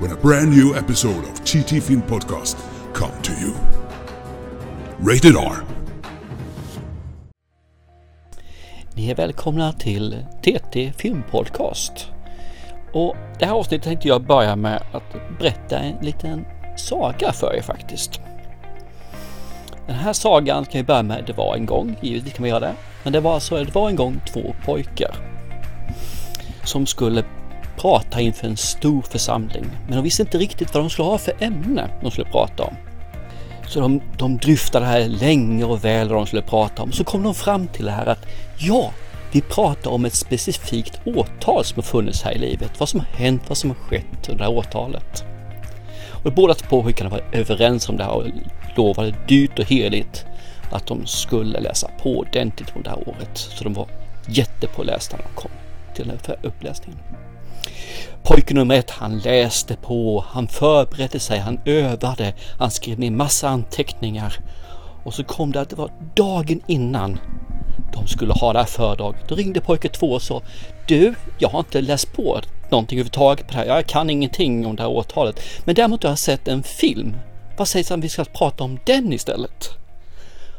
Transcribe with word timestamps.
when 0.00 0.12
a 0.12 0.16
brand 0.22 0.50
new 0.50 0.74
episode 0.74 1.24
of 1.24 1.44
TT 1.44 1.80
Film 1.80 2.02
Podcast 2.02 2.56
come 2.94 3.12
to 3.22 3.32
you. 3.32 3.52
Rated 4.98 5.36
R. 5.36 5.64
Ni 8.94 9.10
är 9.10 9.14
välkomna 9.14 9.72
till 9.72 10.26
TT 10.42 10.92
Filmpodcast. 10.96 12.08
Och 12.92 13.16
det 13.38 13.46
här 13.46 13.52
avsnittet 13.52 13.84
tänkte 13.84 14.08
jag 14.08 14.26
börja 14.26 14.56
med 14.56 14.82
att 14.92 15.38
berätta 15.38 15.78
en 15.78 16.04
liten 16.04 16.44
saga 16.76 17.32
för 17.32 17.54
er 17.56 17.62
faktiskt. 17.62 18.20
Den 19.86 19.96
här 19.96 20.12
sagan 20.12 20.64
kan 20.64 20.78
vi 20.80 20.84
börja 20.84 21.02
med 21.02 21.24
Det 21.26 21.32
var 21.32 21.56
en 21.56 21.66
gång, 21.66 21.96
givetvis 22.00 22.32
kan 22.32 22.44
vi 22.44 22.50
göra 22.50 22.60
det. 22.60 22.74
Men 23.02 23.12
det 23.12 23.20
var 23.20 23.34
alltså, 23.34 23.64
det 23.64 23.74
var 23.74 23.88
en 23.88 23.96
gång 23.96 24.20
två 24.32 24.54
pojkar 24.64 25.14
som 26.64 26.86
skulle 26.86 27.24
prata 27.80 28.20
inför 28.20 28.46
en 28.46 28.56
stor 28.56 29.02
församling. 29.02 29.66
Men 29.86 29.96
de 29.96 30.04
visste 30.04 30.22
inte 30.22 30.38
riktigt 30.38 30.74
vad 30.74 30.82
de 30.82 30.90
skulle 30.90 31.08
ha 31.08 31.18
för 31.18 31.34
ämne 31.40 31.90
de 32.02 32.10
skulle 32.10 32.30
prata 32.30 32.62
om. 32.62 32.74
Så 33.68 33.80
de, 33.80 34.00
de 34.18 34.36
dryftade 34.36 34.86
här 34.86 35.08
länge 35.08 35.64
och 35.64 35.84
väl 35.84 36.08
vad 36.08 36.18
de 36.18 36.26
skulle 36.26 36.42
prata 36.42 36.82
om. 36.82 36.92
Så 36.92 37.04
kom 37.04 37.22
de 37.22 37.34
fram 37.34 37.66
till 37.66 37.84
det 37.84 37.90
här 37.90 38.06
att 38.06 38.26
ja, 38.58 38.92
vi 39.32 39.40
pratar 39.40 39.90
om 39.90 40.04
ett 40.04 40.14
specifikt 40.14 41.00
årtal 41.04 41.64
som 41.64 41.76
har 41.76 41.82
funnits 41.82 42.22
här 42.22 42.32
i 42.32 42.38
livet. 42.38 42.80
Vad 42.80 42.88
som 42.88 43.00
har 43.00 43.06
hänt, 43.06 43.42
vad 43.48 43.58
som 43.58 43.70
har 43.70 43.76
skett 43.76 44.28
under 44.28 44.38
det 44.38 44.44
här 44.44 44.58
årtalet. 44.58 45.24
Och 46.24 46.32
båda 46.32 46.54
två 46.54 46.82
pojkarna 46.82 47.10
var 47.10 47.22
överens 47.32 47.88
om 47.88 47.96
det 47.96 48.04
här 48.04 48.12
och 48.12 48.26
lovade 48.76 49.14
dyrt 49.28 49.58
och 49.58 49.64
heligt 49.64 50.24
att 50.70 50.86
de 50.86 51.06
skulle 51.06 51.60
läsa 51.60 51.90
på 52.02 52.18
ordentligt 52.18 52.76
om 52.76 52.82
det 52.82 52.90
här 52.90 53.08
året. 53.08 53.38
Så 53.38 53.64
de 53.64 53.74
var 53.74 53.88
jättepålästa 54.28 55.16
när 55.16 55.24
de 55.24 55.34
kom 55.34 55.50
till 55.94 56.08
den 56.08 56.18
här 56.26 56.38
uppläsningen. 56.42 56.98
Pojke 58.22 58.54
nummer 58.54 58.74
ett, 58.74 58.90
han 58.90 59.18
läste 59.18 59.76
på, 59.76 60.24
han 60.28 60.48
förberedde 60.48 61.20
sig, 61.20 61.38
han 61.38 61.60
övade, 61.64 62.34
han 62.58 62.70
skrev 62.70 62.98
ner 62.98 63.10
massa 63.10 63.48
anteckningar. 63.48 64.36
Och 65.04 65.14
så 65.14 65.24
kom 65.24 65.52
det 65.52 65.60
att 65.60 65.70
det 65.70 65.76
var 65.76 65.92
dagen 66.14 66.60
innan 66.66 67.18
de 67.92 68.06
skulle 68.06 68.32
ha 68.32 68.52
det 68.52 68.58
här 68.58 68.66
föredraget. 68.66 69.28
Då 69.28 69.34
ringde 69.34 69.60
pojke 69.60 69.88
två 69.88 70.06
och 70.06 70.22
sa 70.22 70.42
Du, 70.88 71.14
jag 71.38 71.48
har 71.48 71.58
inte 71.58 71.80
läst 71.80 72.12
på 72.12 72.40
någonting 72.70 72.98
överhuvudtaget 72.98 73.46
på 73.46 73.52
det 73.52 73.58
här. 73.58 73.66
Jag 73.66 73.86
kan 73.86 74.10
ingenting 74.10 74.66
om 74.66 74.76
det 74.76 74.82
här 74.82 74.90
årtalet. 74.90 75.40
Men 75.64 75.74
däremot 75.74 76.02
har 76.02 76.10
jag 76.10 76.18
sett 76.18 76.48
en 76.48 76.62
film. 76.62 77.16
Vad 77.56 77.68
sägs 77.68 77.90
om 77.90 78.00
vi 78.00 78.08
ska 78.08 78.24
prata 78.24 78.64
om 78.64 78.78
den 78.86 79.12
istället? 79.12 79.70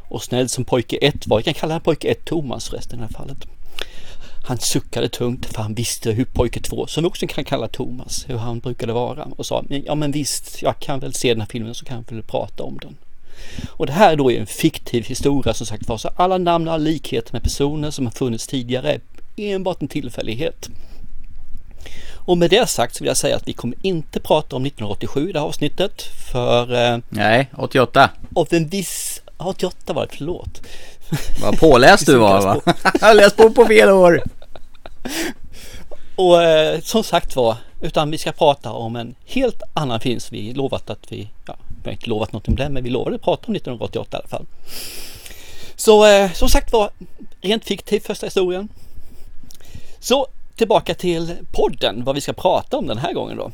Och 0.10 0.24
snäll 0.24 0.50
som 0.50 0.66
pojke 0.66 0.98
ett 0.98 1.28
var, 1.28 1.38
jag 1.38 1.46
kan 1.46 1.54
kalla 1.54 1.80
pojke 1.80 2.08
ett 2.08 2.26
Thomas 2.26 2.70
förresten 2.70 3.00
i 3.00 3.02
det 3.02 3.08
här 3.08 3.14
fallet. 3.14 3.38
Han 4.44 4.58
suckade 4.58 5.10
tungt 5.10 5.46
för 5.46 5.62
han 5.62 5.74
visste 5.74 6.12
hur 6.12 6.26
pojke 6.26 6.60
två, 6.60 6.88
som 6.88 7.04
vi 7.04 7.10
också 7.10 7.28
kan 7.28 7.44
kalla 7.44 7.68
Thomas, 7.68 8.26
hur 8.28 8.38
han 8.38 8.60
brukade 8.60 8.94
vara 8.94 9.24
och 9.24 9.46
sa 9.46 9.64
ja 9.86 9.96
men 9.96 10.12
visst, 10.12 10.62
jag 10.62 10.80
kan 10.80 11.00
väl 11.00 11.14
se 11.14 11.34
den 11.34 11.42
här 11.42 11.48
filmen 11.52 11.76
så 11.76 11.86
kan 11.86 12.04
jag 12.08 12.16
väl 12.16 12.24
prata 12.24 12.64
om 12.64 12.78
den. 12.82 12.98
Och 13.70 13.86
det 13.86 13.94
här 13.94 14.12
är 14.12 14.16
då 14.16 14.32
en 14.32 14.46
fiktiv 14.46 15.06
historia 15.06 15.54
som 15.54 15.66
sagt 15.66 15.88
var, 15.88 15.98
så 15.98 16.10
alla 16.16 16.38
namn 16.38 16.68
och 16.68 16.80
likheter 16.80 17.34
med 17.34 17.44
personer 17.44 17.92
som 17.92 18.06
har 18.06 18.12
funnits 18.12 18.48
tidigare 18.48 19.00
är 19.36 19.56
enbart 19.56 19.82
en 19.82 19.88
tillfällighet. 19.88 20.70
Och 22.26 22.38
med 22.38 22.50
det 22.50 22.70
sagt 22.70 22.96
så 22.96 23.04
vill 23.04 23.08
jag 23.08 23.18
säga 23.18 23.36
att 23.36 23.48
vi 23.48 23.54
kommer 23.54 23.78
inte 23.82 24.20
prata 24.20 24.56
om 24.56 24.66
1987 24.66 25.30
i 25.30 25.32
det 25.32 25.40
här 25.40 25.46
avsnittet 25.46 26.02
för... 26.32 26.94
Eh, 26.94 27.00
Nej, 27.10 27.50
88. 27.58 28.10
Av 28.36 28.48
en 28.52 28.68
viss... 28.68 29.22
88 29.38 29.94
var 29.94 30.02
det, 30.06 30.16
förlåt. 30.18 30.62
Vad 31.42 31.60
påläst 31.60 32.06
du 32.06 32.18
var 32.18 32.42
va? 32.42 32.62
Jag 33.02 33.08
har 33.08 33.14
läst 33.14 33.38
på 33.38 33.50
på 33.52 33.66
fel 33.66 33.90
år. 33.90 34.24
Och 36.16 36.44
eh, 36.44 36.82
som 36.82 37.04
sagt 37.04 37.36
var, 37.36 37.58
utan 37.82 38.12
vi 38.12 38.18
ska 38.18 38.32
prata 38.32 38.72
om 38.72 38.96
en 38.96 39.16
helt 39.26 39.62
annan 39.74 40.00
film 40.00 40.20
som 40.20 40.38
vi 40.38 40.54
lovat 40.54 40.90
att 40.90 41.12
vi, 41.12 41.30
ja, 41.46 41.56
vi 41.84 41.90
har 41.90 41.92
inte 41.92 42.10
lovat 42.10 42.34
något 42.34 42.48
om 42.48 42.56
den, 42.56 42.74
men 42.74 42.84
vi 42.84 42.90
lovade 42.90 43.16
att 43.16 43.22
prata 43.22 43.48
om 43.48 43.56
1988 43.56 44.18
i 44.18 44.20
alla 44.20 44.28
fall. 44.28 44.46
Så 45.76 46.06
eh, 46.06 46.32
som 46.32 46.50
sagt 46.50 46.74
var, 46.74 46.90
rent 47.42 47.66
fiktiv 47.66 48.00
första 48.00 48.26
historien. 48.26 48.70
Så 50.00 50.28
tillbaka 50.56 50.94
till 50.94 51.36
podden, 51.52 52.04
vad 52.04 52.16
vi 52.16 52.22
ska 52.22 52.34
prata 52.34 52.78
om 52.78 52.88
den 52.88 52.98
här 52.98 53.14
gången 53.14 53.38
då. 53.38 53.52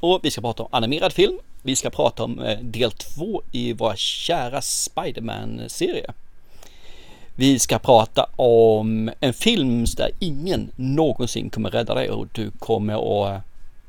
Och 0.00 0.20
vi 0.22 0.30
ska 0.30 0.40
prata 0.40 0.62
om 0.62 0.68
animerad 0.72 1.12
film. 1.12 1.38
Vi 1.62 1.76
ska 1.76 1.90
prata 1.90 2.24
om 2.24 2.40
eh, 2.40 2.58
del 2.58 2.92
två 2.92 3.42
i 3.52 3.72
vår 3.72 3.94
kära 3.96 4.62
Spiderman-serie. 4.62 6.12
Vi 7.42 7.58
ska 7.58 7.78
prata 7.78 8.26
om 8.36 9.10
en 9.20 9.34
film 9.34 9.84
där 9.96 10.10
ingen 10.18 10.70
någonsin 10.76 11.50
kommer 11.50 11.70
rädda 11.70 11.94
dig 11.94 12.10
och 12.10 12.26
du 12.32 12.50
kommer 12.50 13.26
att 13.34 13.42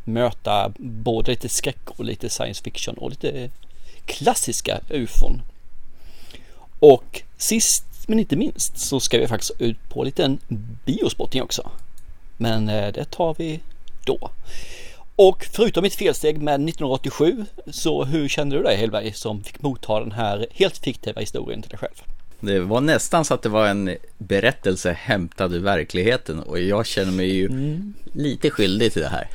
möta 0.04 0.72
både 0.78 1.32
lite 1.32 1.50
skräck 1.50 1.90
och 1.90 2.06
lite 2.06 2.30
science 2.30 2.64
fiction 2.64 2.98
och 2.98 3.10
lite 3.10 3.50
klassiska 4.06 4.80
ufon. 4.90 5.42
Och 6.80 7.22
sist 7.38 7.86
men 8.08 8.20
inte 8.20 8.36
minst 8.36 8.78
så 8.78 9.00
ska 9.00 9.18
vi 9.18 9.28
faktiskt 9.28 9.62
ut 9.62 9.90
på 9.90 10.02
en 10.02 10.06
liten 10.06 10.40
biospotting 10.86 11.42
också. 11.42 11.70
Men 12.38 12.70
eh, 12.70 12.94
det 12.94 13.06
tar 13.06 13.36
vi 13.38 13.60
då. 14.06 14.30
Och 15.16 15.46
förutom 15.52 15.82
mitt 15.82 15.96
felsteg 15.96 16.42
med 16.42 16.54
1987 16.54 17.46
så 17.72 18.04
hur 18.04 18.28
kände 18.28 18.56
du 18.56 18.64
dig 18.64 18.78
Hellberg 18.78 19.14
som 19.14 19.44
fick 19.44 19.62
motta 19.62 20.00
den 20.00 20.12
här 20.12 20.48
helt 20.52 20.78
fiktiva 20.78 21.22
historien 21.22 21.62
till 21.62 21.70
dig 21.70 21.80
själv? 21.80 22.04
Det 22.46 22.60
var 22.60 22.82
nästan 22.82 23.26
så 23.26 23.34
att 23.34 23.42
det 23.42 23.50
var 23.50 23.68
en 23.68 23.96
berättelse 24.18 24.92
hämtad 24.92 25.54
ur 25.54 25.60
verkligheten 25.60 26.40
och 26.40 26.60
jag 26.60 26.86
känner 26.86 27.12
mig 27.12 27.36
ju 27.36 27.46
mm. 27.46 27.94
lite 28.14 28.50
skyldig 28.50 28.94
till 28.94 29.02
det 29.02 29.08
här. 29.08 29.28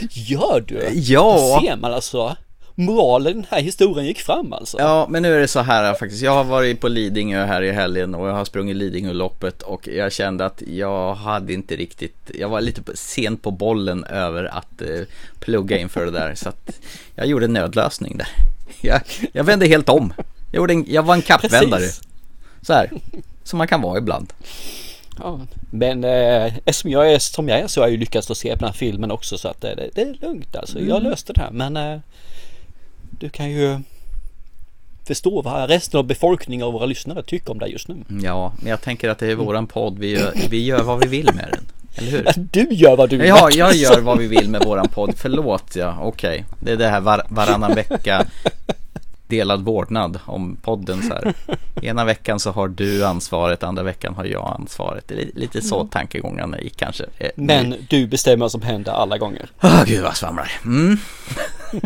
Gör 0.10 0.64
du? 0.66 0.88
Ja! 0.92 1.58
Det 1.60 1.66
ser 1.66 1.76
man 1.76 1.92
alltså. 1.92 2.36
Moralen 2.74 3.32
i 3.32 3.34
den 3.34 3.46
här 3.50 3.60
historien 3.60 4.06
gick 4.06 4.18
fram 4.18 4.52
alltså. 4.52 4.78
Ja, 4.78 5.06
men 5.10 5.22
nu 5.22 5.34
är 5.34 5.40
det 5.40 5.48
så 5.48 5.60
här 5.60 5.94
faktiskt. 5.94 6.22
Jag 6.22 6.32
har 6.32 6.44
varit 6.44 6.80
på 6.80 6.88
Lidingö 6.88 7.44
här 7.44 7.62
i 7.62 7.72
helgen 7.72 8.14
och 8.14 8.28
jag 8.28 8.32
har 8.32 8.44
sprungit 8.44 8.76
Lidingöloppet 8.76 9.62
och 9.62 9.88
jag 9.88 10.12
kände 10.12 10.46
att 10.46 10.62
jag 10.66 11.14
hade 11.14 11.52
inte 11.52 11.76
riktigt, 11.76 12.30
jag 12.34 12.48
var 12.48 12.60
lite 12.60 12.82
sent 12.94 13.42
på 13.42 13.50
bollen 13.50 14.04
över 14.04 14.44
att 14.44 14.82
eh, 14.82 15.00
plugga 15.40 15.78
inför 15.78 16.04
det 16.04 16.10
där 16.10 16.34
så 16.34 16.48
att 16.48 16.80
jag 17.14 17.26
gjorde 17.26 17.44
en 17.44 17.52
nödlösning 17.52 18.16
där. 18.16 18.28
Jag, 18.80 19.00
jag 19.32 19.44
vände 19.44 19.66
helt 19.66 19.88
om. 19.88 20.12
Jag, 20.54 20.60
gjorde 20.60 20.72
en, 20.72 20.84
jag 20.88 21.02
var 21.02 21.14
en 21.14 21.22
kappvändare. 21.22 21.88
Så 22.62 22.72
här, 22.72 22.90
som 23.44 23.58
man 23.58 23.68
kan 23.68 23.80
vara 23.80 23.98
ibland. 23.98 24.32
Ja, 25.18 25.40
men 25.70 26.04
eh, 26.04 26.52
eftersom 26.64 26.90
jag 26.90 27.12
är 27.12 27.18
som 27.18 27.48
jag 27.48 27.58
är 27.58 27.66
så 27.66 27.80
har 27.80 27.86
jag 27.86 27.92
ju 27.92 27.98
lyckats 27.98 28.30
att 28.30 28.36
se 28.36 28.50
på 28.50 28.58
den 28.58 28.68
här 28.68 28.72
filmen 28.72 29.10
också 29.10 29.38
så 29.38 29.48
att 29.48 29.64
eh, 29.64 29.70
det, 29.76 29.90
det 29.94 30.02
är 30.02 30.16
lugnt 30.20 30.56
alltså. 30.56 30.78
Jag 30.78 30.98
mm. 30.98 31.10
löste 31.10 31.32
det 31.32 31.40
här 31.40 31.50
men 31.50 31.76
eh, 31.76 31.98
du 33.10 33.28
kan 33.28 33.50
ju 33.50 33.78
förstå 35.04 35.42
vad 35.42 35.70
resten 35.70 35.98
av 35.98 36.04
befolkningen 36.04 36.66
och 36.66 36.72
våra 36.72 36.86
lyssnare 36.86 37.22
tycker 37.22 37.50
om 37.50 37.58
det 37.58 37.66
just 37.66 37.88
nu. 37.88 37.96
Ja, 38.22 38.52
men 38.58 38.70
jag 38.70 38.80
tänker 38.80 39.08
att 39.08 39.18
det 39.18 39.30
är 39.30 39.34
våran 39.34 39.66
podd. 39.66 39.98
Vi 39.98 40.10
gör, 40.10 40.32
vi 40.50 40.64
gör 40.64 40.82
vad 40.82 41.00
vi 41.00 41.06
vill 41.06 41.34
med 41.34 41.48
den. 41.52 41.64
Eller 41.94 42.10
hur? 42.10 42.32
Du 42.36 42.68
gör 42.70 42.96
vad 42.96 43.10
du 43.10 43.16
vill. 43.16 43.28
Ja, 43.28 43.50
jag 43.50 43.74
gör 43.74 44.00
vad 44.00 44.18
vi 44.18 44.26
vill 44.26 44.50
med 44.50 44.64
våran 44.64 44.88
podd. 44.88 45.14
Förlåt, 45.16 45.76
ja. 45.76 45.98
Okej. 46.00 46.30
Okay. 46.30 46.44
Det 46.60 46.72
är 46.72 46.76
det 46.76 46.88
här 46.88 47.00
var, 47.00 47.26
varannan 47.28 47.74
vecka 47.74 48.26
delad 49.26 49.62
vårdnad 49.64 50.18
om 50.26 50.56
podden 50.62 51.02
så 51.02 51.14
här. 51.14 51.34
Ena 51.82 52.04
veckan 52.04 52.40
så 52.40 52.50
har 52.50 52.68
du 52.68 53.04
ansvaret, 53.04 53.62
andra 53.62 53.82
veckan 53.82 54.14
har 54.14 54.24
jag 54.24 54.56
ansvaret. 54.60 55.04
Det 55.08 55.14
är 55.14 55.30
lite 55.34 55.62
så 55.62 55.76
mm. 55.76 55.88
tankegångarna 55.88 56.60
gick 56.60 56.76
kanske. 56.76 57.04
Eh, 57.18 57.30
Men 57.36 57.74
du 57.88 58.06
bestämmer 58.06 58.36
vad 58.36 58.52
som 58.52 58.62
händer 58.62 58.92
alla 58.92 59.18
gånger. 59.18 59.50
Oh, 59.62 59.84
gud 59.84 60.02
vad 60.02 60.16
svamlar. 60.16 60.52
Mm. 60.64 60.98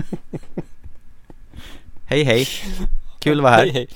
hej 2.07 2.23
hej. 2.23 2.47
Kul 3.19 3.39
att 3.39 3.43
vara 3.43 3.53
här. 3.53 3.63
Hej, 3.63 3.73
hej. 3.73 3.89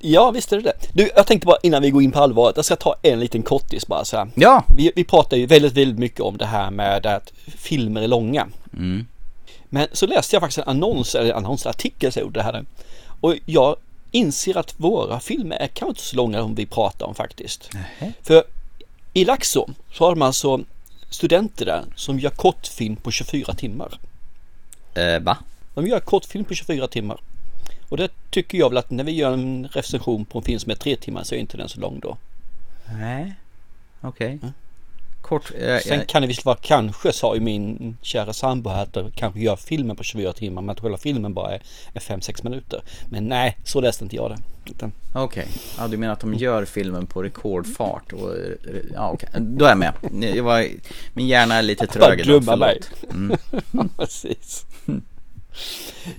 Ja, 0.00 0.30
visst 0.30 0.52
är 0.52 0.56
det 0.56 0.62
det. 0.62 0.74
Du, 0.92 1.10
jag 1.16 1.26
tänkte 1.26 1.46
bara 1.46 1.58
innan 1.62 1.82
vi 1.82 1.90
går 1.90 2.02
in 2.02 2.12
på 2.12 2.18
allvaret, 2.18 2.56
jag 2.56 2.64
ska 2.64 2.76
ta 2.76 2.96
en 3.02 3.20
liten 3.20 3.42
kortis 3.42 3.86
bara 3.86 4.04
så 4.04 4.16
här. 4.16 4.28
Ja. 4.34 4.64
Vi, 4.76 4.92
vi 4.96 5.04
pratar 5.04 5.36
ju 5.36 5.46
väldigt, 5.46 5.72
väldigt 5.72 5.98
mycket 5.98 6.20
om 6.20 6.36
det 6.36 6.46
här 6.46 6.70
med 6.70 7.06
att 7.06 7.32
filmer 7.46 8.02
är 8.02 8.08
långa. 8.08 8.46
Mm. 8.72 9.06
Men 9.76 9.88
så 9.92 10.06
läste 10.06 10.36
jag 10.36 10.42
faktiskt 10.42 10.58
en 10.58 10.68
annons, 10.68 11.14
eller 11.14 11.34
annonsartikel 11.34 12.12
så 12.12 12.20
gjorde 12.20 12.40
det 12.40 12.42
här. 12.42 12.64
Och 13.20 13.34
jag 13.46 13.76
inser 14.10 14.56
att 14.56 14.74
våra 14.80 15.20
filmer 15.20 15.56
är 15.56 15.66
kanske 15.66 15.88
inte 15.88 16.02
så 16.02 16.16
långa 16.16 16.42
som 16.42 16.54
vi 16.54 16.66
pratar 16.66 17.06
om 17.06 17.14
faktiskt. 17.14 17.70
Nähe. 17.74 18.12
För 18.22 18.44
i 19.12 19.24
Laxå 19.24 19.68
så 19.92 20.04
har 20.04 20.14
de 20.14 20.22
alltså 20.22 20.60
studenter 21.10 21.66
där 21.66 21.84
som 21.94 22.18
gör 22.18 22.30
kortfilm 22.30 22.96
på 22.96 23.10
24 23.10 23.54
timmar. 23.54 23.98
Eh, 24.94 25.20
va? 25.20 25.38
De 25.74 25.86
gör 25.86 26.00
kortfilm 26.00 26.44
på 26.44 26.54
24 26.54 26.88
timmar. 26.88 27.20
Och 27.88 27.96
det 27.96 28.10
tycker 28.30 28.58
jag 28.58 28.68
väl 28.68 28.78
att 28.78 28.90
när 28.90 29.04
vi 29.04 29.12
gör 29.12 29.32
en 29.32 29.68
recension 29.72 30.24
på 30.24 30.38
en 30.38 30.44
film 30.44 30.58
som 30.58 30.70
är 30.70 30.76
tre 30.76 30.96
timmar 30.96 31.24
så 31.24 31.34
är 31.34 31.38
inte 31.38 31.56
den 31.56 31.68
så 31.68 31.80
lång 31.80 32.00
då. 32.00 32.16
Nej, 32.98 33.34
okej. 34.00 34.38
Mm. 34.42 34.52
Kort, 35.28 35.52
eh, 35.58 35.78
Sen 35.78 36.00
eh, 36.00 36.06
kan 36.06 36.22
det 36.22 36.28
visst 36.28 36.44
vara 36.44 36.56
kanske 36.60 37.12
sa 37.12 37.34
ju 37.34 37.40
min 37.40 37.96
kära 38.02 38.32
sambo 38.32 38.70
här 38.70 38.82
att 38.82 38.92
de 38.92 39.10
kanske 39.10 39.40
gör 39.40 39.56
filmen 39.56 39.96
på 39.96 40.02
24 40.02 40.32
timmar 40.32 40.62
men 40.62 40.70
att 40.70 40.80
själva 40.80 40.98
filmen 40.98 41.34
bara 41.34 41.54
är 41.54 41.60
5-6 42.00 42.44
minuter. 42.44 42.82
Men 43.10 43.24
nej, 43.24 43.56
så 43.64 43.80
läste 43.80 44.04
inte 44.04 44.16
jag 44.16 44.30
det. 44.30 44.90
Okej, 45.14 45.48
ja 45.78 45.88
du 45.88 45.96
menar 45.96 46.12
att 46.12 46.20
de 46.20 46.34
gör 46.34 46.64
filmen 46.64 47.06
på 47.06 47.22
rekordfart 47.22 48.12
och, 48.12 48.34
ja 48.94 49.10
okej, 49.10 49.28
då 49.40 49.64
är 49.64 49.68
jag 49.68 49.78
med. 49.78 49.92
Jag 50.36 50.44
var, 50.44 50.66
min 51.14 51.26
hjärna 51.26 51.54
är 51.54 51.62
lite 51.62 51.86
Bara 51.86 51.92
trög 51.92 52.20
idag, 52.20 52.26
glömma 52.26 52.56
mig. 52.56 52.80
Mm. 53.10 53.38
precis. 53.96 54.66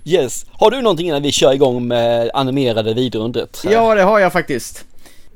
Yes, 0.05 0.45
har 0.51 0.71
du 0.71 0.81
någonting 0.81 1.07
innan 1.07 1.21
vi 1.21 1.31
kör 1.31 1.53
igång 1.53 1.87
med 1.87 2.31
animerade 2.33 2.93
vidundret? 2.93 3.61
här? 3.63 3.71
Ja, 3.71 3.95
det 3.95 4.01
har 4.01 4.19
jag 4.19 4.33
faktiskt. 4.33 4.85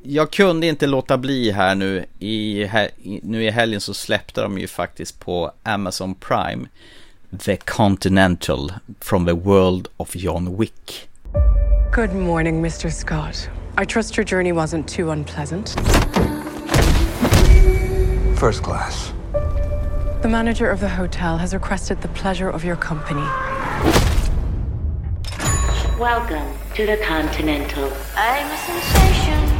Jag 0.03 0.31
kunde 0.31 0.67
inte 0.67 0.87
låta 0.87 1.17
bli 1.17 1.51
här 1.51 1.75
nu 1.75 2.05
i, 2.19 2.67
nu 3.23 3.43
i 3.43 3.49
helgen 3.49 3.81
så 3.81 3.93
släppte 3.93 4.41
de 4.41 4.57
ju 4.57 4.67
faktiskt 4.67 5.19
på 5.19 5.51
Amazon 5.63 6.15
Prime 6.15 6.67
The 7.39 7.57
Continental 7.57 8.73
from 8.99 9.25
the 9.25 9.33
World 9.33 9.87
of 9.97 10.15
John 10.15 10.57
Wick. 10.57 11.09
Good 11.95 12.15
morning, 12.15 12.65
Mr. 12.65 12.89
Scott. 12.89 13.49
I 13.81 13.85
trust 13.85 14.17
your 14.17 14.27
journey 14.27 14.51
wasn't 14.51 14.87
too 14.87 15.11
unpleasant. 15.11 15.69
First 18.39 18.63
class. 18.63 19.13
The 20.21 20.29
manager 20.29 20.71
of 20.71 20.79
the 20.79 20.89
hotel 20.89 21.37
has 21.37 21.53
requested 21.53 22.01
the 22.01 22.07
pleasure 22.07 22.49
of 22.49 22.65
your 22.65 22.75
company. 22.77 23.27
Welcome 25.99 26.47
to 26.75 26.85
the 26.85 26.97
Continental. 27.07 27.91
I'm 28.15 28.47
a 28.51 28.57
sensation. 28.57 29.50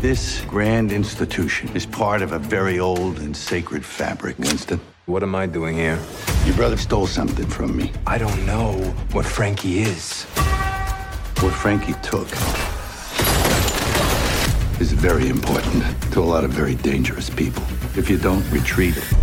This 0.00 0.40
grand 0.46 0.92
institution 0.92 1.68
is 1.74 1.84
part 1.84 2.22
of 2.22 2.32
a 2.32 2.38
very 2.38 2.80
old 2.80 3.18
and 3.18 3.36
sacred 3.36 3.84
fabric, 3.84 4.38
Winston. 4.38 4.80
What 5.04 5.22
am 5.22 5.34
I 5.34 5.44
doing 5.44 5.76
here? 5.76 5.98
Your 6.46 6.56
brother 6.56 6.78
stole 6.78 7.06
something 7.06 7.46
from 7.46 7.76
me. 7.76 7.92
I 8.06 8.16
don't 8.16 8.46
know 8.46 8.72
what 9.12 9.26
Frankie 9.26 9.80
is. 9.80 10.24
What 11.42 11.52
Frankie 11.52 11.92
took 12.02 12.26
is 14.80 14.94
very 14.94 15.28
important 15.28 15.84
to 16.12 16.20
a 16.20 16.24
lot 16.24 16.44
of 16.44 16.50
very 16.50 16.76
dangerous 16.76 17.28
people. 17.28 17.62
If 17.94 18.08
you 18.08 18.16
don't 18.16 18.50
retrieve 18.50 18.96
it, 18.96 19.18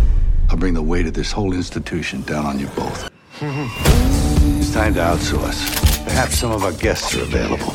I'll 0.48 0.56
bring 0.56 0.74
the 0.74 0.82
weight 0.82 1.06
of 1.06 1.14
this 1.14 1.32
whole 1.32 1.54
institution 1.54 2.22
down 2.22 2.46
on 2.46 2.60
you 2.60 2.68
both. 2.68 3.10
it's 3.40 4.72
time 4.72 4.94
to 4.94 5.00
outsource. 5.00 6.04
Perhaps 6.04 6.38
some 6.38 6.52
of 6.52 6.62
our 6.62 6.70
guests 6.70 7.16
are 7.16 7.22
available. 7.22 7.74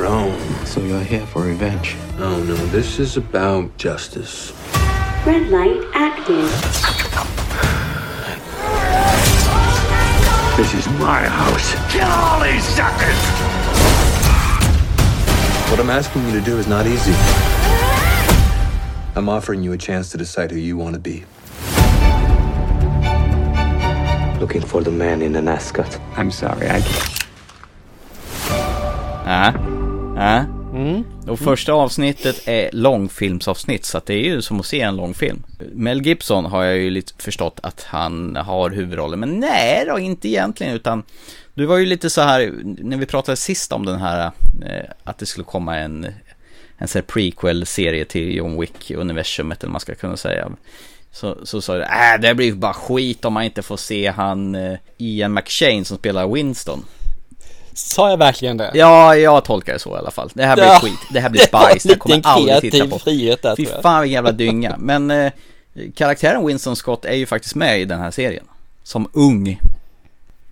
Sharon. 0.00 0.66
So 0.66 0.80
you're 0.80 1.02
here 1.02 1.26
for 1.26 1.42
revenge. 1.42 1.94
Oh 2.18 2.42
no, 2.44 2.56
this 2.68 2.98
is 2.98 3.18
about 3.18 3.76
justice. 3.76 4.52
Red 5.26 5.48
light 5.50 5.84
active. 5.92 6.50
This 10.56 10.74
is 10.74 10.88
my 10.98 11.24
house. 11.24 11.74
Kill 11.92 12.08
all 12.08 12.40
these 12.42 12.64
suckers! 12.64 13.20
What 15.70 15.80
I'm 15.80 15.90
asking 15.90 16.26
you 16.26 16.32
to 16.32 16.40
do 16.40 16.58
is 16.58 16.66
not 16.66 16.86
easy. 16.86 17.12
I'm 19.16 19.28
offering 19.28 19.62
you 19.62 19.72
a 19.72 19.78
chance 19.78 20.10
to 20.12 20.18
decide 20.18 20.50
who 20.50 20.56
you 20.56 20.78
want 20.78 20.94
to 20.94 21.00
be. 21.00 21.24
Looking 24.40 24.62
for 24.62 24.82
the 24.82 24.90
man 24.90 25.20
in 25.20 25.32
the 25.32 25.42
ascot. 25.42 26.00
I'm 26.16 26.30
sorry, 26.30 26.70
I 26.70 26.80
Ja, 30.20 30.44
ja. 30.74 31.02
Och 31.32 31.38
första 31.38 31.72
avsnittet 31.72 32.48
är 32.48 32.70
långfilmsavsnitt 32.72 33.84
så 33.84 33.98
att 33.98 34.06
det 34.06 34.14
är 34.14 34.24
ju 34.24 34.42
som 34.42 34.60
att 34.60 34.66
se 34.66 34.80
en 34.80 34.96
långfilm. 34.96 35.42
Mel 35.72 36.06
Gibson 36.06 36.44
har 36.44 36.64
jag 36.64 36.78
ju 36.78 36.90
lite 36.90 37.12
förstått 37.22 37.60
att 37.62 37.82
han 37.82 38.36
har 38.36 38.70
huvudrollen, 38.70 39.20
men 39.20 39.40
nej 39.40 39.84
då, 39.86 39.98
inte 39.98 40.28
egentligen 40.28 40.74
utan 40.74 41.02
du 41.54 41.66
var 41.66 41.76
ju 41.76 41.86
lite 41.86 42.10
så 42.10 42.20
här, 42.20 42.52
när 42.62 42.96
vi 42.96 43.06
pratade 43.06 43.36
sist 43.36 43.72
om 43.72 43.86
den 43.86 44.00
här, 44.00 44.30
eh, 44.66 44.90
att 45.04 45.18
det 45.18 45.26
skulle 45.26 45.44
komma 45.44 45.78
en, 45.78 46.06
en 46.78 46.88
sån 46.88 47.02
prequel-serie 47.02 48.04
till 48.04 48.36
John 48.36 48.60
Wick-universumet 48.60 49.62
eller 49.62 49.68
vad 49.68 49.72
man 49.72 49.80
ska 49.80 49.94
kunna 49.94 50.16
säga. 50.16 50.50
Så, 51.12 51.46
så 51.46 51.60
sa 51.60 51.74
du, 51.74 51.82
äh, 51.82 52.20
det 52.20 52.34
blir 52.34 52.52
bara 52.52 52.74
skit 52.74 53.24
om 53.24 53.32
man 53.32 53.44
inte 53.44 53.62
får 53.62 53.76
se 53.76 54.06
han 54.06 54.54
eh, 54.54 54.78
Ian 54.98 55.34
McShane 55.34 55.84
som 55.84 55.98
spelar 55.98 56.28
Winston. 56.28 56.84
Sa 57.80 58.10
jag 58.10 58.16
verkligen 58.16 58.56
det? 58.56 58.70
Ja, 58.74 59.16
jag 59.16 59.44
tolkar 59.44 59.72
det 59.72 59.78
så 59.78 59.96
i 59.96 59.98
alla 59.98 60.10
fall. 60.10 60.30
Det 60.34 60.44
här 60.46 60.54
blir 60.56 60.64
Ja, 60.64 60.78
skit, 60.82 60.98
det 61.12 61.20
här 61.20 61.30
blir 61.30 61.42
bajs, 61.52 61.82
det 61.82 61.94
kommer 61.94 62.16
jag 62.16 62.26
aldrig 62.26 62.60
titta 62.72 62.86
på. 62.86 62.98
frihet 62.98 63.42
där, 63.42 63.56
Fy 63.56 63.66
fan 63.66 64.02
vilken 64.02 64.14
jävla 64.14 64.32
dynga. 64.32 64.76
Men 64.78 65.10
eh, 65.10 65.32
karaktären 65.94 66.46
Winston 66.46 66.76
Scott 66.76 67.04
är 67.04 67.14
ju 67.14 67.26
faktiskt 67.26 67.54
med 67.54 67.80
i 67.80 67.84
den 67.84 68.00
här 68.00 68.10
serien. 68.10 68.44
Som 68.82 69.08
ung. 69.12 69.60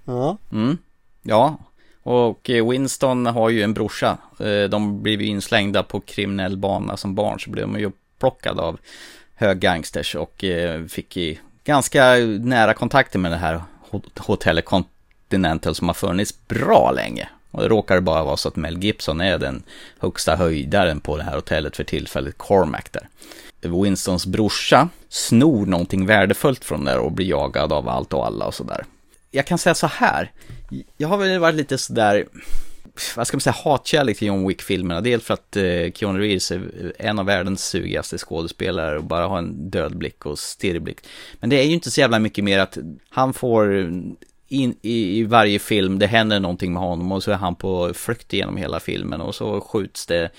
Ja. 0.04 0.36
Mm. 0.52 0.78
Ja. 1.22 1.56
Och 2.02 2.50
eh, 2.50 2.68
Winston 2.68 3.26
har 3.26 3.48
ju 3.50 3.62
en 3.62 3.74
brorsa. 3.74 4.18
Eh, 4.40 4.62
De 4.70 5.02
blev 5.02 5.20
ju 5.22 5.26
inslängda 5.28 5.82
på 5.82 6.00
kriminell 6.00 6.56
bana 6.56 6.96
som 6.96 7.14
barn 7.14 7.40
så 7.40 7.50
blev 7.50 7.66
de 7.72 7.80
ju 7.80 7.90
plockade 8.20 8.62
av 8.62 8.78
höggangsters 9.34 10.14
och 10.14 10.44
eh, 10.44 10.84
fick 10.84 11.16
i 11.16 11.38
ganska 11.64 12.14
nära 12.40 12.74
kontakter 12.74 13.18
med 13.18 13.30
det 13.32 13.36
här 13.36 13.62
hot- 13.90 14.18
hotellet 14.18 14.64
Continental 15.28 15.74
som 15.74 15.88
har 15.88 15.94
funnits 15.94 16.48
bra 16.48 16.92
länge. 16.92 17.28
Och 17.50 17.62
det 17.62 17.68
råkar 17.68 18.00
bara 18.00 18.24
vara 18.24 18.36
så 18.36 18.48
att 18.48 18.56
Mel 18.56 18.84
Gibson 18.84 19.20
är 19.20 19.38
den 19.38 19.62
högsta 19.98 20.36
höjdaren 20.36 21.00
på 21.00 21.16
det 21.16 21.22
här 21.22 21.34
hotellet 21.34 21.76
för 21.76 21.84
tillfället, 21.84 22.38
Cormac 22.38 22.84
där. 22.90 23.08
Winstons 23.82 24.26
brorsa 24.26 24.88
snor 25.08 25.66
någonting 25.66 26.06
värdefullt 26.06 26.64
från 26.64 26.84
där 26.84 26.98
och 26.98 27.12
blir 27.12 27.26
jagad 27.26 27.72
av 27.72 27.88
allt 27.88 28.12
och 28.12 28.26
alla 28.26 28.46
och 28.46 28.54
sådär. 28.54 28.84
Jag 29.30 29.46
kan 29.46 29.58
säga 29.58 29.74
så 29.74 29.86
här, 29.86 30.32
jag 30.96 31.08
har 31.08 31.16
väl 31.16 31.38
varit 31.38 31.54
lite 31.54 31.78
sådär, 31.78 32.26
vad 33.16 33.26
ska 33.26 33.36
man 33.36 33.40
säga, 33.40 33.56
hatkärlek 33.64 34.18
till 34.18 34.28
John 34.28 34.48
Wick-filmerna. 34.48 35.00
Dels 35.00 35.24
för 35.24 35.34
att 35.34 35.56
eh, 35.56 35.92
Keanu 35.94 36.18
Reeves 36.18 36.50
är 36.50 36.92
en 36.98 37.18
av 37.18 37.26
världens 37.26 37.64
sugigaste 37.64 38.18
skådespelare 38.18 38.98
och 38.98 39.04
bara 39.04 39.26
har 39.26 39.38
en 39.38 39.70
död 39.70 39.96
blick 39.96 40.26
och 40.26 40.38
stirrig 40.38 40.82
blick. 40.82 40.98
Men 41.40 41.50
det 41.50 41.56
är 41.56 41.64
ju 41.64 41.72
inte 41.72 41.90
så 41.90 42.00
jävla 42.00 42.18
mycket 42.18 42.44
mer 42.44 42.58
att 42.58 42.78
han 43.10 43.34
får 43.34 43.90
in 44.48 44.76
i, 44.82 45.18
i 45.18 45.24
varje 45.24 45.58
film, 45.58 45.98
det 45.98 46.06
händer 46.06 46.40
någonting 46.40 46.72
med 46.72 46.82
honom 46.82 47.12
och 47.12 47.22
så 47.22 47.30
är 47.30 47.36
han 47.36 47.54
på 47.54 47.94
flykt 47.94 48.32
genom 48.32 48.56
hela 48.56 48.80
filmen 48.80 49.20
och 49.20 49.34
så 49.34 49.60
skjuts 49.60 50.06
det 50.06 50.30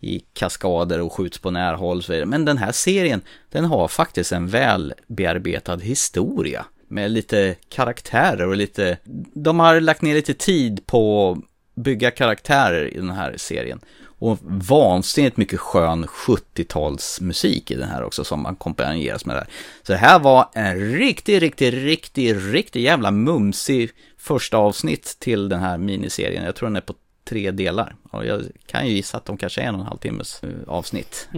i 0.00 0.20
kaskader 0.32 1.00
och 1.00 1.12
skjuts 1.12 1.38
på 1.38 1.50
närhåll 1.50 1.96
och 1.96 2.04
så 2.04 2.12
vidare. 2.12 2.26
Men 2.26 2.44
den 2.44 2.58
här 2.58 2.72
serien, 2.72 3.20
den 3.50 3.64
har 3.64 3.88
faktiskt 3.88 4.32
en 4.32 4.48
väl 4.48 4.94
bearbetad 5.06 5.76
historia 5.76 6.64
med 6.88 7.10
lite 7.10 7.54
karaktärer 7.68 8.46
och 8.46 8.56
lite, 8.56 8.98
de 9.34 9.60
har 9.60 9.80
lagt 9.80 10.02
ner 10.02 10.14
lite 10.14 10.34
tid 10.34 10.86
på 10.86 11.30
att 11.30 11.38
bygga 11.84 12.10
karaktärer 12.10 12.94
i 12.94 12.96
den 12.96 13.10
här 13.10 13.34
serien. 13.36 13.80
Och 14.22 14.38
vansinnigt 14.42 15.36
mycket 15.36 15.60
skön 15.60 16.06
70-talsmusik 16.06 17.72
i 17.72 17.74
den 17.74 17.88
här 17.88 18.02
också 18.02 18.24
som 18.24 18.46
ackompanjeras 18.46 19.26
med 19.26 19.36
det 19.36 19.40
här. 19.40 19.48
Så 19.82 19.92
det 19.92 19.98
här 19.98 20.18
var 20.18 20.48
en 20.54 20.92
riktig, 20.92 21.42
riktig, 21.42 21.86
riktig, 21.86 22.36
riktig 22.54 22.82
jävla 22.82 23.10
mumsig 23.10 23.90
första 24.18 24.56
avsnitt 24.56 25.16
till 25.18 25.48
den 25.48 25.60
här 25.60 25.78
miniserien. 25.78 26.44
Jag 26.44 26.54
tror 26.54 26.68
den 26.68 26.76
är 26.76 26.80
på 26.80 26.94
tre 27.24 27.50
delar. 27.50 27.94
Och 28.10 28.26
jag 28.26 28.42
kan 28.66 28.86
ju 28.86 28.92
gissa 28.92 29.16
att 29.16 29.24
de 29.24 29.36
kanske 29.36 29.60
är 29.60 29.64
en 29.64 29.74
och 29.74 29.80
en 29.80 29.86
halv 29.86 29.98
timmes 29.98 30.42
eh, 30.42 30.48
avsnitt. 30.66 31.28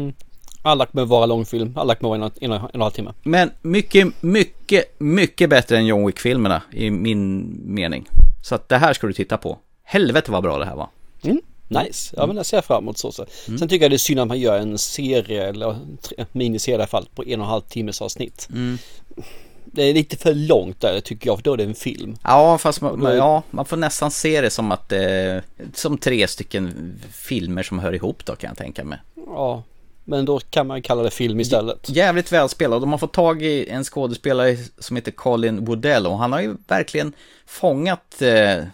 Alla 0.62 0.86
kommer 0.86 1.04
vara 1.04 1.26
långfilm, 1.26 1.72
alla 1.76 1.94
kommer 1.94 2.18
vara 2.18 2.26
en, 2.26 2.32
en, 2.40 2.52
en 2.52 2.62
och 2.62 2.74
en 2.74 2.80
halv 2.80 2.92
timme. 2.92 3.12
Men 3.22 3.50
mycket, 3.62 4.22
mycket, 4.22 5.00
mycket 5.00 5.50
bättre 5.50 5.76
än 5.76 5.86
John 5.86 6.06
Wick-filmerna 6.06 6.62
i 6.72 6.90
min 6.90 7.56
mening. 7.74 8.06
Så 8.42 8.54
att 8.54 8.68
det 8.68 8.76
här 8.76 8.92
ska 8.92 9.06
du 9.06 9.12
titta 9.12 9.36
på. 9.36 9.58
Helvete 9.82 10.32
vad 10.32 10.42
bra 10.42 10.58
det 10.58 10.64
här 10.64 10.76
var. 10.76 10.88
Mm. 11.22 11.40
Nice, 11.82 12.14
ja 12.16 12.26
men 12.26 12.36
det 12.36 12.44
ser 12.44 12.56
jag 12.56 12.64
fram 12.64 12.84
emot 12.84 12.98
så. 12.98 13.12
så. 13.12 13.26
Mm. 13.48 13.58
Sen 13.58 13.68
tycker 13.68 13.84
jag 13.84 13.90
det 13.92 13.96
är 13.96 13.98
synd 13.98 14.20
att 14.20 14.28
man 14.28 14.40
gör 14.40 14.58
en 14.58 14.78
serie 14.78 15.48
eller 15.48 15.76
miniserie 16.32 16.74
i 16.74 16.78
alla 16.78 16.86
fall 16.86 17.08
på 17.14 17.24
en 17.24 17.40
och 17.40 17.44
en 17.46 17.50
halv 17.50 17.62
timmes 17.62 18.02
avsnitt. 18.02 18.48
Mm. 18.52 18.78
Det 19.66 19.82
är 19.82 19.94
lite 19.94 20.16
för 20.16 20.34
långt 20.34 20.80
där 20.80 21.00
tycker 21.00 21.26
jag 21.30 21.36
för 21.38 21.42
då 21.44 21.52
är 21.52 21.56
det 21.56 21.64
en 21.64 21.74
film. 21.74 22.16
Ja, 22.24 22.58
fast 22.58 22.80
man, 22.80 23.00
man- 23.00 23.16
ja, 23.16 23.42
man 23.50 23.64
får 23.64 23.76
nästan 23.76 24.10
se 24.10 24.40
det 24.40 24.50
som 24.50 24.72
att 24.72 24.92
eh, 24.92 25.36
som 25.74 25.98
tre 25.98 26.28
stycken 26.28 26.94
filmer 27.12 27.62
som 27.62 27.78
hör 27.78 27.92
ihop 27.94 28.24
då 28.26 28.36
kan 28.36 28.48
jag 28.48 28.58
tänka 28.58 28.84
mig. 28.84 28.98
Ja, 29.26 29.62
men 30.04 30.24
då 30.24 30.38
kan 30.38 30.66
man 30.66 30.82
kalla 30.82 31.02
det 31.02 31.10
film 31.10 31.40
istället. 31.40 31.88
Jävligt 31.88 32.32
välspelad. 32.32 32.82
De 32.82 32.90
har 32.92 32.98
fått 32.98 33.12
tag 33.12 33.42
i 33.42 33.68
en 33.68 33.84
skådespelare 33.84 34.56
som 34.78 34.96
heter 34.96 35.10
Colin 35.12 35.64
Woodell 35.64 36.06
och 36.06 36.18
han 36.18 36.32
har 36.32 36.40
ju 36.40 36.56
verkligen 36.68 37.12
fångat 37.46 38.22
eh, 38.22 38.64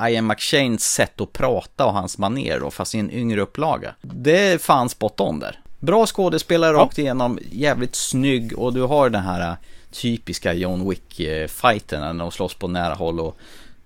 Ian 0.00 0.26
McShanes 0.26 0.84
sätt 0.84 1.20
att 1.20 1.32
prata 1.32 1.86
och 1.86 1.92
hans 1.92 2.18
maner 2.18 2.60
då, 2.60 2.70
fast 2.70 2.94
i 2.94 2.98
en 2.98 3.10
yngre 3.10 3.40
upplaga. 3.40 3.94
Det 4.00 4.38
är 4.38 4.58
fan 4.58 4.88
spot 4.88 5.20
on 5.20 5.38
där. 5.38 5.60
Bra 5.78 6.06
skådespelare 6.06 6.72
rakt 6.72 6.98
igenom, 6.98 7.38
jävligt 7.50 7.94
snygg 7.94 8.58
och 8.58 8.74
du 8.74 8.82
har 8.82 9.10
den 9.10 9.22
här 9.22 9.56
typiska 9.90 10.52
John 10.52 10.90
Wick-fighten 10.90 12.00
när 12.00 12.24
de 12.24 12.30
slåss 12.30 12.54
på 12.54 12.68
nära 12.68 12.94
håll 12.94 13.20
och 13.20 13.38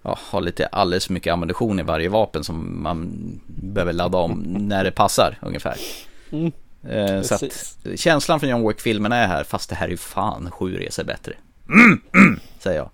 ja, 0.02 0.18
har 0.22 0.40
lite 0.40 0.66
alldeles 0.66 1.06
för 1.06 1.12
mycket 1.12 1.32
ammunition 1.32 1.80
i 1.80 1.82
varje 1.82 2.08
vapen 2.08 2.44
som 2.44 2.82
man 2.82 3.12
behöver 3.46 3.92
ladda 3.92 4.18
om 4.18 4.42
när 4.46 4.84
det 4.84 4.90
passar 4.90 5.38
ungefär. 5.42 5.76
Mm. 6.32 6.52
Eh, 6.88 7.22
så 7.22 7.34
att 7.34 7.42
känslan 7.96 8.40
från 8.40 8.50
John 8.50 8.68
Wick-filmerna 8.68 9.16
är 9.16 9.26
här, 9.26 9.44
fast 9.44 9.70
det 9.70 9.76
här 9.76 9.86
är 9.86 9.90
ju 9.90 9.96
fan 9.96 10.50
sju 10.50 10.76
resor 10.76 11.04
bättre. 11.04 11.32
Mm, 11.68 12.00
mm, 12.14 12.40
säger 12.58 12.78
jag. 12.78 12.90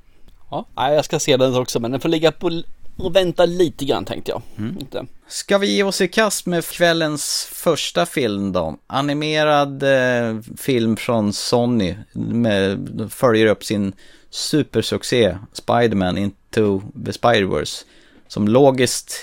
Ja, 0.50 0.66
jag 0.76 1.04
ska 1.04 1.18
se 1.18 1.36
den 1.36 1.54
också 1.54 1.80
men 1.80 1.90
den 1.90 2.00
får 2.00 2.08
ligga 2.08 2.32
på 2.32 2.62
och 2.96 3.16
vänta 3.16 3.46
lite 3.46 3.84
grann 3.84 4.04
tänkte 4.04 4.30
jag. 4.30 4.42
Inte. 4.80 5.06
Ska 5.28 5.58
vi 5.58 5.76
ge 5.76 5.82
oss 5.82 6.00
i 6.00 6.08
kast 6.08 6.46
med 6.46 6.64
kvällens 6.66 7.48
första 7.52 8.06
film 8.06 8.52
då? 8.52 8.76
Animerad 8.86 9.82
eh, 9.82 10.40
film 10.56 10.96
från 10.96 11.32
Sony. 11.32 11.94
Med, 12.12 13.08
följer 13.10 13.46
upp 13.46 13.64
sin 13.64 13.92
supersuccé 14.30 15.38
Spider-Man 15.52 16.18
Into 16.18 16.82
the 17.04 17.12
Spider-Verse. 17.12 17.84
Som 18.28 18.48
logiskt 18.48 19.14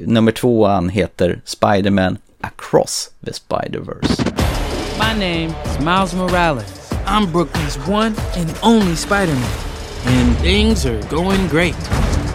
nummer 0.00 0.32
tvåan 0.32 0.88
heter 0.88 1.40
Spider-Man 1.44 2.18
Across 2.40 3.10
the 3.24 3.32
Spider-Verse. 3.32 4.24
My 4.98 5.18
name 5.18 5.54
is 5.64 5.78
Miles 5.78 6.14
Morales. 6.14 6.92
I'm 7.06 7.32
Brooklyn's 7.32 7.88
one 7.88 8.14
and 8.36 8.54
only 8.62 8.96
Spider-Man. 8.96 9.50
And 10.06 10.36
things 10.38 10.86
are 10.86 11.02
going 11.10 11.48
great. 11.48 11.76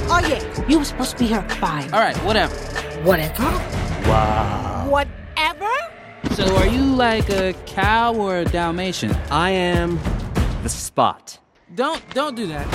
Oh 0.09 0.21
yeah, 0.27 0.67
you 0.67 0.79
were 0.79 0.85
supposed 0.85 1.11
to 1.11 1.17
be 1.17 1.27
here 1.27 1.39
at 1.39 1.51
five. 1.53 1.93
All 1.93 1.99
right, 1.99 2.17
whatever. 2.17 2.55
Whatever. 3.03 3.43
Wow. 4.07 4.87
Whatever? 4.89 5.69
So 6.35 6.55
are 6.57 6.67
you 6.67 6.83
like 6.83 7.29
a 7.29 7.53
cow 7.65 8.13
or 8.15 8.39
a 8.39 8.45
Dalmatian? 8.45 9.11
I 9.29 9.51
am 9.51 9.99
the 10.63 10.69
spot. 10.69 11.39
Don't 11.75 12.01
don't 12.13 12.35
do 12.35 12.47
that. 12.47 12.67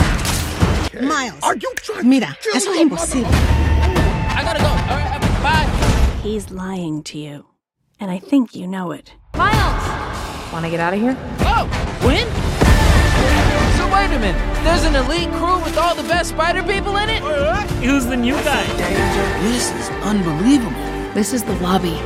Miles. 1.03 1.43
Are 1.43 1.57
you 1.57 1.73
trying 1.77 2.09
Mira, 2.09 2.37
eso 2.55 2.71
es 2.71 2.81
imposible. 2.81 3.27
I 3.27 4.43
gotta 4.43 4.61
go. 4.61 4.69
All 4.69 4.99
right, 4.99 5.21
bye. 5.43 6.21
He's 6.23 6.51
lying 6.51 7.03
to 7.05 7.19
you. 7.19 7.47
And 8.01 8.11
I 8.11 8.19
think 8.19 8.55
you 8.55 8.67
know 8.67 8.93
it. 8.93 9.15
Miles! 9.35 10.53
Wanna 10.53 10.71
get 10.71 10.81
out 10.81 10.95
of 10.95 11.01
here? 11.01 11.17
Oh, 11.41 11.67
when? 12.03 12.27
So 13.77 13.87
wait 13.93 14.07
a 14.15 14.19
minute. 14.19 14.65
There's 14.65 14.85
an 14.85 14.95
elite 14.97 15.31
crew 15.33 15.59
with 15.63 15.77
all 15.79 15.95
the 15.95 16.03
best 16.03 16.31
spider 16.31 16.56
people 16.67 16.97
in 16.97 17.09
it? 17.09 17.23
Who's 17.83 18.07
the 18.07 18.17
new 18.17 18.35
guy? 18.43 18.65
This 19.43 19.71
is 19.73 19.89
unbelievable. 20.03 20.73
This 21.15 21.33
is 21.33 21.45
the 21.45 21.55
lobby. 21.57 21.97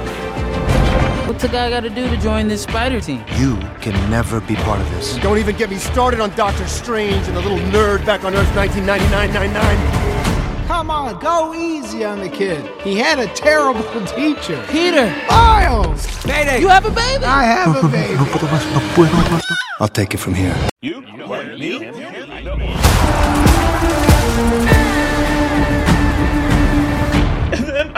What's 1.26 1.44
a 1.44 1.48
guy 1.48 1.70
gotta 1.70 1.90
do 1.90 2.08
to 2.08 2.16
join 2.16 2.48
this 2.48 2.62
spider 2.62 3.00
team? 3.00 3.24
You 3.36 3.56
can 3.80 3.94
never 4.10 4.40
be 4.40 4.56
part 4.56 4.80
of 4.80 4.90
this. 4.90 5.16
Don't 5.18 5.38
even 5.38 5.56
get 5.56 5.70
me 5.70 5.76
started 5.76 6.20
on 6.20 6.34
Doctor 6.36 6.66
Strange 6.66 7.26
and 7.28 7.36
the 7.36 7.40
little 7.40 7.58
nerd 7.70 8.04
back 8.04 8.24
on 8.24 8.34
Earth 8.34 8.48
1999-99. 8.48 10.66
Come 10.66 10.90
on, 10.90 11.18
go 11.20 11.54
easy 11.54 12.04
on 12.04 12.20
the 12.20 12.28
kid. 12.28 12.64
He 12.82 12.96
had 12.96 13.18
a 13.18 13.26
terrible 13.28 13.82
teacher. 14.06 14.62
Peter! 14.68 15.06
Miles! 15.28 16.06
Mayday! 16.26 16.60
You 16.60 16.68
have 16.68 16.84
a 16.84 16.90
baby! 16.90 17.24
I 17.24 17.44
have 17.44 17.76
a 17.76 17.88
baby. 17.88 18.14
No 18.14 18.24
puedo 18.24 18.46
más, 18.48 18.64
no 18.72 18.80
puedo 18.94 19.10
más. 19.30 19.42
I'll 19.80 19.88
take 19.88 20.14
it 20.14 20.18
from 20.18 20.34
here. 20.34 20.54
You? 20.82 21.00
Me? 21.00 21.76
And 21.76 22.46
then 22.46 22.58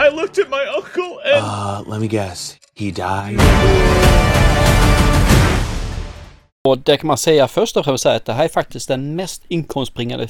I 0.03 0.09
looked 0.09 0.39
at 0.39 0.49
my 0.49 0.65
uncle 0.77 1.19
and. 1.25 1.45
Uh, 1.45 1.91
let 1.91 2.01
me 2.01 2.07
guess. 2.07 2.57
He 2.75 2.91
died? 2.91 3.39
Och 6.67 6.77
det 6.77 6.97
kan 6.97 7.07
man 7.07 7.17
säga 7.17 7.47
först 7.47 7.77
och 7.77 7.85
främst 7.85 8.05
att 8.05 8.25
det 8.25 8.33
här 8.33 8.43
är 8.43 8.49
faktiskt 8.49 8.87
den 8.87 9.15
mest 9.15 9.43
inkomstbringande 9.47 10.27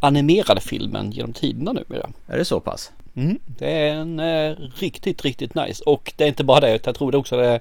animerade 0.00 0.60
filmen 0.60 1.10
genom 1.10 1.32
tiderna 1.32 1.72
numera. 1.72 2.10
Är 2.26 2.38
det 2.38 2.44
så 2.44 2.60
pass? 2.60 2.92
Mm, 3.16 3.38
det 3.46 3.70
är 3.70 3.94
en 3.94 4.20
eh, 4.20 4.56
riktigt, 4.76 5.22
riktigt 5.22 5.54
nice. 5.54 5.84
Och 5.84 6.12
det 6.16 6.24
är 6.24 6.28
inte 6.28 6.44
bara 6.44 6.60
det, 6.60 6.74
utan 6.74 6.90
jag 6.90 6.96
tror 6.96 7.12
det 7.12 7.18
också 7.18 7.36
är 7.36 7.60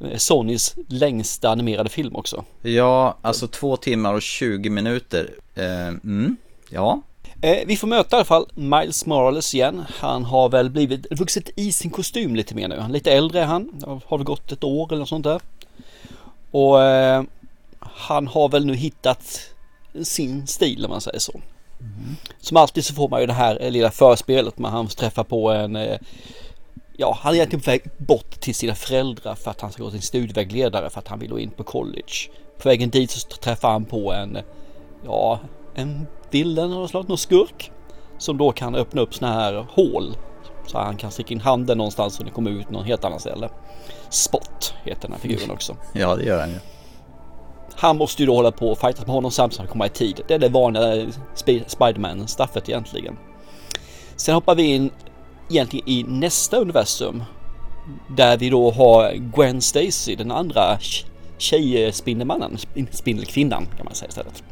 eh, 0.00 0.16
Sonys 0.16 0.74
längsta 0.88 1.50
animerade 1.50 1.90
film 1.90 2.16
också. 2.16 2.44
Ja, 2.62 3.18
alltså 3.22 3.46
två 3.46 3.76
timmar 3.76 4.14
och 4.14 4.22
20 4.22 4.70
minuter. 4.70 5.30
Eh, 5.54 5.88
mm, 5.88 6.36
ja. 6.70 7.02
Eh, 7.44 7.66
vi 7.66 7.76
får 7.76 7.86
möta 7.88 8.16
i 8.16 8.18
alla 8.18 8.24
fall 8.24 8.46
Miles 8.54 9.06
Morales 9.06 9.54
igen. 9.54 9.84
Han 9.98 10.24
har 10.24 10.48
väl 10.48 10.70
blivit 10.70 11.06
vuxit 11.10 11.50
i 11.56 11.72
sin 11.72 11.90
kostym 11.90 12.36
lite 12.36 12.54
mer 12.54 12.68
nu. 12.68 12.76
Han 12.78 12.90
är 12.90 12.94
lite 12.94 13.12
äldre 13.12 13.40
är 13.40 13.44
han. 13.44 13.82
Har 14.06 14.18
det 14.18 14.24
gått 14.24 14.52
ett 14.52 14.64
år 14.64 14.86
eller 14.92 14.98
något 14.98 15.08
sånt 15.08 15.24
där. 15.24 15.40
Och 16.50 16.82
eh, 16.82 17.22
han 17.78 18.26
har 18.26 18.48
väl 18.48 18.66
nu 18.66 18.74
hittat 18.74 19.40
sin 20.02 20.46
stil 20.46 20.84
om 20.84 20.90
man 20.90 21.00
säger 21.00 21.18
så. 21.18 21.40
Som 22.40 22.56
alltid 22.56 22.84
så 22.84 22.94
får 22.94 23.08
man 23.08 23.20
ju 23.20 23.26
det 23.26 23.32
här 23.32 23.62
eh, 23.62 23.70
lilla 23.70 23.90
förspelet 23.90 24.58
när 24.58 24.68
han 24.68 24.86
träffar 24.86 25.24
på 25.24 25.50
en 25.50 25.76
eh, 25.76 25.98
Ja, 26.96 27.18
han 27.20 27.32
är 27.32 27.36
egentligen 27.36 27.62
på 27.62 27.70
väg 27.70 27.82
bort 27.96 28.40
till 28.40 28.54
sina 28.54 28.74
föräldrar 28.74 29.34
för 29.34 29.50
att 29.50 29.60
han 29.60 29.72
ska 29.72 29.82
gå 29.82 29.90
till 29.90 30.02
studievägledare 30.02 30.90
för 30.90 30.98
att 30.98 31.08
han 31.08 31.18
vill 31.18 31.30
gå 31.30 31.38
in 31.38 31.50
på 31.50 31.64
college. 31.64 32.30
På 32.58 32.68
vägen 32.68 32.90
dit 32.90 33.10
så 33.10 33.28
träffar 33.28 33.72
han 33.72 33.84
på 33.84 34.12
en 34.12 34.38
Ja, 35.04 35.40
en 35.74 36.06
villen 36.34 36.64
eller 36.64 36.80
något 36.80 36.90
slag, 36.90 37.08
någon 37.08 37.18
skurk. 37.18 37.70
Som 38.18 38.38
då 38.38 38.52
kan 38.52 38.74
öppna 38.74 39.00
upp 39.00 39.14
såna 39.14 39.32
här 39.32 39.66
hål. 39.70 40.16
Så 40.66 40.78
han 40.78 40.96
kan 40.96 41.10
sticka 41.10 41.34
in 41.34 41.40
handen 41.40 41.78
någonstans 41.78 42.18
och 42.18 42.24
det 42.24 42.30
kommer 42.30 42.50
ut 42.50 42.70
någon 42.70 42.84
helt 42.84 43.04
annan 43.04 43.20
ställe. 43.20 43.48
Spot 44.10 44.74
heter 44.84 45.02
den 45.02 45.12
här 45.12 45.18
figuren 45.18 45.50
också. 45.50 45.76
Ja, 45.92 46.16
det 46.16 46.24
gör 46.24 46.40
han 46.40 46.50
ju. 46.50 46.58
Han 47.74 47.96
måste 47.96 48.22
ju 48.22 48.26
då 48.26 48.34
hålla 48.36 48.50
på 48.52 48.68
och 48.70 48.78
fightas 48.78 49.06
med 49.06 49.14
honom 49.14 49.30
samtidigt 49.30 49.56
som 49.56 49.66
han 49.66 49.72
kommer 49.72 49.86
i 49.86 49.88
tid. 49.88 50.20
Det 50.28 50.34
är 50.34 50.38
det 50.38 50.48
vanliga 50.48 50.84
Sp- 51.34 51.64
Spiderman-staffet 51.66 52.68
egentligen. 52.68 53.16
Sen 54.16 54.34
hoppar 54.34 54.54
vi 54.54 54.62
in 54.62 54.90
egentligen 55.50 55.88
i 55.88 56.02
nästa 56.08 56.56
universum. 56.56 57.22
Där 58.16 58.36
vi 58.36 58.50
då 58.50 58.70
har 58.70 59.12
Gwen 59.12 59.60
Stacy, 59.60 60.14
den 60.16 60.30
andra 60.30 60.78
tjejspindelmannen, 61.38 62.58
spindelkvinnan 62.90 63.66
kan 63.76 63.84
man 63.84 63.94
säga 63.94 64.08
istället. 64.08 64.44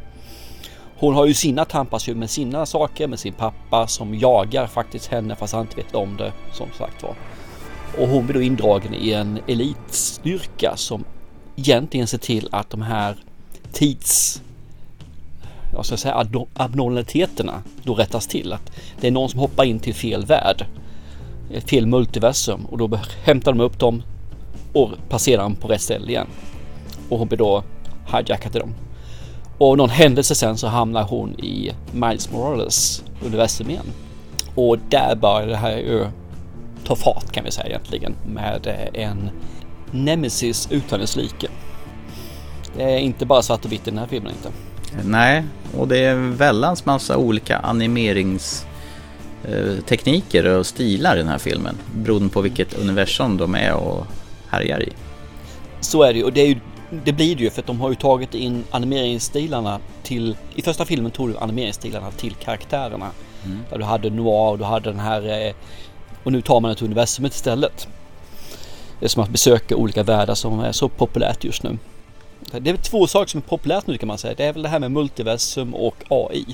Hon 1.00 1.14
har 1.14 1.26
ju 1.26 1.35
sina 1.35 1.64
tampas 1.64 2.09
ju 2.09 2.14
med 2.14 2.30
sina 2.30 2.66
saker, 2.66 3.09
med 3.09 3.19
sin 3.19 3.33
pappa 3.33 3.87
som 3.87 4.14
jagar 4.14 4.66
faktiskt 4.66 5.07
henne 5.07 5.37
fast 5.37 5.52
han 5.54 5.62
inte 5.62 5.76
vet 5.76 5.95
om 5.95 6.16
det 6.16 6.33
som 6.52 6.69
sagt 6.78 7.02
var. 7.02 7.14
Och 7.99 8.09
hon 8.09 8.26
blir 8.26 8.35
då 8.35 8.42
indragen 8.42 8.95
i 8.95 9.12
en 9.12 9.40
elitstyrka 9.47 10.76
som 10.76 11.04
egentligen 11.57 12.07
ser 12.07 12.19
till 12.19 12.49
att 12.52 12.71
de 12.71 12.83
här 12.83 13.16
tids 13.73 14.42
jag 15.73 15.87
ska 15.87 15.97
säga 15.97 16.26
abnormaliteterna 16.54 17.62
då 17.83 17.95
rättas 17.95 18.26
till. 18.26 18.52
Att 18.52 18.73
det 19.00 19.07
är 19.07 19.11
någon 19.11 19.28
som 19.28 19.40
hoppar 19.40 19.64
in 19.64 19.78
till 19.78 19.95
fel 19.95 20.26
värld, 20.26 20.66
eh, 21.50 21.62
fel 21.62 21.87
multiversum 21.87 22.64
och 22.64 22.78
då 22.78 22.99
hämtar 23.25 23.52
de 23.52 23.61
upp 23.61 23.78
dem 23.78 24.02
och 24.73 24.90
passerar 25.09 25.42
dem 25.42 25.54
på 25.54 25.69
rätt 25.69 25.80
ställe 25.83 26.11
igen. 26.11 26.26
Och 27.09 27.19
hon 27.19 27.28
blir 27.28 27.38
då 27.38 27.62
hijackad 28.12 28.52
till 28.52 28.61
dem. 28.61 28.75
Och 29.60 29.78
någon 29.78 29.90
händelse 29.90 30.34
sen 30.34 30.58
så 30.58 30.66
hamnar 30.66 31.02
hon 31.02 31.40
i 31.40 31.72
Miles 31.92 32.30
Morales 32.30 33.04
universum 33.26 33.70
igen. 33.70 33.86
Och 34.54 34.78
där 34.78 35.14
börjar 35.14 35.46
det 35.46 35.56
här 35.56 35.76
ju 35.76 36.06
ta 36.84 36.96
fart 36.96 37.32
kan 37.32 37.44
vi 37.44 37.50
säga 37.50 37.66
egentligen 37.66 38.14
med 38.26 38.66
eh, 38.66 38.88
en 39.04 39.30
Nemesis 39.90 40.68
utan 40.70 41.00
dess 41.00 41.16
like. 41.16 41.48
Det 42.76 42.82
är 42.82 42.98
inte 42.98 43.26
bara 43.26 43.42
svart 43.42 43.64
och 43.64 43.72
vitt 43.72 43.88
i 43.88 43.90
den 43.90 43.98
här 43.98 44.06
filmen 44.06 44.32
inte. 44.32 44.48
Nej, 45.04 45.44
och 45.78 45.88
det 45.88 45.98
är 45.98 46.10
en 46.10 46.36
väldans 46.36 46.86
massa 46.86 47.16
olika 47.16 47.58
animeringstekniker 47.58 50.44
och 50.44 50.66
stilar 50.66 51.16
i 51.16 51.18
den 51.18 51.28
här 51.28 51.38
filmen. 51.38 51.76
Beroende 51.94 52.28
på 52.28 52.40
vilket 52.40 52.78
universum 52.78 53.36
de 53.36 53.54
är 53.54 53.74
och 53.74 54.06
härjar 54.48 54.82
i. 54.82 54.92
Så 55.80 56.02
är 56.02 56.12
det 56.12 56.18
ju 56.18 56.24
och 56.24 56.32
det, 56.32 56.40
är 56.40 56.46
ju, 56.46 56.60
det 56.90 57.12
blir 57.12 57.37
det 57.37 57.42
ju 57.42 57.50
för 57.50 57.61
att 57.61 57.66
de 57.66 57.80
har 57.80 57.88
ju 57.88 57.94
tagit 57.94 58.35
in 58.35 58.64
animeringsstilarna 58.70 59.80
till, 60.02 60.37
i 60.54 60.62
första 60.62 60.85
filmen 60.85 61.11
tog 61.11 61.28
du 61.28 61.38
animeringsstilarna 61.38 62.11
till 62.11 62.35
karaktärerna. 62.35 63.11
Mm. 63.44 63.59
Där 63.70 63.78
du 63.78 63.85
hade 63.85 64.11
Noir 64.11 64.50
och 64.50 64.59
du 64.59 64.64
hade 64.64 64.90
den 64.90 65.00
här 65.00 65.47
eh, 65.47 65.54
och 66.23 66.32
nu 66.32 66.42
tar 66.42 66.61
man 66.61 66.76
till 66.76 66.85
universumet 66.85 67.35
istället. 67.35 67.88
Det 68.99 69.06
är 69.06 69.09
som 69.09 69.23
att 69.23 69.30
besöka 69.30 69.76
olika 69.76 70.02
världar 70.02 70.35
som 70.35 70.61
är 70.61 70.73
så 70.73 70.88
populärt 70.88 71.44
just 71.44 71.62
nu. 71.62 71.78
Det 72.61 72.70
är 72.70 72.76
två 72.76 73.06
saker 73.06 73.30
som 73.30 73.38
är 73.38 73.49
populärt 73.49 73.87
nu 73.87 73.99
kan 73.99 74.06
man 74.06 74.18
säga. 74.18 74.35
Det 74.37 74.44
är 74.44 74.52
väl 74.52 74.62
det 74.62 74.68
här 74.68 74.78
med 74.78 74.90
multiversum 74.92 75.75
och 75.75 75.97
AI. 76.09 76.44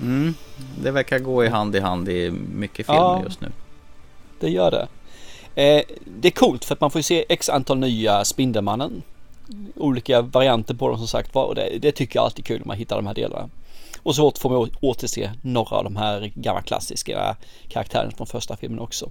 Mm, 0.00 0.34
det 0.82 0.90
verkar 0.90 1.18
gå 1.18 1.44
i 1.44 1.48
hand 1.48 1.76
i 1.76 1.80
hand 1.80 2.08
i 2.08 2.30
mycket 2.30 2.86
filmer 2.86 3.00
Ja. 3.00 3.22
just 3.24 3.40
nu. 3.40 3.48
Det 4.40 4.50
gör 4.50 4.70
det. 4.70 4.86
Eh, 5.62 5.82
det 6.20 6.28
är 6.28 6.32
coolt 6.32 6.64
för 6.64 6.74
att 6.74 6.80
man 6.80 6.90
får 6.90 7.00
se 7.00 7.24
x 7.28 7.48
antal 7.48 7.78
nya 7.78 8.24
Spindelmannen. 8.24 9.02
Olika 9.76 10.22
varianter 10.22 10.74
på 10.74 10.88
dem 10.88 10.98
som 10.98 11.08
sagt 11.08 11.34
var 11.34 11.44
och 11.44 11.54
det, 11.54 11.78
det 11.82 11.92
tycker 11.92 12.18
jag 12.18 12.24
alltid 12.24 12.44
är 12.44 12.46
kul 12.46 12.58
när 12.58 12.66
man 12.66 12.76
hittar 12.76 12.96
de 12.96 13.06
här 13.06 13.14
delarna. 13.14 13.48
Och 14.02 14.14
så 14.14 14.32
får 14.38 14.50
man 14.50 14.70
återse 14.80 15.32
några 15.42 15.76
av 15.76 15.84
de 15.84 15.96
här 15.96 16.32
gamla 16.34 16.62
klassiska 16.62 17.36
karaktärerna 17.68 18.10
från 18.10 18.26
första 18.26 18.56
filmen 18.56 18.78
också. 18.78 19.10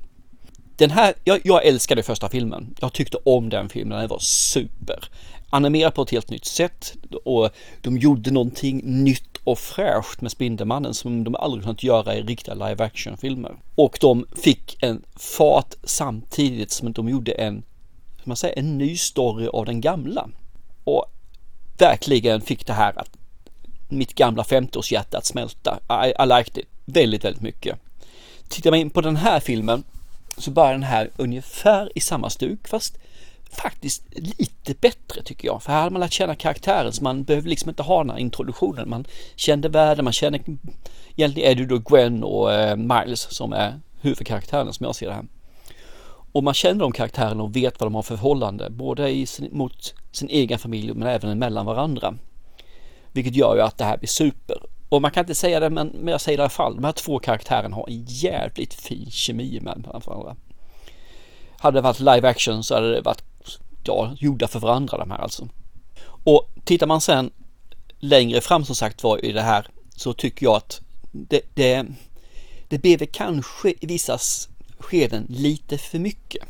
Den 0.75 0.92
här, 0.92 1.13
jag, 1.24 1.40
jag 1.44 1.66
älskade 1.66 2.04
första 2.04 2.30
filmen. 2.30 2.75
Jag 2.80 2.94
tyckte 2.94 3.18
om 3.25 3.50
den 3.50 3.70
filmen, 3.70 4.00
den 4.00 4.08
var 4.08 4.20
super. 4.20 5.10
Animerad 5.50 5.94
på 5.94 6.02
ett 6.02 6.10
helt 6.10 6.30
nytt 6.30 6.46
sätt 6.46 6.94
och 7.25 7.50
de 7.82 7.98
gjorde 7.98 8.32
någonting 8.32 8.82
nytt 8.84 9.38
och 9.44 9.60
fräscht 9.60 10.22
med 10.22 10.32
Spindelmannen 10.32 10.94
som 10.94 11.24
de 11.24 11.36
aldrig 11.36 11.63
kunnat 11.63 11.84
göra 11.84 12.16
i 12.16 12.22
riktiga 12.22 12.54
live 12.54 12.84
action 12.84 13.18
filmer. 13.18 13.56
Och 13.75 13.98
de 14.02 14.25
fick 14.36 14.84
en 14.84 15.02
fart 15.16 15.74
samtidigt 15.84 16.72
som 16.72 16.94
de 16.94 17.10
gjorde 17.10 17.32
en, 17.32 17.63
man 18.25 18.38
säger, 18.38 18.60
en 18.60 18.77
ny 18.77 18.98
story 18.98 19.48
av 19.48 19.65
den 19.65 19.82
gamla. 19.82 20.30
Och 20.84 21.06
verkligen 21.77 22.42
fick 22.42 22.68
det 22.68 22.74
här 22.74 23.00
att 23.00 23.10
mitt 23.88 24.15
gamla 24.15 24.44
50-årshjärta 24.44 25.18
att 25.18 25.25
smälta. 25.25 25.80
I, 25.89 26.24
I 26.24 26.25
liked 26.25 26.58
it 26.58 26.70
väldigt, 26.86 27.25
väldigt 27.25 27.42
mycket. 27.42 27.80
Tittar 28.48 28.72
man 28.72 28.80
in 28.80 28.89
på 28.89 29.01
den 29.01 29.15
här 29.15 29.39
filmen 29.39 29.84
så 30.38 30.51
börjar 30.51 30.72
den 30.72 30.84
här 30.84 31.10
ungefär 31.18 31.92
i 31.96 32.00
samma 32.00 32.30
stuk 32.30 32.68
fast 32.68 32.98
faktiskt 33.51 34.03
lite 34.15 34.74
bättre 34.80 35.24
tycker 35.24 35.48
jag. 35.48 35.63
För 35.63 35.72
här 35.72 35.80
hade 35.80 35.94
man 35.94 36.00
lärt 36.00 36.12
känna 36.12 36.36
karaktären 36.36 36.94
så 36.94 37.03
man 37.03 37.24
behöver 37.24 37.50
liksom 37.50 37.70
inte 37.70 37.84
ha 37.84 37.98
den 37.98 38.10
här 38.10 38.18
introduktionen. 38.18 38.89
Man 38.89 39.06
kände 39.36 39.70
världen, 39.70 40.03
man 40.03 40.13
känner 40.13 40.42
egentligen 41.15 41.51
är 41.51 41.56
det 41.56 41.65
då 41.65 41.77
Gwen 41.77 42.24
och 42.24 42.53
eh, 42.53 42.75
Miles 42.75 43.22
som 43.22 43.53
är 43.53 43.80
huvudkaraktären 44.01 44.74
som 44.74 44.86
jag 44.86 44.96
ser 44.96 45.08
det 45.08 45.13
här. 45.13 45.25
Och 46.34 46.44
man 46.44 46.54
känner 46.54 46.80
de 46.80 46.92
karaktärerna 46.92 47.44
och 47.44 47.56
vet 47.56 47.80
vad 47.80 47.88
de 47.88 47.96
har 47.96 48.02
för 48.02 48.16
förhållande, 48.16 48.70
både 48.70 49.10
i 49.10 49.25
sin, 49.25 49.58
mot 49.58 49.94
sin 50.12 50.30
egen 50.30 50.60
familj 50.60 50.94
men 50.94 51.08
även 51.08 51.40
mellan 51.40 51.66
varandra. 51.66 52.16
Vilket 53.12 53.36
gör 53.36 53.56
ju 53.56 53.62
att 53.62 53.78
det 53.78 53.86
här 53.86 53.98
blir 53.98 54.10
super. 54.10 54.58
Och 54.90 55.02
man 55.02 55.12
kan 55.12 55.24
inte 55.24 55.36
säga 55.36 55.60
det, 55.60 55.70
men, 55.70 55.88
men 55.88 56.12
jag 56.12 56.22
säger 56.22 56.38
det 56.38 56.42
i 56.42 56.44
alla 56.44 56.50
fall. 56.50 56.75
De 56.75 56.84
här 56.84 56.92
två 56.92 57.20
karaktärerna 57.20 57.75
har 57.75 57.90
en 57.90 58.06
jävligt 58.08 58.74
fin 58.74 59.12
kemi 59.12 59.60
med 59.62 59.88
varandra. 60.06 60.36
Hade 61.58 61.78
det 61.78 61.82
varit 61.82 62.00
live 62.00 62.30
action 62.30 62.63
så 62.63 62.75
hade 62.75 62.92
det 62.92 63.02
varit 63.02 63.24
ja, 63.84 64.12
gjorda 64.18 64.48
för 64.48 64.60
varandra 64.60 64.98
de 64.98 65.12
här 65.12 65.18
alltså. 65.18 65.48
Och 66.24 66.50
tittar 66.66 66.88
man 66.88 67.02
sen 67.02 67.32
längre 68.00 68.42
fram 68.42 68.66
som 68.66 68.75
sagt 68.75 69.04
var 69.04 69.25
i 69.25 69.32
det 69.32 69.42
här 69.42 69.68
så 69.96 70.13
tycker 70.13 70.46
jag 70.46 70.56
att 70.56 70.82
det, 71.12 71.42
det, 71.54 71.86
det 72.68 72.78
blev 72.78 73.06
kanske 73.06 73.74
i 73.80 73.86
vissa 73.88 74.18
skeden 74.84 75.25
lite 75.30 75.78
för 75.78 76.00
mycket. 76.00 76.44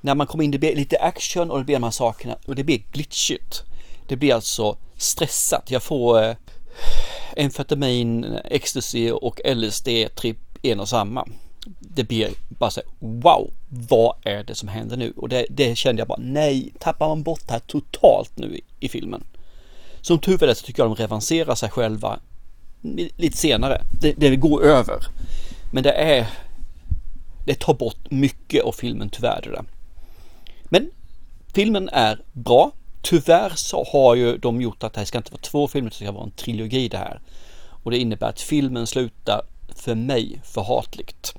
När 0.00 0.14
man 0.14 0.26
kommer 0.26 0.44
in, 0.44 0.50
det 0.50 0.58
blir 0.58 0.76
lite 0.76 0.98
action 0.98 1.50
och 1.50 1.58
det 1.58 1.64
blir 1.64 1.76
de 1.76 1.82
här 1.82 1.90
sakerna 1.90 2.36
och 2.46 2.54
det 2.54 2.64
blir 2.64 2.82
glitchigt. 2.92 3.62
Det 4.06 4.16
blir 4.16 4.34
alltså 4.34 4.76
stressat. 4.96 5.70
Jag 5.70 5.82
får 5.82 6.22
eh, 6.22 6.36
amfetamin, 7.36 8.24
ecstasy 8.44 9.10
och 9.10 9.40
LSD-tripp 9.44 10.36
en 10.62 10.80
och 10.80 10.88
samma. 10.88 11.28
Det 11.80 12.04
blir 12.04 12.30
bara 12.48 12.70
så 12.70 12.80
här, 12.80 12.90
wow, 12.98 13.50
vad 13.68 14.16
är 14.22 14.44
det 14.44 14.54
som 14.54 14.68
händer 14.68 14.96
nu? 14.96 15.12
Och 15.16 15.28
det, 15.28 15.46
det 15.50 15.76
kände 15.76 16.00
jag 16.00 16.08
bara, 16.08 16.20
nej, 16.22 16.72
tappar 16.78 17.08
man 17.08 17.22
bort 17.22 17.46
det 17.46 17.52
här 17.52 17.60
totalt 17.60 18.38
nu 18.38 18.56
i, 18.56 18.62
i 18.80 18.88
filmen. 18.88 19.24
Som 20.00 20.18
tur 20.18 20.44
är 20.44 20.54
så 20.54 20.66
tycker 20.66 20.82
jag 20.82 20.90
de 20.90 21.02
revanserar 21.02 21.54
sig 21.54 21.70
själva 21.70 22.20
lite 23.16 23.36
senare. 23.36 23.82
Det, 24.00 24.12
det 24.12 24.36
går 24.36 24.64
över. 24.64 24.96
Men 25.72 25.82
det 25.82 25.92
är, 25.92 26.26
det 27.44 27.60
tar 27.60 27.74
bort 27.74 28.10
mycket 28.10 28.64
av 28.64 28.72
filmen 28.72 29.10
tyvärr 29.10 29.40
det 29.42 29.50
där. 29.50 29.64
Men 30.64 30.90
filmen 31.54 31.88
är 31.92 32.20
bra. 32.32 32.72
Tyvärr 33.02 33.52
så 33.56 33.84
har 33.92 34.14
ju 34.14 34.38
de 34.38 34.60
gjort 34.60 34.82
att 34.82 34.92
det 34.92 35.00
här 35.00 35.04
ska 35.04 35.18
inte 35.18 35.32
vara 35.32 35.40
två 35.40 35.68
filmer, 35.68 35.90
det 35.90 35.96
ska 35.96 36.12
vara 36.12 36.24
en 36.24 36.30
trilogi 36.30 36.88
det 36.88 36.98
här. 36.98 37.20
Och 37.82 37.90
det 37.90 37.98
innebär 37.98 38.28
att 38.28 38.40
filmen 38.40 38.86
slutar 38.86 39.42
för 39.76 39.94
mig 39.94 40.40
förhatligt. 40.44 41.34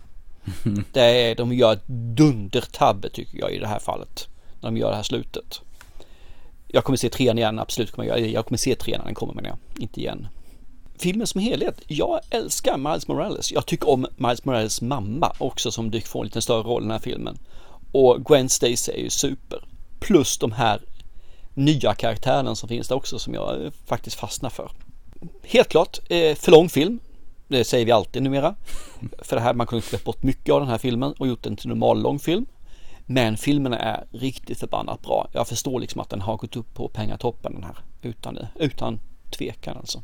Det 0.94 1.02
är, 1.02 1.36
de 1.36 1.54
gör 1.54 1.74
ett 1.74 1.88
dundertabbe 1.88 3.10
tycker 3.10 3.40
jag 3.40 3.52
i 3.52 3.60
det 3.60 3.68
här 3.68 3.80
fallet. 3.80 4.28
När 4.62 4.72
de 4.72 4.78
gör 4.78 4.90
det 4.90 4.96
här 4.96 5.04
slutet. 5.04 5.62
Jag 6.68 6.84
kommer 6.84 6.98
se 6.98 7.10
trean 7.10 7.38
igen, 7.38 7.60
absolut 7.60 7.92
kommer 7.92 8.08
jag, 8.08 8.20
jag 8.20 8.46
kommer 8.46 8.58
se 8.58 8.76
trean 8.76 9.00
när 9.00 9.06
den 9.06 9.16
kommer 9.16 9.34
men 9.34 9.46
jag, 9.46 9.58
inte 9.78 10.00
igen. 10.00 10.28
Filmen 11.04 11.28
som 11.28 11.42
helhet, 11.42 11.82
jag 11.88 12.20
älskar 12.30 12.78
Miles 12.78 13.08
Morales. 13.08 13.52
Jag 13.52 13.66
tycker 13.66 13.90
om 13.90 14.08
Miles 14.16 14.46
Morales 14.46 14.82
mamma 14.82 15.34
också 15.38 15.72
som 15.72 15.92
dyker 15.92 16.08
få 16.08 16.20
en 16.20 16.26
lite 16.26 16.42
större 16.42 16.64
roll 16.64 16.82
i 16.82 16.86
den 16.86 16.92
här 16.92 17.00
filmen. 17.00 17.38
Och 17.92 18.26
Gwen 18.26 18.50
Stacy 18.50 18.92
är 18.92 18.98
ju 18.98 19.10
super. 19.10 19.66
Plus 20.00 20.38
de 20.38 20.52
här 20.52 20.82
nya 21.54 21.94
karaktären 21.94 22.56
som 22.56 22.70
finns 22.70 22.88
där 22.88 22.96
också 22.96 23.20
som 23.20 23.34
jag 23.34 23.74
faktiskt 23.86 24.20
fastnar 24.20 24.50
för. 24.50 24.72
Helt 25.44 25.70
klart, 25.70 26.00
eh, 26.10 26.36
för 26.36 26.52
lång 26.52 26.70
film. 26.70 27.00
Det 27.48 27.64
säger 27.64 27.86
vi 27.86 27.92
alltid 27.92 28.24
numera. 28.24 28.56
För 29.22 29.36
det 29.36 29.42
här, 29.42 29.54
man 29.54 29.68
kunde 29.68 29.86
klippt 29.86 30.06
bort 30.06 30.24
mycket 30.24 30.54
av 30.54 30.60
den 30.60 30.70
här 30.70 30.78
filmen 30.78 31.14
och 31.18 31.28
gjort 31.28 31.44
den 31.44 31.56
till 31.56 31.70
normal 31.70 32.02
lång 32.02 32.20
film. 32.20 32.46
Men 33.06 33.38
filmen 33.38 33.74
är 33.74 34.06
riktigt 34.12 34.60
förbannat 34.60 35.02
bra. 35.02 35.28
Jag 35.34 35.48
förstår 35.48 35.80
liksom 35.80 36.02
att 36.02 36.10
den 36.10 36.22
har 36.22 36.38
gått 36.38 36.56
upp 36.56 36.74
på 36.74 36.88
pengatoppen 36.88 37.54
den 37.54 37.64
här. 37.64 37.78
Utan, 38.02 38.40
utan 38.56 39.00
tvekan 39.32 39.78
alltså. 39.78 40.02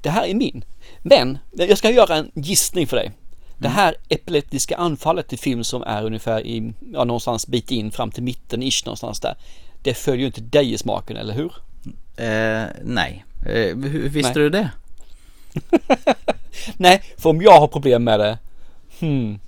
Det 0.00 0.10
här 0.10 0.26
är 0.26 0.34
min. 0.34 0.64
Men 1.02 1.38
jag 1.52 1.78
ska 1.78 1.90
göra 1.90 2.16
en 2.16 2.30
gissning 2.34 2.86
för 2.86 2.96
dig. 2.96 3.12
Det 3.58 3.68
här 3.68 3.94
epileptiska 4.08 4.76
anfallet 4.76 5.32
i 5.32 5.36
film 5.36 5.64
som 5.64 5.82
är 5.82 6.04
ungefär 6.04 6.46
i, 6.46 6.72
ja, 6.92 7.04
någonstans 7.04 7.46
bit 7.46 7.70
in 7.70 7.90
fram 7.90 8.10
till 8.10 8.22
mitten 8.22 8.62
ish 8.62 8.82
någonstans 8.84 9.20
där. 9.20 9.36
Det 9.82 9.94
följer 9.94 10.20
ju 10.20 10.26
inte 10.26 10.40
dig 10.40 10.72
i 10.72 10.78
smaken, 10.78 11.16
eller 11.16 11.34
hur? 11.34 11.52
Eh, 12.16 12.64
nej. 12.84 13.24
Eh, 13.46 13.76
hur 13.76 14.08
visste 14.08 14.38
nej. 14.38 14.42
du 14.42 14.50
det? 14.50 14.70
nej, 16.76 17.02
för 17.18 17.30
om 17.30 17.42
jag 17.42 17.60
har 17.60 17.68
problem 17.68 18.04
med 18.04 18.20
det, 18.20 18.38
hmm, 19.00 19.38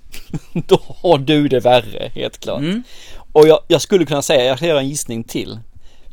då 0.53 0.79
har 0.85 1.17
du 1.17 1.47
det 1.47 1.59
värre, 1.59 2.11
helt 2.15 2.37
klart. 2.37 2.59
Mm. 2.59 2.83
Och 3.31 3.47
jag, 3.47 3.59
jag, 3.67 3.81
skulle 3.81 4.05
kunna 4.05 4.21
säga, 4.21 4.45
jag 4.45 4.59
kan 4.59 4.67
göra 4.67 4.79
en 4.79 4.89
gissning 4.89 5.23
till. 5.23 5.59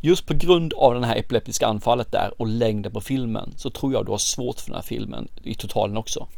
Just 0.06 0.26
på 0.26 0.34
grund 0.34 0.72
av 0.72 0.94
den 0.94 1.04
här 1.04 1.16
epileptiska 1.16 1.66
anfallet 1.66 2.12
där 2.12 2.40
och 2.40 2.46
längden 2.46 2.92
på 2.92 3.00
filmen 3.00 3.52
så 3.56 3.70
tror 3.70 3.92
jag 3.92 4.06
du 4.06 4.10
har 4.10 4.18
svårt 4.18 4.60
för 4.60 4.66
den 4.66 4.74
här 4.74 4.82
filmen 4.82 5.28
i 5.42 5.54
totalen 5.54 5.96
också. 5.96 6.28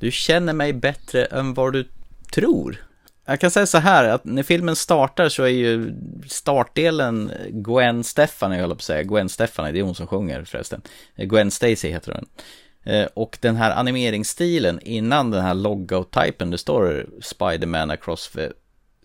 Du 0.00 0.10
känner 0.10 0.52
mig 0.52 0.72
bättre 0.72 1.24
än 1.24 1.54
vad 1.54 1.72
du 1.72 1.88
tror. 2.32 2.86
Jag 3.24 3.40
kan 3.40 3.50
säga 3.50 3.66
så 3.66 3.78
här 3.78 4.08
att 4.08 4.24
när 4.24 4.42
filmen 4.42 4.76
startar 4.76 5.28
så 5.28 5.42
är 5.42 5.48
ju 5.48 5.94
startdelen 6.28 7.30
Gwen 7.50 8.04
Stefani, 8.04 8.56
jag 8.56 8.68
på 8.68 8.72
att 8.72 8.82
säga. 8.82 9.02
Gwen 9.02 9.28
Stefani, 9.28 9.72
det 9.72 9.78
är 9.78 9.82
hon 9.82 9.94
som 9.94 10.06
sjunger 10.06 10.44
förresten. 10.44 10.82
Gwen 11.16 11.50
Stacy 11.50 11.88
heter 11.88 12.12
hon. 12.12 12.26
Eh, 12.94 13.06
och 13.14 13.38
den 13.40 13.56
här 13.56 13.70
animeringsstilen 13.70 14.80
innan 14.80 15.30
den 15.30 15.42
här 15.42 15.54
logotypen, 15.54 16.50
det 16.50 16.58
står 16.58 17.06
Spiderman 17.22 17.90
across 17.90 18.28
the 18.28 18.48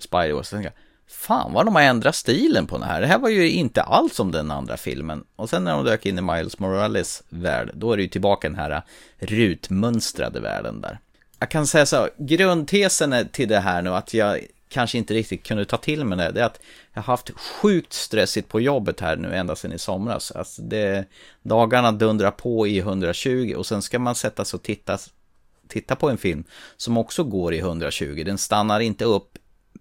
Spider-Verse. 0.09 0.71
Fan 1.09 1.53
vad 1.53 1.65
de 1.65 1.75
har 1.75 1.81
ändrat 1.81 2.15
stilen 2.15 2.67
på 2.67 2.77
den 2.77 2.87
här. 2.87 3.01
Det 3.01 3.07
här 3.07 3.19
var 3.19 3.29
ju 3.29 3.49
inte 3.51 3.81
alls 3.81 4.15
som 4.15 4.31
den 4.31 4.51
andra 4.51 4.77
filmen. 4.77 5.23
Och 5.35 5.49
sen 5.49 5.63
när 5.63 5.71
de 5.71 5.85
dök 5.85 6.05
in 6.05 6.17
i 6.17 6.21
Miles 6.21 6.59
Morales 6.59 7.23
värld, 7.29 7.71
då 7.73 7.93
är 7.93 7.97
det 7.97 8.03
ju 8.03 8.09
tillbaka 8.09 8.49
den 8.49 8.57
här 8.57 8.81
rutmönstrade 9.19 10.39
världen 10.39 10.81
där 10.81 10.99
jag 11.39 11.49
kan 11.49 11.67
säga 11.67 11.85
så, 11.85 12.09
grundtesen 12.17 13.29
till 13.31 13.49
det 13.49 13.59
här 13.59 13.81
nu 13.81 13.89
att 13.89 14.13
jag 14.13 14.39
kanske 14.69 14.97
inte 14.97 15.13
riktigt 15.13 15.43
kunde 15.43 15.65
ta 15.65 15.77
till 15.77 16.05
mig 16.05 16.17
det, 16.17 16.31
det 16.31 16.41
är 16.41 16.45
att 16.45 16.59
jag 16.93 17.01
har 17.01 17.13
haft 17.13 17.29
sjukt 17.29 17.93
stressigt 17.93 18.49
på 18.49 18.61
jobbet 18.61 18.99
här 18.99 19.15
nu 19.15 19.35
ända 19.35 19.55
sedan 19.55 19.73
i 19.73 19.79
somras. 19.79 20.31
Alltså 20.31 20.61
det, 20.61 21.05
dagarna 21.41 21.91
dundrar 21.91 22.31
på 22.31 22.67
i 22.67 22.79
120 22.79 23.53
och 23.57 23.65
sen 23.65 23.81
ska 23.81 23.99
man 23.99 24.15
sätta 24.15 24.45
sig 24.45 24.57
och 24.57 24.63
titta, 24.63 24.97
titta 25.67 25.95
på 25.95 26.09
en 26.09 26.17
film 26.17 26.43
som 26.77 26.97
också 26.97 27.23
går 27.23 27.53
i 27.53 27.59
120. 27.59 28.23
Den 28.25 28.37
stannar 28.37 28.79
inte 28.79 29.05
upp 29.05 29.37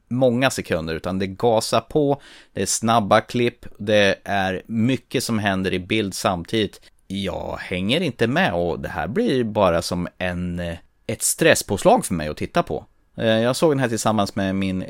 många 0.08 0.50
sekunder 0.50 0.94
utan 0.94 1.18
det 1.18 1.26
gasar 1.26 1.80
på, 1.80 2.20
det 2.52 2.62
är 2.62 2.66
snabba 2.66 3.20
klipp, 3.20 3.66
det 3.78 4.18
är 4.24 4.62
mycket 4.66 5.24
som 5.24 5.38
händer 5.38 5.72
i 5.72 5.78
bild 5.78 6.14
samtidigt. 6.14 6.80
Jag 7.06 7.58
hänger 7.60 8.00
inte 8.00 8.26
med 8.26 8.54
och 8.54 8.80
det 8.80 8.88
här 8.88 9.08
blir 9.08 9.44
bara 9.44 9.82
som 9.82 10.08
en 10.18 10.60
eh, 10.60 10.78
ett 11.06 11.22
stresspåslag 11.22 12.06
för 12.06 12.14
mig 12.14 12.28
att 12.28 12.36
titta 12.36 12.62
på. 12.62 12.84
Eh, 13.16 13.26
jag 13.26 13.56
såg 13.56 13.70
den 13.70 13.78
här 13.78 13.88
tillsammans 13.88 14.36
med 14.36 14.54
min, 14.54 14.84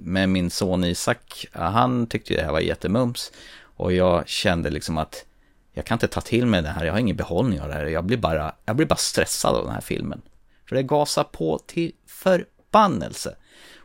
med 0.00 0.28
min 0.28 0.50
son 0.50 0.84
Isak. 0.84 1.46
Han 1.52 2.06
tyckte 2.06 2.34
det 2.34 2.42
här 2.42 2.52
var 2.52 2.60
jättemums. 2.60 3.32
Och 3.62 3.92
jag 3.92 4.28
kände 4.28 4.70
liksom 4.70 4.98
att 4.98 5.24
jag 5.72 5.84
kan 5.84 5.94
inte 5.94 6.08
ta 6.08 6.20
till 6.20 6.46
mig 6.46 6.62
det 6.62 6.68
här, 6.68 6.84
jag 6.84 6.92
har 6.92 7.00
ingen 7.00 7.16
behållning 7.16 7.60
av 7.60 7.68
det 7.68 7.74
här. 7.74 7.86
Jag 7.86 8.04
blir 8.04 8.16
bara, 8.16 8.54
jag 8.64 8.76
blir 8.76 8.86
bara 8.86 8.96
stressad 8.96 9.54
av 9.54 9.64
den 9.64 9.74
här 9.74 9.80
filmen. 9.80 10.22
För 10.68 10.76
det 10.76 10.82
gasar 10.82 11.24
på 11.24 11.58
till 11.66 11.92
förbannelse. 12.06 13.36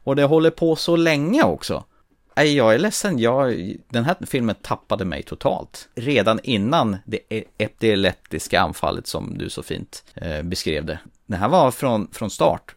Och 0.03 0.15
det 0.15 0.23
håller 0.23 0.49
på 0.49 0.75
så 0.75 0.95
länge 0.95 1.43
också. 1.43 1.83
Nej, 2.35 2.55
jag 2.55 2.73
är 2.73 2.79
ledsen, 2.79 3.19
jag, 3.19 3.75
den 3.89 4.05
här 4.05 4.15
filmen 4.27 4.55
tappade 4.61 5.05
mig 5.05 5.23
totalt. 5.23 5.89
Redan 5.95 6.39
innan 6.43 6.97
det 7.05 7.19
e-, 7.29 7.43
epileptiska 7.57 8.61
anfallet 8.61 9.07
som 9.07 9.37
du 9.37 9.49
så 9.49 9.63
fint 9.63 10.03
eh, 10.15 10.41
beskrev 10.41 10.85
det. 10.85 10.99
Det 11.25 11.35
här 11.35 11.49
var 11.49 11.71
från, 11.71 12.07
från 12.11 12.29
start 12.29 12.75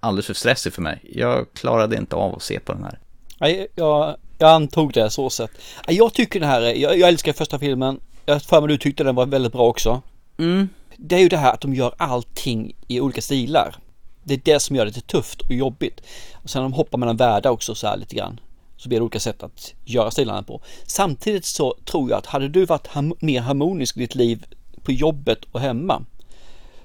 alldeles 0.00 0.26
för 0.26 0.34
stressig 0.34 0.72
för 0.72 0.82
mig. 0.82 1.00
Jag 1.12 1.46
klarade 1.52 1.96
inte 1.96 2.16
av 2.16 2.34
att 2.34 2.42
se 2.42 2.60
på 2.60 2.72
den 2.72 2.84
här. 2.84 2.98
Nej, 3.38 3.66
jag, 3.74 4.16
jag 4.38 4.50
antog 4.50 4.92
det 4.92 5.10
så 5.10 5.30
sett. 5.30 5.50
Jag 5.88 6.14
tycker 6.14 6.40
den 6.40 6.48
här, 6.48 6.60
jag, 6.60 6.98
jag 6.98 7.08
älskar 7.08 7.32
första 7.32 7.58
filmen. 7.58 8.00
Jag 8.26 8.42
för 8.42 8.60
mig 8.60 8.68
du 8.68 8.78
tyckte 8.78 9.04
den 9.04 9.14
var 9.14 9.26
väldigt 9.26 9.52
bra 9.52 9.68
också. 9.68 10.02
Mm. 10.38 10.68
Det 10.96 11.14
är 11.16 11.20
ju 11.20 11.28
det 11.28 11.36
här 11.36 11.52
att 11.52 11.60
de 11.60 11.74
gör 11.74 11.94
allting 11.98 12.76
i 12.88 13.00
olika 13.00 13.20
stilar. 13.20 13.76
Det 14.22 14.34
är 14.34 14.40
det 14.44 14.60
som 14.60 14.76
gör 14.76 14.84
det 14.84 14.88
lite 14.96 15.06
tufft 15.06 15.40
och 15.40 15.52
jobbigt. 15.52 16.00
Och 16.34 16.50
sen 16.50 16.62
de 16.62 16.72
hoppar 16.72 16.98
mellan 16.98 17.16
världar 17.16 17.50
också 17.50 17.74
så 17.74 17.86
här 17.86 17.96
lite 17.96 18.14
grann. 18.16 18.40
Så 18.76 18.88
blir 18.88 18.98
det 18.98 19.04
olika 19.04 19.20
sätt 19.20 19.42
att 19.42 19.74
göra 19.84 20.10
stilarna 20.10 20.42
på. 20.42 20.60
Samtidigt 20.86 21.44
så 21.44 21.74
tror 21.84 22.10
jag 22.10 22.18
att 22.18 22.26
hade 22.26 22.48
du 22.48 22.64
varit 22.64 22.86
ham 22.86 23.14
mer 23.20 23.40
harmonisk 23.40 23.96
i 23.96 24.00
ditt 24.00 24.14
liv 24.14 24.46
på 24.82 24.92
jobbet 24.92 25.38
och 25.52 25.60
hemma. 25.60 26.04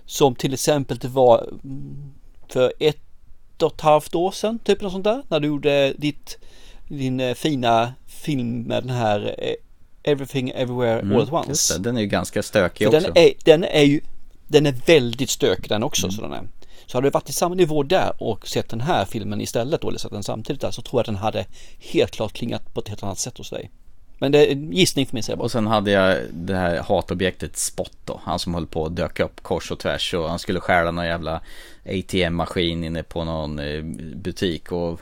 Som 0.06 0.36
till 0.36 0.54
exempel 0.54 0.98
det 0.98 1.08
var 1.08 1.50
mm, 1.64 2.14
för 2.50 2.74
ett 2.80 2.98
och 3.62 3.74
ett 3.74 3.82
halvt 3.82 4.16
år 4.16 4.32
sedan, 4.32 4.60
typ 4.60 4.82
något 4.82 4.92
sånt 4.92 5.04
där. 5.04 5.24
När 5.28 5.40
du 5.40 5.48
gjorde 5.48 5.94
ditt, 5.98 6.38
din 6.88 7.20
eh, 7.20 7.34
fina 7.34 7.94
film 8.08 8.62
med 8.62 8.84
den 8.84 8.96
här 8.96 9.36
eh, 9.38 9.56
Everything 10.12 10.50
Everywhere 10.50 11.00
Mm, 11.00 11.16
All 11.16 11.22
At 11.22 11.48
Once. 11.48 11.80
den 11.80 11.98
är 11.98 12.02
ju 12.02 12.08
ganska 12.08 12.44
stökig 12.44 12.88
För 12.88 12.98
också. 12.98 13.08
den 13.08 13.24
är, 13.24 13.34
den 13.44 13.64
är 13.64 13.84
ju, 13.84 14.02
den 14.48 14.66
är 14.66 14.76
väldigt 14.86 15.30
stökig 15.30 15.70
den 15.70 15.84
också. 15.84 16.06
Mm. 16.06 16.12
Så, 16.12 16.22
den 16.22 16.34
är 16.34 16.48
så 16.88 16.98
hade 16.98 17.08
du 17.08 17.12
varit 17.12 17.30
i 17.30 17.34
samma 17.34 17.56
nivå 17.56 17.84
där 17.84 18.12
och 18.18 18.48
sett 18.48 18.70
den 18.70 18.82
här 18.82 19.06
filmen 19.06 19.42
istället 19.42 19.82
då, 19.82 19.88
eller 19.88 20.00
sett 20.00 20.12
den 20.12 20.24
samtidigt 20.24 20.62
där, 20.62 20.72
så 20.72 20.82
tror 20.82 21.00
jag 21.00 21.02
att 21.02 21.06
den 21.06 21.16
hade 21.16 21.46
helt 21.80 22.12
klart 22.12 22.34
klingat 22.34 22.74
på 22.74 22.80
ett 22.80 22.88
helt 22.88 23.04
annat 23.04 23.20
sätt 23.20 23.38
hos 23.38 23.50
dig. 23.50 23.72
Men 24.20 24.32
det 24.32 24.48
är 24.48 24.52
en 24.52 24.72
gissning 24.72 25.06
för 25.06 25.14
mig 25.14 25.24
säger 25.24 25.32
jag 25.34 25.38
bara. 25.38 25.44
Och 25.44 25.52
sen 25.52 25.68
hade 25.68 25.92
jag 25.92 26.18
det 26.32 26.56
här 26.56 26.78
hatobjektet 26.78 27.58
Spot 27.58 27.98
då. 28.06 28.22
Han 28.24 28.40
som 28.40 28.54
höll 28.54 28.68
på 28.68 28.86
att 28.86 28.96
döka 28.96 29.24
upp 29.24 29.44
kors 29.44 29.72
och 29.72 29.80
tvärs 29.80 30.14
och 30.14 30.30
han 30.30 30.40
skulle 30.40 30.60
stjäla 30.60 30.92
någon 30.92 31.06
jävla 31.06 31.42
ATM-maskin 31.86 32.84
inne 32.84 33.04
på 33.04 33.24
någon 33.24 33.60
eh, 33.60 33.84
butik 34.16 34.72
och 34.72 35.00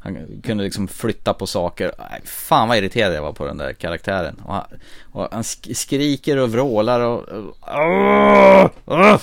han 0.00 0.40
kunde 0.42 0.64
liksom 0.64 0.88
flytta 0.88 1.34
på 1.34 1.46
saker. 1.46 1.92
Fan 2.24 2.68
vad 2.68 2.78
irriterad 2.78 3.14
jag 3.14 3.22
var 3.22 3.32
på 3.32 3.46
den 3.46 3.56
där 3.56 3.72
karaktären. 3.72 4.42
Och 4.44 4.54
han, 4.54 4.64
och 5.12 5.28
han 5.32 5.44
skriker 5.44 6.36
och 6.36 6.52
vrålar 6.52 7.00
och... 7.00 7.28
och 8.84 9.22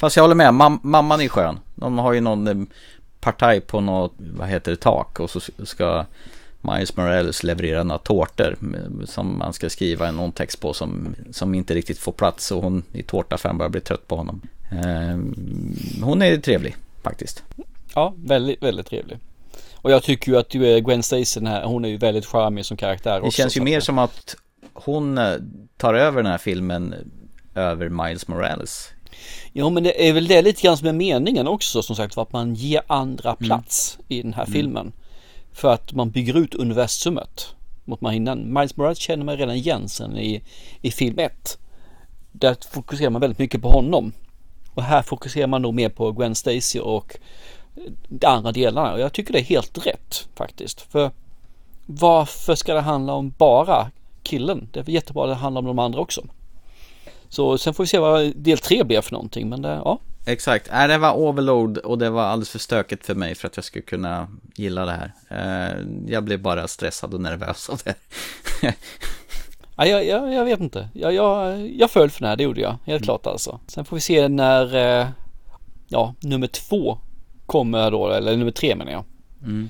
Fast 0.00 0.16
jag 0.16 0.24
håller 0.24 0.34
med, 0.34 0.54
mam 0.54 0.80
mamman 0.82 1.20
är 1.20 1.28
skön. 1.28 1.58
De 1.74 1.98
har 1.98 2.12
ju 2.12 2.20
någon 2.20 2.48
eh, 2.48 2.66
partaj 3.20 3.60
på 3.60 3.80
något, 3.80 4.12
vad 4.16 4.48
heter 4.48 4.70
det, 4.70 4.76
tak 4.76 5.20
och 5.20 5.30
så 5.30 5.40
ska 5.64 6.04
Miles 6.60 6.96
Morales 6.96 7.42
levererar 7.42 7.84
några 7.84 7.98
tårtor 7.98 8.56
som 9.06 9.38
man 9.38 9.52
ska 9.52 9.70
skriva 9.70 10.10
någon 10.10 10.32
text 10.32 10.60
på 10.60 10.72
som, 10.72 11.14
som 11.30 11.54
inte 11.54 11.74
riktigt 11.74 11.98
får 11.98 12.12
plats 12.12 12.52
och 12.52 12.62
hon 12.62 12.82
i 12.92 13.02
tårtaffären 13.02 13.58
börjar 13.58 13.70
bli 13.70 13.80
trött 13.80 14.08
på 14.08 14.16
honom. 14.16 14.40
Ehm, 14.70 15.34
hon 16.02 16.22
är 16.22 16.36
trevlig 16.36 16.76
faktiskt. 17.02 17.42
Ja, 17.94 18.14
väldigt, 18.16 18.62
väldigt 18.62 18.86
trevlig. 18.86 19.18
Och 19.74 19.90
jag 19.90 20.02
tycker 20.02 20.32
ju 20.32 20.38
att 20.38 20.50
du 20.50 20.66
är 20.66 20.80
Gwen 20.80 21.02
Stacy 21.02 21.46
här, 21.46 21.64
hon 21.64 21.84
är 21.84 21.88
ju 21.88 21.96
väldigt 21.96 22.26
charmig 22.26 22.66
som 22.66 22.76
karaktär 22.76 23.14
Det 23.14 23.20
också. 23.20 23.36
känns 23.36 23.56
ju 23.56 23.60
mer 23.60 23.80
som 23.80 23.98
att 23.98 24.36
hon 24.72 25.18
eh, 25.18 25.34
tar 25.76 25.94
över 25.94 26.22
den 26.22 26.32
här 26.32 26.38
filmen 26.38 26.94
över 27.54 27.88
Miles 27.88 28.28
Morales. 28.28 28.90
Ja 29.52 29.70
men 29.70 29.82
det 29.82 30.08
är 30.08 30.12
väl 30.12 30.26
det 30.28 30.42
lite 30.42 30.62
grann 30.62 30.76
som 30.76 30.88
är 30.88 30.92
meningen 30.92 31.48
också 31.48 31.82
som 31.82 31.96
sagt 31.96 32.14
för 32.14 32.22
att 32.22 32.32
man 32.32 32.54
ger 32.54 32.82
andra 32.86 33.36
plats 33.36 33.98
i 34.08 34.22
den 34.22 34.34
här 34.34 34.42
Mm. 34.44 34.52
filmen. 34.52 34.92
För 35.52 35.72
att 35.72 35.92
man 35.92 36.10
bygger 36.10 36.36
ut 36.36 36.54
universumet 36.54 37.54
mot 37.84 38.00
man 38.00 38.14
innan. 38.14 38.52
Miles 38.54 38.76
Morales 38.76 38.98
känner 38.98 39.24
man 39.24 39.36
redan 39.36 39.54
igen 39.54 39.88
sen 39.88 40.18
i, 40.18 40.42
i 40.80 40.90
film 40.90 41.18
1. 41.18 41.58
Där 42.32 42.56
fokuserar 42.70 43.10
man 43.10 43.20
väldigt 43.20 43.38
mycket 43.38 43.62
på 43.62 43.68
honom. 43.70 44.12
Och 44.74 44.82
här 44.82 45.02
fokuserar 45.02 45.46
man 45.46 45.62
nog 45.62 45.74
mer 45.74 45.88
på 45.88 46.12
Gwen 46.12 46.34
Stacy 46.34 46.78
och 46.78 47.16
de 48.08 48.26
andra 48.26 48.52
delarna. 48.52 48.92
Och 48.92 49.00
jag 49.00 49.12
tycker 49.12 49.32
det 49.32 49.38
är 49.40 49.44
helt 49.44 49.86
rätt 49.86 50.28
faktiskt. 50.34 50.80
För 50.80 51.10
varför 51.86 52.54
ska 52.54 52.74
det 52.74 52.80
handla 52.80 53.12
om 53.12 53.34
bara 53.38 53.90
killen? 54.22 54.68
Det 54.72 54.80
är 54.80 54.90
jättebra 54.90 55.24
att 55.24 55.30
det 55.30 55.34
handlar 55.34 55.58
om 55.58 55.66
de 55.66 55.78
andra 55.78 56.00
också. 56.00 56.22
Så 57.30 57.58
sen 57.58 57.74
får 57.74 57.84
vi 57.84 57.88
se 57.88 57.98
vad 57.98 58.36
del 58.36 58.58
3 58.58 58.84
blir 58.84 59.00
för 59.00 59.12
någonting. 59.12 59.48
Men 59.48 59.62
det, 59.62 59.68
ja, 59.68 59.98
Exakt, 60.26 60.68
Nej, 60.72 60.88
det 60.88 60.98
var 60.98 61.16
overload 61.16 61.78
och 61.78 61.98
det 61.98 62.10
var 62.10 62.22
alldeles 62.22 62.50
för 62.50 62.58
stökigt 62.58 63.06
för 63.06 63.14
mig 63.14 63.34
för 63.34 63.46
att 63.48 63.56
jag 63.56 63.64
skulle 63.64 63.82
kunna 63.82 64.28
gilla 64.54 64.84
det 64.84 64.92
här. 64.92 65.12
Eh, 65.28 65.84
Jag 66.06 66.24
blev 66.24 66.42
bara 66.42 66.68
stressad 66.68 67.14
och 67.14 67.20
nervös 67.20 67.68
av 67.68 67.80
det. 67.84 67.94
Ja, 69.76 69.86
jag, 69.86 70.06
jag, 70.06 70.32
jag 70.34 70.44
vet 70.44 70.60
inte. 70.60 70.88
Jag, 70.94 71.14
jag, 71.14 71.66
jag 71.70 71.90
föll 71.90 72.10
för 72.10 72.20
den 72.20 72.28
här, 72.28 72.36
det 72.36 72.42
gjorde 72.42 72.60
jag. 72.60 72.76
Helt 72.84 73.04
klart 73.04 73.26
alltså. 73.26 73.60
Sen 73.66 73.84
får 73.84 73.96
vi 73.96 74.00
se 74.00 74.28
när 74.28 74.74
eh, 75.00 75.08
ja, 75.88 76.14
nummer 76.20 76.46
två 76.46 76.98
kommer 77.46 77.90
då, 77.90 78.10
eller 78.10 78.36
nummer 78.36 78.50
tre 78.50 78.76
menar 78.76 78.92
jag. 78.92 79.04
Mm. 79.42 79.68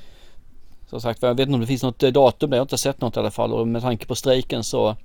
Som 0.86 1.00
sagt, 1.00 1.22
jag 1.22 1.34
vet 1.34 1.40
inte 1.40 1.54
om 1.54 1.60
det 1.60 1.66
finns 1.66 1.82
något 1.82 2.02
eh, 2.02 2.10
datum, 2.10 2.50
där. 2.50 2.56
jag 2.56 2.60
har 2.60 2.64
inte 2.64 2.78
sett 2.78 3.00
något 3.00 3.16
i 3.16 3.18
alla 3.20 3.30
fall 3.30 3.52
och 3.52 3.68
med 3.68 3.82
tanke 3.82 4.06
på 4.06 4.14
strejken 4.14 4.64
så 4.64 4.96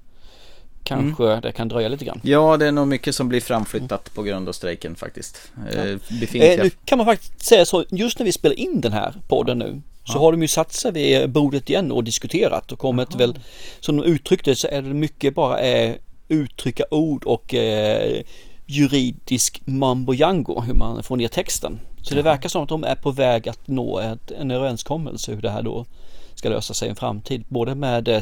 kanske 0.85 1.39
det 1.39 1.51
kan 1.51 1.67
dröja 1.67 1.87
lite 1.87 2.05
grann. 2.05 2.19
Ja, 2.23 2.57
det 2.57 2.67
är 2.67 2.71
nog 2.71 2.87
mycket 2.87 3.15
som 3.15 3.29
blir 3.29 3.41
framflyttat 3.41 4.13
på 4.13 4.23
grund 4.23 4.49
av 4.49 4.53
strejken 4.53 4.95
faktiskt. 4.95 5.51
Eh, 5.73 5.83
Befintliga... 6.19 6.53
Eh, 6.53 6.63
nu 6.63 6.71
kan 6.85 6.97
man 6.97 7.05
faktiskt 7.05 7.45
säga 7.45 7.65
så, 7.65 7.85
just 7.89 8.19
när 8.19 8.25
vi 8.25 8.31
spelar 8.31 8.59
in 8.59 8.81
den 8.81 8.93
här 8.93 9.13
podden 9.27 9.59
nu 9.59 9.81
så 10.05 10.19
har 10.19 10.31
de 10.31 10.41
ju 10.41 10.47
satt 10.47 10.73
sig 10.73 10.91
vid 10.91 11.29
bordet 11.29 11.69
igen 11.69 11.91
och 11.91 12.03
diskuterat 12.03 12.71
och 12.71 12.79
kommit 12.79 13.15
väl, 13.15 13.39
som 13.79 13.97
de 13.97 14.03
uttryckte 14.03 14.55
så 14.55 14.67
är 14.67 14.81
det 14.81 14.93
mycket 14.93 15.35
bara 15.35 15.59
är 15.59 15.97
uttrycka 16.27 16.83
ord 16.91 17.23
och 17.23 17.53
eh, 17.53 18.21
juridisk 18.65 19.61
mambo 19.65 20.13
jango 20.13 20.61
hur 20.61 20.73
man 20.73 21.03
får 21.03 21.17
ner 21.17 21.27
texten. 21.27 21.79
Så 22.01 22.15
det 22.15 22.21
verkar 22.21 22.49
som 22.49 22.63
att 22.63 22.69
de 22.69 22.83
är 22.83 22.95
på 22.95 23.11
väg 23.11 23.49
att 23.49 23.67
nå 23.67 23.99
ett, 23.99 24.31
en 24.31 24.51
överenskommelse 24.51 25.33
hur 25.33 25.41
det 25.41 25.49
här 25.49 25.61
då 25.61 25.85
ska 26.35 26.49
lösa 26.49 26.73
sig 26.73 26.87
i 26.87 26.89
en 26.89 26.95
framtid. 26.95 27.45
Både 27.47 27.75
med 27.75 28.07
eh, 28.07 28.21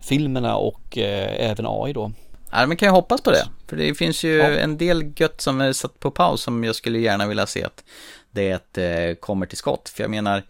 streamingfilmerna 0.00 0.56
och 0.56 0.98
eh, 0.98 1.50
även 1.50 1.66
AI 1.68 1.92
då. 1.92 2.12
Ja, 2.52 2.66
men 2.66 2.76
kan 2.76 2.86
jag 2.86 2.92
hoppas 2.94 3.20
på 3.20 3.30
det? 3.30 3.48
För 3.66 3.76
det 3.76 3.94
finns 3.94 4.24
ju 4.24 4.36
Ja. 4.36 4.44
en 4.46 4.78
del 4.78 5.12
gött 5.16 5.40
som 5.40 5.60
är 5.60 5.72
satt 5.72 6.00
på 6.00 6.10
paus 6.10 6.42
som 6.42 6.64
jag 6.64 6.74
skulle 6.74 6.98
gärna 6.98 7.26
vilja 7.26 7.46
se 7.46 7.64
att 7.64 7.84
det 8.30 8.78
eh, 8.78 9.14
kommer 9.14 9.46
till 9.46 9.58
skott. 9.58 9.88
För 9.88 10.02
jag 10.04 10.10
menar, 10.10 10.42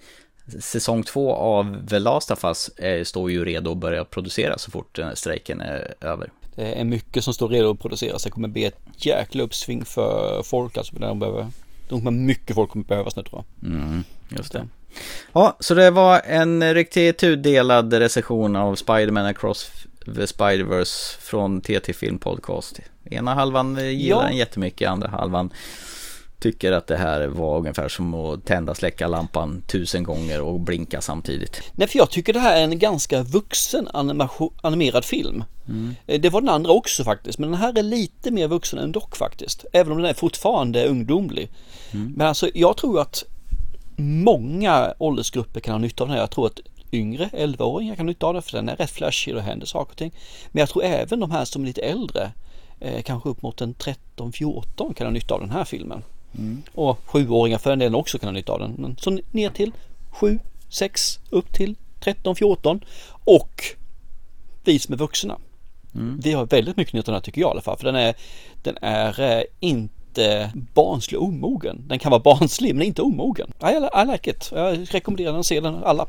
säsong 0.60 1.02
två 1.02 1.34
av 1.34 1.86
The 1.88 1.98
Last 1.98 2.30
of 2.30 2.44
Us 2.44 2.68
eh, 2.68 3.04
står 3.04 3.30
ju 3.30 3.44
redo 3.44 3.72
att 3.72 3.78
börja 3.78 4.04
producera 4.04 4.58
så 4.58 4.70
fort 4.70 4.98
här 4.98 5.14
strejken 5.14 5.60
är 5.60 5.94
över. 6.00 6.30
Det 6.54 6.80
är 6.80 6.84
mycket 6.84 7.24
som 7.24 7.34
står 7.34 7.48
redo 7.48 7.70
att 7.70 7.80
produceras. 7.80 8.24
Det 8.24 8.30
kommer 8.30 8.48
bli 8.48 8.64
ett 8.64 8.78
jäkla 8.96 9.42
uppsving 9.42 9.84
för 9.84 10.42
folk 10.42 10.76
alltså. 10.76 10.96
När 10.98 11.08
de 11.08 11.18
behöver, 11.18 11.46
de 11.88 11.98
kommer 12.04 12.10
mycket 12.10 12.54
folk 12.54 12.70
kommer 12.70 12.84
behövas 12.84 13.16
nu 13.16 13.22
tror 13.22 13.44
jag. 13.60 13.70
Mm, 13.72 14.04
just 14.28 14.52
det. 14.52 14.68
Ja, 15.32 15.56
så 15.60 15.74
det 15.74 15.90
var 15.90 16.20
en 16.24 16.74
riktigt 16.74 17.18
tudelad 17.18 17.92
recension 17.94 18.56
av 18.56 18.74
Spider-Man 18.74 19.26
Across 19.26 19.70
the 20.04 20.26
Spider-Verse 20.26 21.18
från 21.20 21.60
TT 21.60 21.92
Film 21.92 22.18
Podcast. 22.18 22.80
Ena 23.10 23.34
halvan 23.34 23.76
gillar 23.90 24.16
Ja. 24.16 24.22
den 24.22 24.36
jättemycket, 24.36 24.88
andra 24.88 25.08
halvan 25.08 25.52
tycker 26.38 26.72
att 26.72 26.86
det 26.86 26.96
här 26.96 27.26
var 27.26 27.58
ungefär 27.58 27.88
som 27.88 28.14
att 28.14 28.44
tända 28.46 28.74
släcka 28.74 29.08
lampan 29.08 29.62
tusen 29.66 30.02
gånger 30.04 30.40
och 30.40 30.60
blinka 30.60 31.00
samtidigt. 31.00 31.62
Nej 31.72 31.88
för 31.88 31.98
jag 31.98 32.10
tycker 32.10 32.32
det 32.32 32.40
här 32.40 32.56
är 32.56 32.64
en 32.64 32.78
ganska 32.78 33.22
vuxen 33.22 33.88
animerad 34.62 35.04
film. 35.04 35.44
Mm. 35.68 35.94
Eh, 36.06 36.20
Det 36.20 36.28
var 36.30 36.40
den 36.40 36.50
andra 36.50 36.72
också 36.72 37.04
faktiskt. 37.04 37.38
Men 37.38 37.50
den 37.50 37.60
här 37.60 37.78
är 37.78 37.82
lite 37.82 38.30
mer 38.30 38.48
vuxen 38.48 38.78
än 38.78 38.92
dock 38.92 39.16
faktiskt. 39.16 39.64
Även 39.72 39.92
om 39.92 39.98
den 40.02 40.10
är 40.10 40.14
fortfarande 40.14 40.86
ungdomlig. 40.86 41.50
Mm. 41.92 42.12
Men 42.16 42.26
alltså 42.26 42.50
jag 42.54 42.76
tror 42.76 43.00
att 43.00 43.24
många 44.00 44.94
åldersgrupper 44.98 45.60
kan 45.60 45.72
ha 45.72 45.78
nytta 45.78 46.04
av 46.04 46.08
den 46.08 46.14
här. 46.14 46.22
Jag 46.22 46.30
tror 46.30 46.46
att 46.46 46.60
yngre 46.92 47.30
11-åringar 47.32 47.94
kan 47.94 48.06
ha 48.06 48.08
nytta 48.10 48.26
av 48.26 48.34
den 48.34 48.42
för 48.42 48.52
den 48.52 48.68
är 48.68 48.76
rätt 48.76 48.90
flashig 48.90 49.36
och 49.36 49.42
händer 49.42 49.66
saker 49.66 49.92
och 49.92 49.96
ting. 49.96 50.12
Men 50.50 50.60
jag 50.60 50.68
tror 50.68 50.84
även 50.84 51.20
de 51.20 51.30
här 51.30 51.44
som 51.44 51.62
är 51.62 51.66
lite 51.66 51.80
äldre, 51.80 52.32
eh, 52.80 53.02
kanske 53.02 53.28
upp 53.28 53.42
mot 53.42 53.60
en 53.60 53.74
13-14 53.74 54.94
kan 54.94 55.06
ha 55.06 55.12
nytta 55.12 55.34
av 55.34 55.40
den 55.40 55.50
här 55.50 55.64
filmen. 55.64 56.02
Mm. 56.38 56.62
Och 56.74 56.98
sjuåringar 57.04 57.58
för 57.58 57.70
den 57.70 57.78
delen 57.78 57.94
också 57.94 58.18
kan 58.18 58.26
ha 58.26 58.32
nytta 58.32 58.52
av 58.52 58.58
den. 58.58 58.74
Men 58.78 58.96
så 58.96 59.18
ner 59.30 59.50
till 59.50 59.72
7, 60.10 60.38
6, 60.68 61.18
upp 61.30 61.52
till 61.52 61.74
13, 62.00 62.36
14 62.36 62.84
och 63.24 63.64
vi 64.64 64.78
som 64.78 64.94
är 64.94 64.98
vuxna. 64.98 65.38
Mm. 65.94 66.20
Vi 66.22 66.32
har 66.32 66.46
väldigt 66.46 66.76
mycket 66.76 66.94
nytta 66.94 67.02
av 67.02 67.12
den 67.12 67.14
här 67.14 67.20
tycker 67.20 67.40
jag 67.40 67.48
i 67.48 67.50
alla 67.50 67.60
fall. 67.60 67.76
För 67.76 67.84
den 67.84 67.96
är, 67.96 68.14
den 68.62 68.76
är 68.80 69.20
eh, 69.20 69.42
inte 70.10 70.52
barnslig 70.74 71.20
och 71.20 71.26
omogen. 71.26 71.88
Den 71.88 71.98
kan 71.98 72.10
vara 72.10 72.22
barnslig 72.22 72.74
men 72.74 72.86
inte 72.86 73.02
omogen. 73.02 73.52
I, 73.62 74.00
I 74.02 74.12
like 74.12 74.30
it. 74.30 74.50
Jag 74.54 74.94
rekommenderar 74.94 75.30
den 75.30 75.40
att 75.40 75.46
se 75.46 75.60
den 75.60 75.84
alla. 75.84 76.06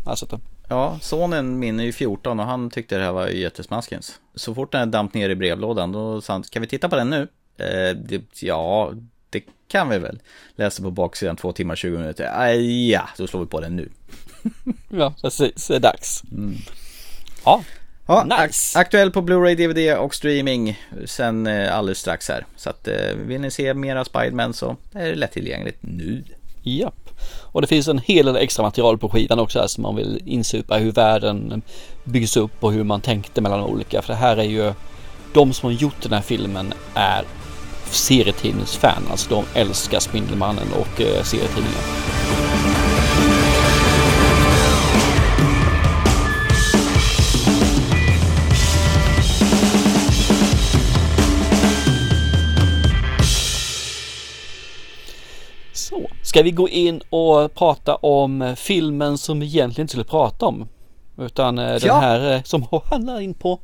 Ja, 0.69 0.99
sonen 1.01 1.59
min 1.59 1.79
är 1.79 1.83
ju 1.83 1.91
14 1.93 2.39
och 2.39 2.45
han 2.45 2.69
tyckte 2.69 2.97
det 2.97 3.03
här 3.03 3.11
var 3.11 3.27
jättesmaskens. 3.27 4.19
Så 4.35 4.55
fort 4.55 4.71
den 4.71 4.91
damp 4.91 5.13
ner 5.13 5.29
i 5.29 5.35
brevlådan 5.35 5.91
då 5.91 6.21
sa 6.21 6.33
han, 6.33 6.43
kan 6.43 6.61
vi 6.61 6.67
titta 6.67 6.89
på 6.89 6.95
den 6.95 7.09
nu? 7.09 7.27
Eh, 7.57 7.95
det, 7.95 8.41
ja, 8.41 8.91
det 9.29 9.43
kan 9.67 9.89
vi 9.89 9.99
väl. 9.99 10.19
Läste 10.55 10.81
på 10.81 10.91
baksidan 10.91 11.35
två 11.35 11.51
timmar 11.51 11.75
20 11.75 11.97
minuter. 11.97 12.23
Ja, 12.91 13.07
då 13.17 13.27
slår 13.27 13.39
vi 13.39 13.47
på 13.47 13.59
den 13.59 13.75
nu. 13.75 13.89
Ja, 14.89 15.13
så, 15.17 15.29
så 15.55 15.73
är 15.73 15.79
det 15.79 15.79
dags. 15.79 16.23
Mm. 16.31 16.55
Ja, 17.45 17.63
Ja, 18.11 18.23
nice. 18.23 18.77
ak- 18.77 18.81
aktuell 18.81 19.11
på 19.11 19.21
Blu-ray, 19.21 19.55
DVD 19.55 19.97
och 19.97 20.15
streaming 20.15 20.79
sen 21.05 21.47
eh, 21.47 21.77
alldeles 21.77 21.99
strax 21.99 22.29
här. 22.29 22.45
Så 22.55 22.69
att 22.69 22.87
eh, 22.87 22.95
vill 23.25 23.41
ni 23.41 23.51
se 23.51 23.73
mera 23.73 24.05
Spiderman 24.05 24.53
så 24.53 24.75
är 24.93 25.05
det 25.09 25.15
lättillgängligt 25.15 25.77
nu. 25.81 26.23
Japp. 26.63 27.09
Och 27.41 27.61
det 27.61 27.67
finns 27.67 27.87
en 27.87 27.97
hel 27.99 28.25
del 28.25 28.35
extra 28.35 28.63
material 28.63 28.97
på 28.97 29.09
skivan 29.09 29.39
också 29.39 29.59
här 29.59 29.67
som 29.67 29.81
man 29.81 29.95
vill 29.95 30.21
insupa 30.25 30.77
hur 30.77 30.91
världen 30.91 31.61
byggs 32.03 32.37
upp 32.37 32.63
och 32.63 32.71
hur 32.73 32.83
man 32.83 33.01
tänkte 33.01 33.41
mellan 33.41 33.61
olika. 33.63 34.01
För 34.01 34.13
det 34.13 34.19
här 34.19 34.37
är 34.37 34.43
ju, 34.43 34.73
de 35.33 35.53
som 35.53 35.67
har 35.69 35.73
gjort 35.73 36.01
den 36.03 36.13
här 36.13 36.21
filmen 36.21 36.73
är 36.93 37.23
serietidningsfan. 37.91 39.03
Alltså 39.11 39.29
de 39.29 39.59
älskar 39.59 39.99
Spindelmannen 39.99 40.67
och 40.79 41.01
eh, 41.01 41.23
serietidningar. 41.23 41.81
Ska 56.31 56.43
vi 56.43 56.51
gå 56.51 56.69
in 56.69 57.01
och 57.09 57.53
prata 57.53 57.95
om 57.95 58.55
filmen 58.57 59.17
som 59.17 59.39
vi 59.39 59.45
egentligen 59.45 59.83
inte 59.83 59.91
skulle 59.91 60.03
prata 60.03 60.45
om? 60.45 60.67
Utan 61.17 61.59
eh, 61.59 61.65
den 61.67 61.79
Ja. 61.83 61.99
här 61.99 62.33
eh, 62.33 62.43
som 62.43 62.65
handlar 62.85 63.21
in 63.21 63.33
på 63.33 63.59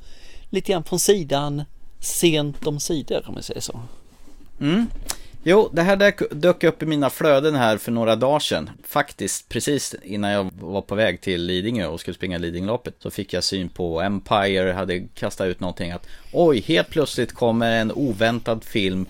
lite 0.50 0.72
grann 0.72 0.84
från 0.84 1.00
sidan 1.00 1.64
sent 2.00 2.68
om 2.68 2.80
sidor 2.80 3.24
om 3.28 3.36
vi 3.36 3.44
säger 3.44 3.62
så. 3.62 3.80
Mm. 4.60 4.88
Jo, 5.44 5.70
det 5.74 5.82
här 5.82 5.96
dök, 5.96 6.22
dök 6.32 6.64
upp 6.64 6.84
i 6.84 6.86
mina 6.86 7.10
flöden 7.10 7.56
här 7.56 7.78
för 7.78 7.92
några 7.92 8.16
dagar 8.16 8.40
sedan. 8.40 8.70
Faktiskt, 8.84 9.50
precis 9.50 9.96
innan 10.04 10.32
jag 10.32 10.50
var 10.62 10.82
på 10.82 10.96
väg 10.96 11.22
till 11.22 11.46
Lidingö 11.46 11.88
och 11.88 12.00
skulle 12.00 12.16
springa 12.16 12.38
Lidingöloppet 12.38 12.96
så 13.00 13.12
fick 13.12 13.34
jag 13.34 13.44
syn 13.44 13.70
på 13.70 14.02
Empire, 14.02 14.72
hade 14.72 15.00
kastat 15.00 15.48
ut 15.48 15.60
någonting 15.60 15.92
att 15.92 16.08
oj, 16.34 16.62
helt 16.62 16.90
plötsligt 16.90 17.34
kommer 17.34 17.72
en 17.72 17.92
oväntad 17.92 18.64
film 18.64 19.06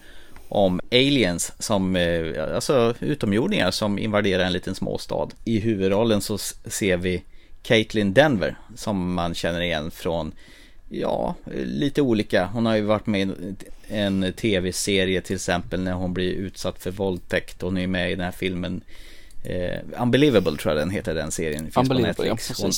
om 0.49 0.79
aliens 0.91 1.53
som, 1.59 1.95
eh, 1.95 2.55
alltså 2.55 2.95
utomjordingar 2.99 3.71
som 3.71 3.99
invaderar 3.99 4.43
en 4.43 4.53
liten 4.53 4.75
småstad. 4.75 5.27
I 5.45 5.59
huvudrollen 5.59 6.21
så 6.21 6.37
ser 6.65 6.97
vi 6.97 7.23
Caitlin 7.63 8.13
Denver 8.13 8.57
som 8.75 9.13
man 9.13 9.33
känner 9.33 9.61
igen 9.61 9.91
från 9.91 10.31
Ja, 10.89 11.35
lite 11.53 12.01
olika. 12.01 12.45
Hon 12.45 12.65
har 12.65 12.75
ju 12.75 12.81
varit 12.81 13.05
med 13.05 13.29
i 13.29 13.55
en 13.87 14.33
tv-serie 14.33 15.21
till 15.21 15.35
exempel 15.35 15.83
när 15.83 15.93
hon 15.93 16.13
blir 16.13 16.31
utsatt 16.31 16.83
för 16.83 16.91
våldtäkt. 16.91 17.61
Hon 17.61 17.77
är 17.77 17.81
ju 17.81 17.87
med 17.87 18.11
i 18.11 18.15
den 18.15 18.25
här 18.25 18.31
filmen 18.31 18.81
eh, 19.43 19.79
Unbelievable 20.01 20.57
tror 20.57 20.73
jag 20.73 20.81
den 20.81 20.89
heter 20.89 21.15
den 21.15 21.31
serien. 21.31 21.71
Finns 21.71 21.89
på 21.89 21.95
ja, 21.95 21.99
Netflix. 21.99 22.61
Hon, 22.61 22.71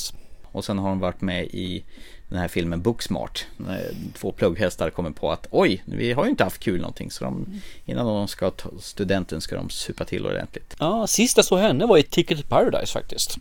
och 0.44 0.64
sen 0.64 0.78
har 0.78 0.88
hon 0.88 0.98
varit 0.98 1.20
med 1.20 1.44
i 1.44 1.84
den 2.30 2.38
här 2.38 2.48
filmen 2.48 2.82
Booksmart. 2.82 3.46
När 3.56 3.90
två 4.18 4.32
plugghästar 4.32 4.90
kommer 4.90 5.10
på 5.10 5.32
att 5.32 5.46
oj, 5.50 5.82
vi 5.84 6.12
har 6.12 6.24
ju 6.24 6.30
inte 6.30 6.44
haft 6.44 6.60
kul 6.60 6.80
någonting. 6.80 7.10
Så 7.10 7.24
de, 7.24 7.60
innan 7.84 8.06
de 8.06 8.28
ska 8.28 8.50
ta 8.50 8.68
studenten 8.80 9.40
ska 9.40 9.56
de 9.56 9.70
supa 9.70 10.04
till 10.04 10.26
ordentligt. 10.26 10.76
Ja, 10.78 11.06
sista 11.06 11.42
så 11.42 11.56
henne 11.56 11.86
var 11.86 11.98
i 11.98 12.02
Ticket 12.02 12.38
to 12.38 12.44
Paradise 12.48 12.92
faktiskt. 12.92 13.38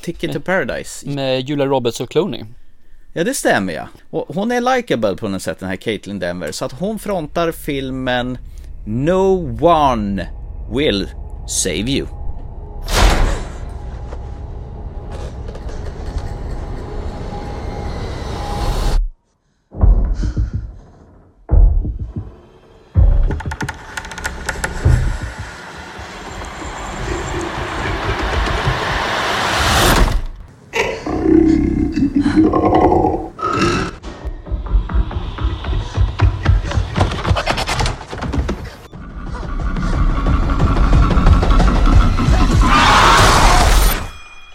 Ticket 0.00 0.32
to 0.32 0.40
Paradise. 0.40 1.08
Med 1.08 1.48
Julia 1.48 1.66
Roberts 1.66 2.00
och 2.00 2.10
Clooney. 2.10 2.44
Ja, 3.12 3.24
det 3.24 3.34
stämmer 3.34 3.72
ja. 3.72 3.88
Och 4.10 4.34
hon 4.34 4.52
är 4.52 4.76
likable 4.76 5.16
på 5.16 5.28
något 5.28 5.42
sätt 5.42 5.58
den 5.58 5.68
här 5.68 5.76
Caitlin 5.76 6.18
Denver. 6.18 6.52
Så 6.52 6.64
att 6.64 6.72
hon 6.72 6.98
frontar 6.98 7.52
filmen 7.52 8.38
No 8.86 9.58
One 9.66 10.28
Will 10.72 11.08
Save 11.48 11.74
You. 11.90 12.17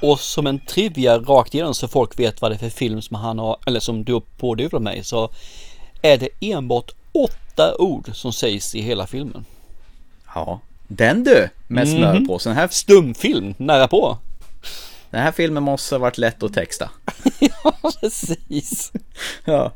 Och 0.03 0.19
som 0.19 0.47
en 0.47 0.59
trivia 0.59 1.17
rakt 1.19 1.53
igenom 1.53 1.73
så 1.73 1.87
folk 1.87 2.19
vet 2.19 2.41
vad 2.41 2.51
det 2.51 2.55
är 2.55 2.59
för 2.59 2.69
film 2.69 3.01
som 3.01 3.15
han 3.15 3.39
har, 3.39 3.57
eller 3.65 3.79
som 3.79 4.03
du 4.03 4.13
har 4.13 4.21
pådyvlat 4.37 4.81
mig 4.81 5.03
så 5.03 5.29
är 6.01 6.17
det 6.17 6.29
enbart 6.39 6.91
åtta 7.11 7.75
ord 7.79 8.09
som 8.13 8.33
sägs 8.33 8.75
i 8.75 8.81
hela 8.81 9.07
filmen. 9.07 9.45
Ja, 10.35 10.59
den 10.87 11.23
du 11.23 11.49
med 11.67 11.89
smör 11.89 12.13
Mhm. 12.13 12.27
den 12.43 12.53
här, 12.53 12.67
Stumfilm, 12.67 13.53
nära 13.57 13.87
på. 13.87 14.17
Den 15.13 15.21
här 15.21 15.31
filmen 15.31 15.63
måste 15.63 15.95
ha 15.95 15.99
varit 15.99 16.17
lätt 16.17 16.43
att 16.43 16.53
texta. 16.53 16.89
Precis. 18.01 18.91
Ja. 19.45 19.71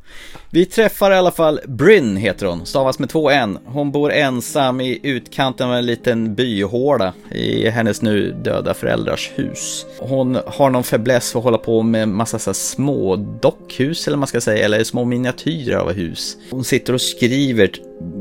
Vi 0.50 0.65
träffar 0.65 1.12
i 1.12 1.15
alla 1.15 1.32
fall 1.32 1.60
Bryn 1.67 2.17
heter 2.17 2.45
hon, 2.45 2.65
stavas 2.65 3.00
med 3.00 3.10
två 3.10 3.30
N. 3.30 3.58
Hon 3.65 3.91
bor 3.91 4.12
ensam 4.12 4.82
i 4.82 5.00
utkanten 5.04 5.69
av 5.69 5.76
en 5.76 5.86
liten 5.86 6.36
byhåla 6.36 7.13
i 7.32 7.69
hennes 7.69 8.02
nu 8.02 8.32
döda 8.43 8.73
föräldrars 8.73 9.32
hus. 9.36 9.86
Hon 10.00 10.38
har 10.47 10.69
någon 10.69 10.84
fäbless 10.84 11.32
för 11.32 11.39
att 11.39 11.43
hålla 11.43 11.58
på 11.58 11.82
med 11.82 12.08
massa 12.08 12.39
så 12.39 12.54
små 12.54 13.15
dockhus 13.15 14.08
eller 14.08 14.17
man 14.17 14.28
ska 14.28 14.41
säga, 14.41 14.65
eller 14.65 14.84
små 14.84 15.06
miniatyrer 15.06 15.78
av 15.78 15.93
hus. 15.93 16.38
Hon 16.52 16.63
sitter 16.63 16.93
och 16.93 17.02
skriver 17.02 17.71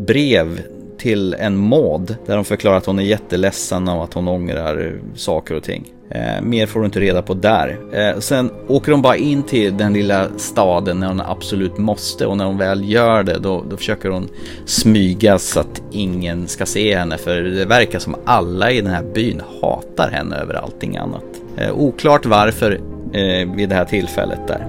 brev 0.07 0.63
till 0.99 1.35
en 1.35 1.57
mod 1.57 2.17
där 2.27 2.37
de 2.37 2.45
förklarar 2.45 2.77
att 2.77 2.87
hon 2.87 2.99
är 2.99 3.05
jätteledsen 3.05 3.89
och 3.89 4.05
att 4.05 4.15
hon 4.15 4.29
ångrar 4.29 5.01
saker 5.15 5.55
och 5.55 5.63
ting. 5.63 5.93
Eh, 6.11 6.43
mer 6.43 6.67
får 6.67 6.81
du 6.81 6.87
inte 6.87 7.01
reda 7.01 7.23
på 7.23 7.35
där. 7.35 7.79
Eh, 7.93 8.19
sen 8.19 8.51
åker 8.69 8.93
de 8.93 9.03
bara 9.03 9.17
in 9.17 9.43
till 9.43 9.77
den 9.77 9.93
lilla 9.93 10.27
staden 10.37 11.01
när 11.01 11.07
hon 11.07 11.21
absolut 11.21 11.79
måste 11.79 12.27
och 12.27 12.37
när 12.37 12.45
hon 12.45 12.59
väl 12.59 12.91
gör 12.91 13.23
det 13.23 13.39
då, 13.39 13.65
då 13.71 13.77
försöker 13.77 14.09
hon 14.09 14.29
smyga 14.65 15.39
så 15.39 15.61
att 15.61 15.83
ingen 15.91 16.49
ska 16.49 16.67
se 16.67 16.97
henne 16.97 17.19
för 17.19 17.43
det 17.43 17.65
verkar 17.65 17.99
som 17.99 18.17
alla 18.25 18.71
i 18.71 18.81
den 18.81 18.91
här 18.91 19.05
byn 19.15 19.43
hatar 19.63 20.11
henne 20.11 20.37
över 20.37 20.55
allting 20.55 20.97
annat. 20.97 21.25
Eh, 21.57 21.79
oklart 21.79 22.27
varför 22.27 22.81
eh, 23.13 23.55
vid 23.57 23.69
det 23.69 23.75
här 23.75 23.85
tillfället 23.85 24.49
där. 24.49 24.67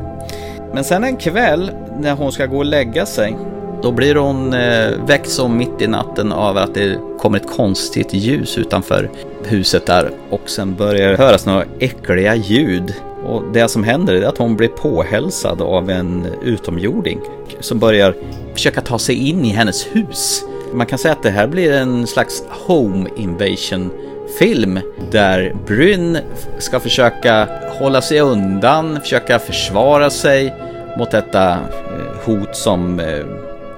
Men 0.73 0.83
sen 0.83 1.03
en 1.03 1.17
kväll 1.17 1.71
när 1.99 2.13
hon 2.13 2.31
ska 2.31 2.45
gå 2.45 2.57
och 2.57 2.65
lägga 2.65 3.05
sig 3.05 3.35
då 3.81 3.91
blir 3.91 4.15
hon 4.15 4.53
eh, 4.53 4.89
väckt 5.07 5.29
som 5.29 5.57
mitt 5.57 5.81
i 5.81 5.87
natten 5.87 6.31
av 6.31 6.57
att 6.57 6.73
det 6.73 6.99
kommer 7.19 7.37
ett 7.37 7.47
konstigt 7.47 8.13
ljus 8.13 8.57
utanför 8.57 9.09
huset 9.47 9.85
där 9.85 10.11
och 10.29 10.49
sen 10.49 10.75
börjar 10.75 11.11
det 11.11 11.17
höras 11.17 11.45
några 11.45 11.65
äckliga 11.79 12.35
ljud. 12.35 12.93
Och 13.25 13.43
det 13.53 13.67
som 13.67 13.83
händer 13.83 14.13
är 14.13 14.21
att 14.21 14.37
hon 14.37 14.55
blir 14.55 14.67
påhälsad 14.67 15.61
av 15.61 15.89
en 15.89 16.27
utomjording 16.43 17.19
som 17.59 17.79
börjar 17.79 18.15
försöka 18.53 18.81
ta 18.81 18.99
sig 18.99 19.29
in 19.29 19.45
i 19.45 19.49
hennes 19.49 19.87
hus. 19.95 20.43
Man 20.73 20.85
kan 20.85 20.99
säga 20.99 21.11
att 21.11 21.23
det 21.23 21.29
här 21.29 21.47
blir 21.47 21.71
en 21.71 22.07
slags 22.07 22.43
home 22.49 23.09
invasion 23.17 23.91
film 24.39 24.79
där 25.11 25.55
Bryn 25.65 26.17
ska 26.57 26.79
försöka 26.79 27.47
hålla 27.79 28.01
sig 28.01 28.19
undan, 28.19 29.01
försöka 29.01 29.39
försvara 29.39 30.09
sig 30.09 30.53
mot 30.97 31.11
detta 31.11 31.51
eh, 31.51 32.25
hot 32.25 32.55
som 32.55 32.99
eh, 32.99 33.25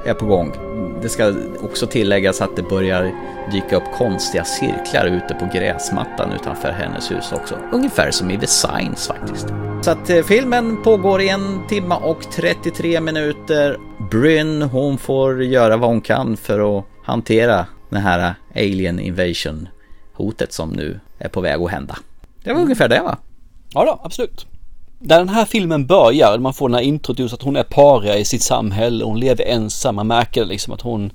är 0.05 0.13
på 0.13 0.25
gång. 0.25 0.53
Det 1.01 1.10
ska 1.10 1.34
också 1.63 1.88
tilläggas 1.88 2.41
att 2.41 2.55
det 2.55 2.62
börjar 2.62 3.12
dyka 3.51 3.75
upp 3.75 3.91
konstiga 3.93 4.43
cirklar 4.43 5.05
ute 5.05 5.33
på 5.33 5.45
gräsmattan 5.53 6.31
utanför 6.31 6.71
hennes 6.71 7.12
hus 7.12 7.31
också. 7.31 7.57
Ungefär 7.71 8.12
som 8.12 8.31
i 8.31 8.38
The 8.38 8.47
Signs 8.47 9.07
faktiskt. 9.07 9.47
Så 9.81 9.91
att 9.91 10.09
eh, 10.09 10.23
filmen 10.23 10.83
pågår 10.83 11.21
i 11.21 11.29
en 11.29 11.67
timme 11.67 11.95
och 11.95 12.31
33 12.31 13.01
minuter. 13.01 13.77
Bryn, 14.12 14.62
hon 14.62 14.97
får 14.97 15.43
göra 15.43 15.77
vad 15.77 15.89
hon 15.89 16.01
kan 16.01 16.38
för 16.38 16.77
att 16.77 16.85
hantera 17.03 17.65
det 17.89 17.99
här 17.99 18.35
alien 18.55 18.99
invasion 18.99 19.67
hotet 20.13 20.53
som 20.53 20.69
nu 20.69 20.99
är 21.17 21.29
på 21.29 21.41
väg 21.41 21.62
att 21.62 21.71
hända. 21.71 21.97
Det 22.43 22.53
var 22.53 22.62
ungefär 22.62 22.88
det 22.88 23.01
va? 23.01 23.17
Ja 23.73 23.85
då, 23.85 23.99
absolut. 24.03 24.45
När 24.99 25.17
den 25.17 25.29
här 25.29 25.45
filmen 25.45 25.88
börjar, 25.88 26.38
man 26.38 26.53
får 26.53 26.69
den 26.69 26.75
här 26.75 26.81
introt 26.81 27.19
just 27.19 27.33
att 27.33 27.41
hon 27.41 27.55
är 27.55 27.63
paria 27.63 28.17
i 28.17 28.25
sitt 28.25 28.43
samhälle, 28.43 29.05
hon 29.05 29.19
lever 29.19 29.43
ensam, 29.45 29.95
man 29.95 30.07
märker 30.07 30.45
liksom 30.45 30.73
att 30.73 30.81
hon 30.81 31.12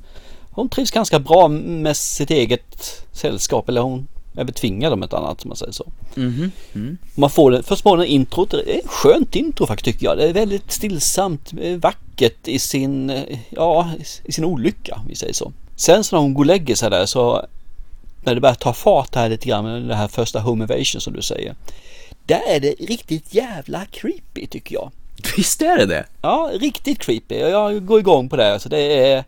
hon 0.55 0.69
trivs 0.69 0.91
ganska 0.91 1.19
bra 1.19 1.49
med 1.49 1.97
sitt 1.97 2.31
eget 2.31 3.05
sällskap 3.13 3.69
eller 3.69 3.81
hon 3.81 4.09
är 4.37 4.45
betvingad 4.45 4.93
om 4.93 5.03
ett 5.03 5.13
annat 5.13 5.43
om 5.43 5.49
man 5.49 5.57
säger 5.57 5.73
så. 5.73 5.93
Mm. 6.17 6.99
Man 7.15 7.31
får 7.31 7.51
det, 7.51 7.63
först 7.63 7.83
får 7.83 7.97
den 7.97 8.07
introt, 8.07 8.51
det 8.51 8.75
är 8.75 8.79
ett 8.79 8.91
skönt 8.91 9.37
intro 9.37 9.67
faktiskt 9.67 9.85
tycker 9.85 10.07
jag. 10.07 10.19
Det 10.19 10.29
är 10.29 10.33
väldigt 10.33 10.73
stillsamt, 10.73 11.53
eh, 11.61 11.77
vackert 11.77 12.49
i 12.49 12.59
sin, 12.59 13.11
eh, 13.11 13.39
ja, 13.51 13.91
i 14.25 14.33
sin 14.33 14.45
olycka, 14.45 15.01
vi 15.09 15.15
säger 15.15 15.33
så. 15.33 15.53
Sen 15.77 16.05
så 16.05 16.17
när 16.17 16.23
hon 16.23 16.35
går 16.35 16.43
och 16.43 16.47
lägger 16.47 16.75
sig 16.75 16.91
där 16.91 17.07
så 17.07 17.47
när 18.25 18.35
det 18.35 18.41
börjar 18.41 18.55
ta 18.55 18.73
fart 18.73 19.15
här 19.15 19.29
lite 19.29 19.49
grann 19.49 19.65
med 19.65 19.83
det 19.83 19.95
här 19.95 20.09
första 20.09 20.41
home 20.41 20.65
invasion 20.65 21.01
som 21.01 21.13
du 21.13 21.23
säger. 21.23 21.55
Där 22.27 22.43
är 22.49 22.61
det 22.61 22.75
riktigt 22.81 23.35
jävla 23.35 23.87
creepy 23.87 24.47
tycker 24.47 24.75
jag. 24.75 24.91
Visst 25.37 25.63
är 25.63 25.79
det 25.79 25.87
det? 25.87 26.07
Ja, 26.23 26.51
riktigt 26.55 26.99
creepy. 26.99 27.35
Jag 27.35 27.87
går 27.87 27.99
igång 27.99 28.29
på 28.29 28.37
det. 28.37 28.61
Så 28.61 28.69
det 28.69 29.09
är, 29.09 29.25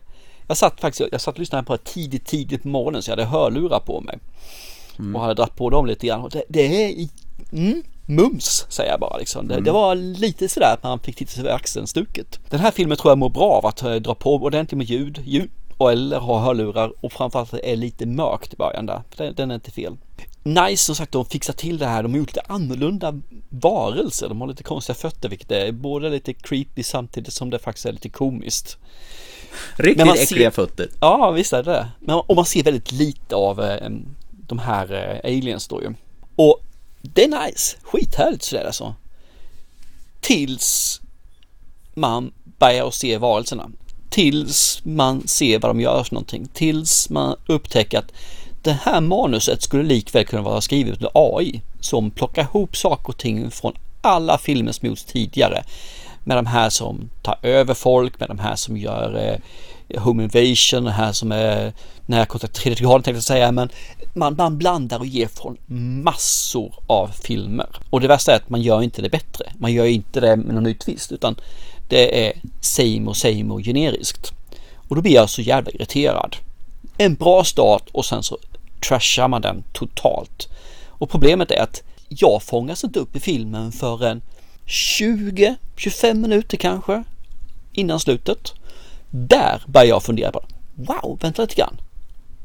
jag 0.47 0.57
satt 0.57 0.81
faktiskt 0.81 1.09
jag 1.11 1.21
satt 1.21 1.35
och 1.35 1.39
lyssnade 1.39 1.63
på 1.63 1.75
det 1.75 1.83
tidigt, 1.83 2.25
tidigt 2.25 2.61
på 2.61 2.67
morgonen 2.67 3.01
så 3.01 3.11
jag 3.11 3.17
hade 3.17 3.29
hörlurar 3.29 3.79
på 3.79 4.01
mig. 4.01 4.19
Och 5.15 5.21
hade 5.21 5.33
dragit 5.33 5.55
på 5.55 5.69
dem 5.69 5.85
lite 5.85 6.07
grann. 6.07 6.21
Och 6.21 6.29
det, 6.29 6.43
det 6.49 6.83
är 6.83 7.07
mm, 7.51 7.83
mums 8.05 8.65
säger 8.69 8.91
jag 8.91 8.99
bara 8.99 9.17
liksom. 9.17 9.47
Det, 9.47 9.61
det 9.61 9.71
var 9.71 9.95
lite 9.95 10.49
sådär 10.49 10.73
att 10.73 10.83
man 10.83 10.99
fick 10.99 11.15
titta 11.15 11.31
sig 11.31 11.41
över 11.41 11.55
axeln 11.55 11.87
stuket. 11.87 12.39
Den 12.49 12.59
här 12.59 12.71
filmen 12.71 12.97
tror 12.97 13.11
jag 13.11 13.17
mår 13.17 13.29
bra 13.29 13.51
av 13.51 13.65
att 13.65 13.83
eh, 13.83 13.95
dra 13.95 14.15
på 14.15 14.35
ordentligt 14.35 14.77
med 14.77 14.87
ljud. 14.87 15.21
ljud 15.25 15.49
eller 15.79 16.19
ha 16.19 16.39
hörlurar 16.39 16.93
och 17.01 17.13
framförallt 17.13 17.53
är 17.53 17.75
lite 17.75 18.05
mörkt 18.05 18.53
i 18.53 18.55
början 18.57 18.85
där. 18.85 19.01
Den, 19.17 19.35
den 19.35 19.51
är 19.51 19.55
inte 19.55 19.71
fel. 19.71 19.97
Nice 20.43 20.85
som 20.85 20.95
sagt, 20.95 21.11
de 21.11 21.25
fixar 21.25 21.53
till 21.53 21.77
det 21.77 21.85
här. 21.85 22.03
De 22.03 22.11
har 22.11 22.19
gjort 22.19 22.29
lite 22.29 22.41
annorlunda 22.47 23.21
varelser. 23.49 24.29
De 24.29 24.41
har 24.41 24.47
lite 24.47 24.63
konstiga 24.63 24.95
fötter, 24.95 25.29
vilket 25.29 25.51
är 25.51 25.71
både 25.71 26.09
lite 26.09 26.33
creepy 26.33 26.83
samtidigt 26.83 27.33
som 27.33 27.49
det 27.49 27.59
faktiskt 27.59 27.85
är 27.85 27.91
lite 27.91 28.09
komiskt. 28.09 28.77
Riktigt 29.75 30.15
äckliga 30.15 30.51
fötter. 30.51 30.89
Ja, 30.99 31.31
visst 31.31 31.53
är 31.53 31.63
det. 31.63 31.87
Men 31.99 32.15
och 32.15 32.35
man 32.35 32.45
ser 32.45 32.63
väldigt 32.63 32.91
lite 32.91 33.35
av 33.35 33.63
eh, 33.63 33.89
de 34.29 34.59
här 34.59 35.19
eh, 35.23 35.31
aliens 35.31 35.67
då 35.67 35.81
ju. 35.81 35.93
Och 36.35 36.61
det 37.01 37.23
är 37.23 37.45
nice, 37.45 37.77
skithärligt 37.81 38.43
sådär 38.43 38.65
alltså. 38.65 38.95
Tills 40.21 41.01
man 41.93 42.31
börjar 42.59 42.91
se 42.91 43.17
varelserna. 43.17 43.69
Tills 44.09 44.81
man 44.83 45.27
ser 45.27 45.59
vad 45.59 45.69
de 45.69 45.81
gör 45.81 46.03
för 46.03 46.13
någonting. 46.13 46.47
Tills 46.53 47.09
man 47.09 47.35
upptäcker 47.47 47.99
att 47.99 48.11
det 48.61 48.71
här 48.71 49.01
manuset 49.01 49.63
skulle 49.63 49.83
likväl 49.83 50.25
kunna 50.25 50.41
vara 50.41 50.61
skrivet 50.61 51.01
med 51.01 51.09
AI 51.13 51.61
som 51.79 52.11
plockar 52.11 52.41
ihop 52.41 52.77
saker 52.77 53.09
och 53.09 53.17
ting 53.17 53.51
från 53.51 53.73
alla 54.01 54.37
filmer 54.37 54.71
som 54.71 54.87
gjorts 54.87 55.03
tidigare. 55.03 55.63
Med 56.27 56.37
de 56.37 56.45
här 56.45 56.69
som 56.69 57.09
tar 57.21 57.37
över 57.41 57.73
folk, 57.73 58.19
med 58.19 58.29
de 58.29 58.39
här 58.39 58.55
som 58.55 58.77
gör 58.77 59.39
eh, 59.87 60.01
Home 60.01 60.23
Invasion, 60.23 60.83
det 60.83 60.91
här 60.91 61.11
som 61.11 61.31
är 61.31 61.73
nära 62.05 62.25
kontakt 62.25 62.55
tredje 62.55 62.79
graden 62.79 63.03
tänkte 63.03 63.17
jag 63.17 63.23
säga, 63.23 63.51
men 63.51 63.69
man, 64.13 64.35
man 64.35 64.57
blandar 64.57 64.99
och 64.99 65.05
ger 65.05 65.27
från 65.27 65.57
massor 66.03 66.73
av 66.87 67.07
filmer. 67.07 67.67
Och 67.89 68.01
det 68.01 68.07
värsta 68.07 68.31
är 68.31 68.35
att 68.35 68.49
man 68.49 68.61
gör 68.61 68.81
inte 68.81 69.01
det 69.01 69.09
bättre. 69.09 69.51
Man 69.57 69.73
gör 69.73 69.85
inte 69.85 70.19
det 70.19 70.35
med 70.35 70.55
någon 70.55 70.63
ny 70.63 70.73
twist, 70.73 71.11
utan 71.11 71.35
det 71.89 72.27
är 72.27 72.33
same 72.61 73.05
och 73.05 73.17
same 73.17 73.53
och 73.53 73.61
generiskt. 73.61 74.33
Och 74.87 74.95
då 74.95 75.01
blir 75.01 75.13
jag 75.13 75.29
så 75.29 75.41
jävla 75.41 75.71
irriterad. 75.71 76.35
En 76.97 77.15
bra 77.15 77.43
start 77.43 77.83
och 77.91 78.05
sen 78.05 78.23
så 78.23 78.37
trashar 78.87 79.27
man 79.27 79.41
den 79.41 79.63
totalt. 79.73 80.49
Och 80.87 81.09
problemet 81.09 81.51
är 81.51 81.61
att 81.61 81.83
jag 82.09 82.43
fångas 82.43 82.83
inte 82.83 82.99
upp 82.99 83.15
i 83.15 83.19
filmen 83.19 83.71
förrän 83.71 84.21
20-25 84.67 86.13
minuter 86.13 86.57
kanske 86.57 87.03
innan 87.73 87.99
slutet. 87.99 88.53
Där 89.09 89.63
börjar 89.67 89.87
jag 89.87 90.03
fundera 90.03 90.31
på 90.31 90.43
Wow, 90.75 91.19
vänta 91.21 91.41
lite 91.41 91.55
grann. 91.55 91.81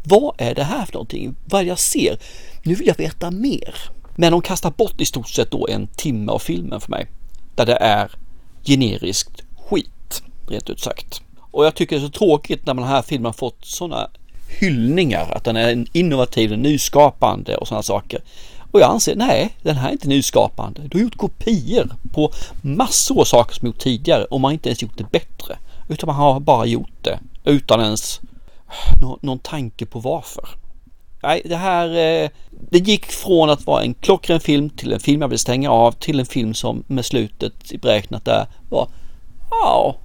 Vad 0.04 0.34
är 0.38 0.54
det 0.54 0.64
här 0.64 0.86
för 0.86 0.92
någonting? 0.92 1.34
Vad 1.44 1.60
är 1.60 1.64
det 1.64 1.68
jag 1.68 1.78
ser? 1.78 2.18
Nu 2.62 2.74
vill 2.74 2.86
jag 2.86 2.98
veta 2.98 3.30
mer. 3.30 3.74
Men 4.16 4.32
de 4.32 4.42
kastar 4.42 4.70
bort 4.70 5.00
i 5.00 5.04
stort 5.04 5.28
sett 5.28 5.50
då 5.50 5.68
en 5.68 5.86
timme 5.86 6.32
av 6.32 6.38
filmen 6.38 6.80
för 6.80 6.90
mig. 6.90 7.06
Där 7.54 7.66
det 7.66 7.76
är 7.76 8.10
generiskt 8.64 9.42
skit, 9.56 10.22
rent 10.48 10.70
ut 10.70 10.80
sagt. 10.80 11.22
Och 11.38 11.66
jag 11.66 11.74
tycker 11.74 11.96
det 11.96 12.02
är 12.02 12.06
så 12.06 12.12
tråkigt 12.12 12.66
när 12.66 12.74
man 12.74 12.84
här 12.84 13.02
filmen 13.02 13.32
fått 13.32 13.64
sådana 13.64 14.10
hyllningar, 14.60 15.32
att 15.36 15.44
den 15.44 15.56
är 15.56 15.84
innovativ, 15.92 16.58
nyskapande 16.58 17.56
och 17.56 17.68
sådana 17.68 17.82
saker. 17.82 18.20
Och 18.72 18.80
jag 18.80 18.90
anser, 18.90 19.16
nej, 19.16 19.56
den 19.62 19.76
här 19.76 19.88
är 19.88 19.92
inte 19.92 20.08
nyskapande. 20.08 20.80
Du 20.88 20.98
har 20.98 21.02
gjort 21.02 21.16
kopior 21.16 21.96
på 22.12 22.32
massor 22.62 23.20
av 23.20 23.24
saker 23.24 23.54
som 23.54 23.66
gjort 23.66 23.78
tidigare 23.78 24.24
och 24.24 24.40
man 24.40 24.48
har 24.48 24.52
inte 24.52 24.68
ens 24.68 24.82
gjort 24.82 24.98
det 24.98 25.10
bättre. 25.10 25.58
Utan 25.88 26.06
man 26.06 26.16
har 26.16 26.40
bara 26.40 26.66
gjort 26.66 27.02
det 27.02 27.18
utan 27.44 27.80
ens 27.80 28.20
någon, 29.02 29.18
någon 29.22 29.38
tanke 29.38 29.86
på 29.86 30.00
varför. 30.00 30.48
Nej, 31.22 31.42
det 31.44 31.56
här, 31.56 31.88
eh, 31.88 32.30
det 32.70 32.78
gick 32.78 33.06
från 33.06 33.50
att 33.50 33.66
vara 33.66 33.82
en 33.82 33.94
klockren 33.94 34.40
film 34.40 34.70
till 34.70 34.92
en 34.92 35.00
film 35.00 35.20
jag 35.20 35.28
vill 35.28 35.38
stänga 35.38 35.70
av 35.70 35.92
till 35.92 36.20
en 36.20 36.26
film 36.26 36.54
som 36.54 36.84
med 36.86 37.04
slutet 37.04 37.80
beräknat 37.80 38.24
där 38.24 38.46
var, 38.68 38.88
ja, 39.50 39.96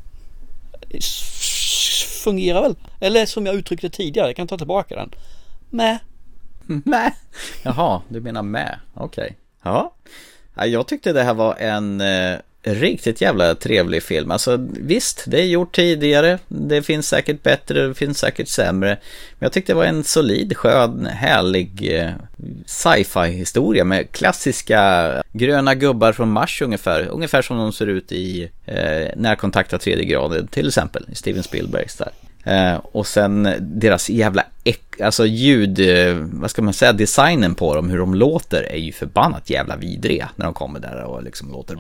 fungerar 2.24 2.62
väl. 2.62 2.76
Eller 3.00 3.26
som 3.26 3.46
jag 3.46 3.56
uttryckte 3.56 3.90
tidigare, 3.90 4.28
jag 4.28 4.36
kan 4.36 4.48
ta 4.48 4.58
tillbaka 4.58 4.96
den. 4.96 5.12
Med. 5.70 5.98
Med. 6.86 7.12
Jaha, 7.64 8.02
du 8.10 8.22
menar 8.22 8.44
med. 8.44 8.80
Okej. 8.94 9.24
Okay. 9.24 9.36
Ja. 9.64 9.94
Jag 10.66 10.88
tyckte 10.88 11.14
det 11.14 11.24
här 11.24 11.34
var 11.34 11.56
en 11.56 12.02
eh, 12.02 12.38
riktigt 12.62 13.22
jävla 13.22 13.56
trevlig 13.56 14.04
film. 14.04 14.32
Alltså 14.32 14.68
visst, 14.72 15.24
det 15.28 15.42
är 15.42 15.46
gjort 15.46 15.76
tidigare. 15.76 16.40
Det 16.48 16.82
finns 16.82 17.08
säkert 17.08 17.44
bättre, 17.44 17.88
det 17.88 17.94
finns 17.94 18.20
säkert 18.20 18.48
sämre. 18.48 18.90
Men 19.40 19.46
jag 19.46 19.52
tyckte 19.52 19.72
det 19.72 19.78
var 19.78 19.86
en 19.86 20.04
solid, 20.04 20.58
skön, 20.58 21.06
härlig 21.06 22.00
eh, 22.00 22.12
sci-fi 22.66 23.28
historia 23.32 23.84
med 23.84 24.12
klassiska 24.12 25.12
gröna 25.34 25.76
gubbar 25.76 26.14
från 26.14 26.32
Mars 26.32 26.62
ungefär. 26.62 27.08
Ungefär 27.08 27.42
som 27.42 27.58
de 27.58 27.74
ser 27.74 27.88
ut 27.88 28.12
i 28.12 28.52
eh, 28.66 29.08
Närkontakt 29.16 29.74
av 29.74 29.78
tredje 29.78 30.06
graden 30.06 30.48
till 30.48 30.68
exempel, 30.68 31.06
i 31.12 31.16
Steven 31.16 31.44
Spielbergs 31.44 31.96
där. 31.96 32.12
Eh, 32.48 32.80
och 32.92 33.08
sen 33.08 33.50
deras 33.60 34.10
jävla 34.10 34.44
alltså 35.02 35.26
ljud, 35.26 35.80
eh, 35.80 36.16
vad 36.16 36.52
ska 36.52 36.62
man 36.62 36.74
säga, 36.74 36.94
designen 36.94 37.56
på 37.56 37.76
dem, 37.76 37.90
hur 37.90 37.98
de 37.98 38.16
låter 38.16 38.64
är 38.64 38.78
ju 38.78 38.92
förbannat 38.92 39.50
jävla 39.50 39.76
vidriga 39.76 40.30
när 40.36 40.46
de 40.46 40.54
kommer 40.54 40.80
där 40.80 41.04
och 41.04 41.24
liksom 41.24 41.52
låter. 41.52 41.78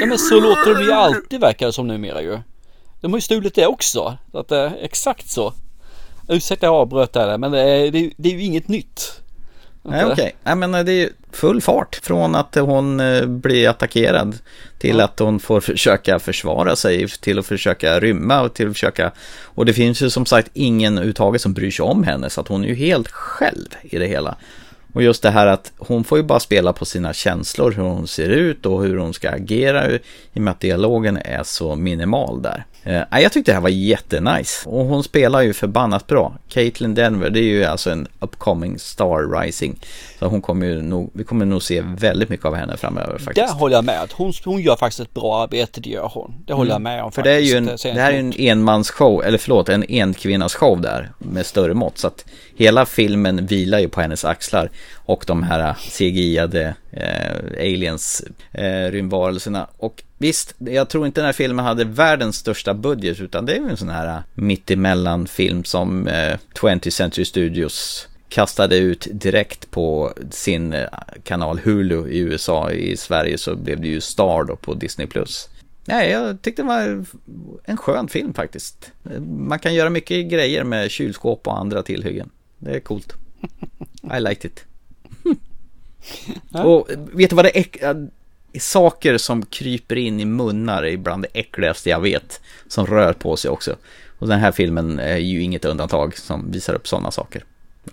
Ja 0.00 0.06
men 0.06 0.18
så 0.18 0.40
låter 0.40 0.74
de 0.74 0.84
ju 0.84 0.92
alltid 0.92 1.40
verkar 1.40 1.66
det 1.66 1.72
som 1.72 1.86
numera 1.86 2.22
ju. 2.22 2.38
De 3.00 3.12
har 3.12 3.18
ju 3.18 3.22
stulit 3.22 3.54
det 3.54 3.66
också, 3.66 4.18
så 4.32 4.38
att 4.38 4.48
det 4.48 4.58
är 4.58 4.78
exakt 4.80 5.30
så. 5.30 5.52
Ursäkta 6.28 6.66
jag 6.66 6.74
avbröt 6.74 7.12
där 7.12 7.38
men 7.38 7.52
det 7.52 7.60
är, 7.60 7.90
det 8.16 8.28
är 8.28 8.32
ju 8.32 8.42
inget 8.42 8.68
nytt. 8.68 9.22
Nej 9.88 10.04
okej, 10.04 10.12
okay. 10.12 10.32
Nej 10.42 10.56
men 10.56 10.86
det 10.86 10.92
är 10.92 11.10
full 11.32 11.60
fart 11.60 12.00
från 12.02 12.34
att 12.34 12.54
hon 12.54 13.00
eh, 13.00 13.26
blir 13.26 13.68
attackerad 13.68 14.38
till 14.78 15.00
att 15.00 15.18
hon 15.18 15.40
får 15.40 15.60
försöka 15.60 16.18
försvara 16.18 16.76
sig, 16.76 17.08
till 17.08 17.38
att 17.38 17.46
försöka 17.46 18.00
rymma 18.00 18.42
och 18.42 18.54
till 18.54 18.66
att 18.66 18.72
försöka... 18.72 19.12
Och 19.42 19.66
det 19.66 19.72
finns 19.72 20.02
ju 20.02 20.10
som 20.10 20.26
sagt 20.26 20.50
ingen 20.52 20.92
överhuvudtaget 20.92 21.42
som 21.42 21.54
bryr 21.54 21.70
sig 21.70 21.82
om 21.82 22.04
henne 22.04 22.30
så 22.30 22.40
att 22.40 22.48
hon 22.48 22.64
är 22.64 22.68
ju 22.68 22.74
helt 22.74 23.08
själv 23.08 23.68
i 23.82 23.98
det 23.98 24.06
hela. 24.06 24.36
Och 24.92 25.02
just 25.02 25.22
det 25.22 25.30
här 25.30 25.46
att 25.46 25.72
hon 25.78 26.04
får 26.04 26.18
ju 26.18 26.24
bara 26.24 26.40
spela 26.40 26.72
på 26.72 26.84
sina 26.84 27.12
känslor, 27.12 27.72
hur 27.72 27.82
hon 27.82 28.06
ser 28.06 28.28
ut 28.28 28.66
och 28.66 28.82
hur 28.82 28.96
hon 28.98 29.14
ska 29.14 29.30
agera 29.30 29.90
i 29.90 29.98
och 30.34 30.40
med 30.40 30.50
att 30.50 30.60
dialogen 30.60 31.16
är 31.16 31.42
så 31.42 31.74
minimal 31.74 32.42
där. 32.42 32.64
Eh, 32.86 33.20
jag 33.20 33.32
tyckte 33.32 33.50
det 33.50 33.54
här 33.54 33.62
var 33.62 33.68
jättenice 33.68 34.68
och 34.68 34.86
hon 34.86 35.04
spelar 35.04 35.40
ju 35.40 35.52
förbannat 35.52 36.06
bra. 36.06 36.34
Caitlin 36.48 36.94
Denver, 36.94 37.30
det 37.30 37.38
är 37.40 37.42
ju 37.42 37.64
alltså 37.64 37.90
en 37.90 38.08
upcoming 38.20 38.78
star 38.78 39.40
rising. 39.40 39.78
Så 40.18 40.26
hon 40.26 40.42
kommer 40.42 40.66
ju 40.66 40.82
nog, 40.82 41.10
vi 41.12 41.24
kommer 41.24 41.44
nog 41.44 41.62
se 41.62 41.80
väldigt 41.80 42.28
mycket 42.28 42.46
av 42.46 42.54
henne 42.54 42.76
framöver 42.76 43.18
faktiskt. 43.18 43.48
Det 43.48 43.52
håller 43.52 43.76
jag 43.76 43.84
med 43.84 44.08
hon, 44.12 44.32
hon 44.44 44.62
gör 44.62 44.76
faktiskt 44.76 45.00
ett 45.00 45.14
bra 45.14 45.42
arbete, 45.42 45.80
det 45.80 45.90
gör 45.90 46.10
hon. 46.14 46.34
Det 46.46 46.52
håller 46.52 46.74
mm. 46.74 46.86
jag 46.86 46.96
med 46.96 47.04
om 47.04 47.12
För 47.12 47.22
faktiskt. 47.22 47.32
det 47.32 47.36
är 47.36 47.60
ju 47.62 47.90
en, 47.90 47.94
det 47.94 48.00
här 48.00 48.12
är 48.12 48.18
en 48.18 48.32
enmansshow, 48.36 49.24
eller 49.24 49.38
förlåt, 49.38 49.68
en 49.68 49.84
enkvinnas 49.88 50.54
show 50.54 50.80
där 50.80 51.12
med 51.18 51.46
större 51.46 51.74
mått. 51.74 51.98
Så 51.98 52.06
att 52.06 52.24
hela 52.56 52.86
filmen 52.86 53.46
vilar 53.46 53.78
ju 53.78 53.88
på 53.88 54.00
hennes 54.00 54.24
axlar 54.24 54.70
och 54.94 55.24
de 55.26 55.42
här 55.42 55.74
CGI-ade 55.74 56.62
eh, 56.62 56.74
Eh, 56.90 57.36
aliens, 57.58 58.24
eh, 58.52 58.90
rymdvarelserna. 58.90 59.68
Och 59.76 60.02
visst, 60.18 60.54
jag 60.58 60.88
tror 60.88 61.06
inte 61.06 61.20
den 61.20 61.26
här 61.26 61.32
filmen 61.32 61.64
hade 61.64 61.84
världens 61.84 62.36
största 62.36 62.74
budget 62.74 63.20
utan 63.20 63.46
det 63.46 63.52
är 63.52 63.60
ju 63.60 63.68
en 63.68 63.76
sån 63.76 63.88
här 63.88 64.16
eh, 64.16 64.22
mittemellan 64.34 65.26
film 65.26 65.64
som 65.64 66.08
eh, 66.08 66.38
20th 66.54 66.90
Century 66.90 67.24
Studios 67.24 68.08
kastade 68.28 68.76
ut 68.76 69.08
direkt 69.10 69.70
på 69.70 70.12
sin 70.30 70.72
eh, 70.72 70.88
kanal 71.24 71.58
Hulu 71.58 72.08
i 72.08 72.18
USA. 72.18 72.70
I 72.70 72.96
Sverige 72.96 73.38
så 73.38 73.56
blev 73.56 73.80
det 73.80 73.88
ju 73.88 74.00
Star 74.00 74.44
då 74.44 74.56
på 74.56 74.74
Disney+. 74.74 75.08
Nej, 75.84 76.10
jag 76.10 76.42
tyckte 76.42 76.62
det 76.62 76.68
var 76.68 77.04
en 77.64 77.76
skön 77.76 78.08
film 78.08 78.34
faktiskt. 78.34 78.92
Man 79.28 79.58
kan 79.58 79.74
göra 79.74 79.90
mycket 79.90 80.30
grejer 80.30 80.64
med 80.64 80.90
kylskåp 80.90 81.46
och 81.46 81.58
andra 81.58 81.82
tillhyggen. 81.82 82.30
Det 82.58 82.70
är 82.70 82.80
coolt. 82.80 83.14
I 84.16 84.20
liked 84.20 84.50
it 84.50 84.64
och 86.52 86.88
vet 87.12 87.30
du 87.30 87.36
vad 87.36 87.44
det 87.44 87.58
är? 87.58 88.08
Saker 88.60 89.18
som 89.18 89.46
kryper 89.46 89.96
in 89.96 90.20
i 90.20 90.24
munnar 90.24 90.82
är 90.82 90.96
bland 90.96 91.22
det 91.22 91.40
äckligaste 91.40 91.90
jag 91.90 92.00
vet. 92.00 92.40
Som 92.68 92.86
rör 92.86 93.12
på 93.12 93.36
sig 93.36 93.50
också. 93.50 93.76
Och 94.18 94.28
den 94.28 94.40
här 94.40 94.52
filmen 94.52 94.98
är 94.98 95.16
ju 95.16 95.42
inget 95.42 95.64
undantag 95.64 96.18
som 96.18 96.50
visar 96.50 96.74
upp 96.74 96.88
sådana 96.88 97.10
saker. 97.10 97.44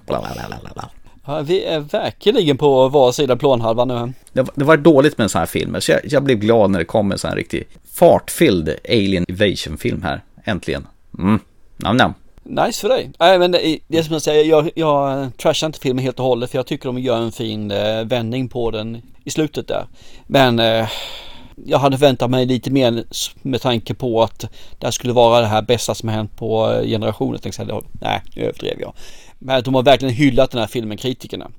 Blablabla. 0.05 0.89
Ja, 1.25 1.41
vi 1.41 1.63
är 1.63 1.79
verkligen 1.79 2.57
på 2.57 2.89
var 2.89 3.11
sida 3.11 3.35
planhalvan 3.35 3.87
nu. 3.87 4.13
Det, 4.33 4.47
det 4.55 4.63
var 4.63 4.77
dåligt 4.77 5.17
med 5.17 5.23
en 5.23 5.29
sån 5.29 5.39
här 5.39 5.45
film, 5.45 5.81
så 5.81 5.91
jag, 5.91 6.01
jag 6.03 6.23
blev 6.23 6.37
glad 6.37 6.71
när 6.71 6.79
det 6.79 6.85
kom 6.85 7.11
en 7.11 7.17
sån 7.17 7.29
här 7.29 7.37
riktig 7.37 7.67
fartfylld 7.93 8.75
Alien 8.89 9.25
Invasion-film 9.27 10.01
här. 10.03 10.21
Äntligen. 10.43 10.87
Mm. 11.19 11.39
Nam, 11.77 11.97
nam. 11.97 12.13
Nice 12.43 12.81
för 12.81 12.89
dig. 12.89 13.11
Nej 13.19 13.39
men 13.39 13.51
det, 13.51 13.79
det 13.87 13.97
är 13.97 14.03
som 14.03 14.13
jag 14.13 14.21
säger, 14.21 14.45
jag, 14.45 14.69
jag 14.75 15.31
trashar 15.37 15.67
inte 15.67 15.79
filmen 15.79 16.03
helt 16.03 16.19
och 16.19 16.25
hållet 16.25 16.51
för 16.51 16.57
jag 16.57 16.65
tycker 16.65 16.85
de 16.85 16.99
gör 16.99 17.21
en 17.21 17.31
fin 17.31 17.71
eh, 17.71 18.03
vändning 18.03 18.49
på 18.49 18.71
den 18.71 19.01
i 19.23 19.31
slutet 19.31 19.67
där. 19.67 19.85
Men 20.27 20.59
eh, 20.59 20.89
jag 21.65 21.79
hade 21.79 21.97
väntat 21.97 22.29
mig 22.29 22.45
lite 22.45 22.71
mer 22.71 23.03
med 23.41 23.61
tanke 23.61 23.93
på 23.93 24.23
att 24.23 24.39
det 24.79 24.87
här 24.87 24.91
skulle 24.91 25.13
vara 25.13 25.41
det 25.41 25.47
här 25.47 25.61
bästa 25.61 25.95
som 25.95 26.09
har 26.09 26.15
hänt 26.15 26.37
på 26.37 26.71
eh, 26.71 26.87
generationen. 26.87 27.39
Nej, 27.91 28.21
nu 28.35 28.41
överdrev 28.41 28.81
jag. 28.81 28.93
Men 29.39 29.63
de 29.63 29.75
har 29.75 29.83
verkligen 29.83 30.13
hyllat 30.13 30.51
den 30.51 30.59
här 30.59 30.67
filmen, 30.67 30.97
kritikerna. 30.97 31.51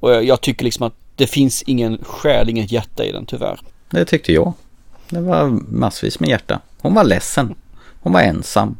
Och 0.00 0.24
jag 0.24 0.40
tycker 0.40 0.64
liksom 0.64 0.86
att 0.86 0.94
det 1.16 1.26
finns 1.26 1.62
ingen 1.62 1.98
själ, 2.04 2.48
inget 2.48 2.72
hjärta 2.72 3.04
i 3.04 3.12
den 3.12 3.26
tyvärr. 3.26 3.60
Det 3.90 4.04
tyckte 4.04 4.32
jag. 4.32 4.52
Det 5.10 5.20
var 5.20 5.48
massvis 5.68 6.20
med 6.20 6.28
hjärta. 6.28 6.60
Hon 6.80 6.94
var 6.94 7.04
ledsen. 7.04 7.54
Hon 8.00 8.12
var 8.12 8.20
ensam. 8.20 8.76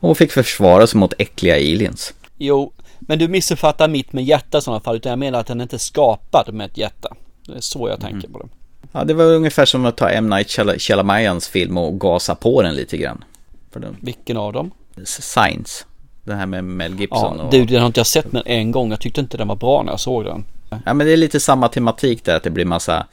Och 0.00 0.18
fick 0.18 0.32
försvara 0.32 0.86
sig 0.86 0.98
mot 0.98 1.14
äckliga 1.18 1.54
aliens. 1.54 2.14
Jo, 2.38 2.72
men 3.00 3.18
du 3.18 3.28
missuppfattar 3.28 3.88
mitt 3.88 4.12
med 4.12 4.24
hjärta 4.24 4.58
i 4.58 4.60
sådana 4.60 4.80
fall. 4.80 4.96
Utan 4.96 5.10
jag 5.10 5.18
menar 5.18 5.40
att 5.40 5.46
den 5.46 5.60
inte 5.60 5.76
är 5.76 5.78
skapad 5.78 6.54
med 6.54 6.70
ett 6.70 6.78
hjärta. 6.78 7.14
Det 7.46 7.56
är 7.56 7.60
så 7.60 7.88
jag 7.88 8.00
tänker 8.00 8.28
på 8.28 8.38
det. 8.38 8.48
Ja, 8.92 9.04
det 9.04 9.14
var 9.14 9.24
ungefär 9.24 9.64
som 9.64 9.86
att 9.86 9.96
ta 9.96 10.10
M. 10.10 10.30
Night 10.30 10.48
Shyam- 10.48 10.78
Shyamalans 10.78 11.48
film 11.48 11.78
och 11.78 12.00
gasa 12.00 12.34
på 12.34 12.62
den 12.62 12.74
lite 12.74 12.96
grann. 12.96 13.24
Den. 13.72 13.96
Vilken 14.00 14.36
av 14.36 14.52
dem? 14.52 14.70
Science. 15.04 15.84
Den 16.24 16.38
här 16.38 16.46
med 16.46 16.64
Mel 16.64 17.00
Gibson. 17.00 17.36
Ja, 17.38 17.44
och... 17.44 17.50
du, 17.50 17.64
den 17.64 17.80
har 17.80 17.86
inte 17.86 18.00
jag 18.00 18.06
sett 18.06 18.32
men 18.32 18.42
en 18.46 18.70
gång. 18.70 18.90
Jag 18.90 19.00
tyckte 19.00 19.20
inte 19.20 19.36
den 19.36 19.48
var 19.48 19.56
bra 19.56 19.82
när 19.82 19.92
jag 19.92 20.00
såg 20.00 20.24
den. 20.24 20.44
Ja, 20.84 20.94
men 20.94 21.06
det 21.06 21.12
är 21.12 21.16
lite 21.16 21.40
samma 21.40 21.68
tematik 21.68 22.24
där, 22.24 22.36
att 22.36 22.42
det 22.42 22.50
blir 22.50 22.64
massa 22.64 23.06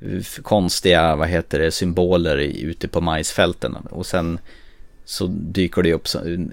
eh, 0.00 0.42
konstiga, 0.42 1.16
vad 1.16 1.28
heter 1.28 1.58
det, 1.58 1.70
symboler 1.70 2.36
ute 2.36 2.88
på 2.88 3.00
majsfälten. 3.00 3.76
Och 3.90 4.06
sen 4.06 4.38
så 5.10 5.26
dyker 5.26 5.82
det 5.82 5.92
upp 5.92 6.08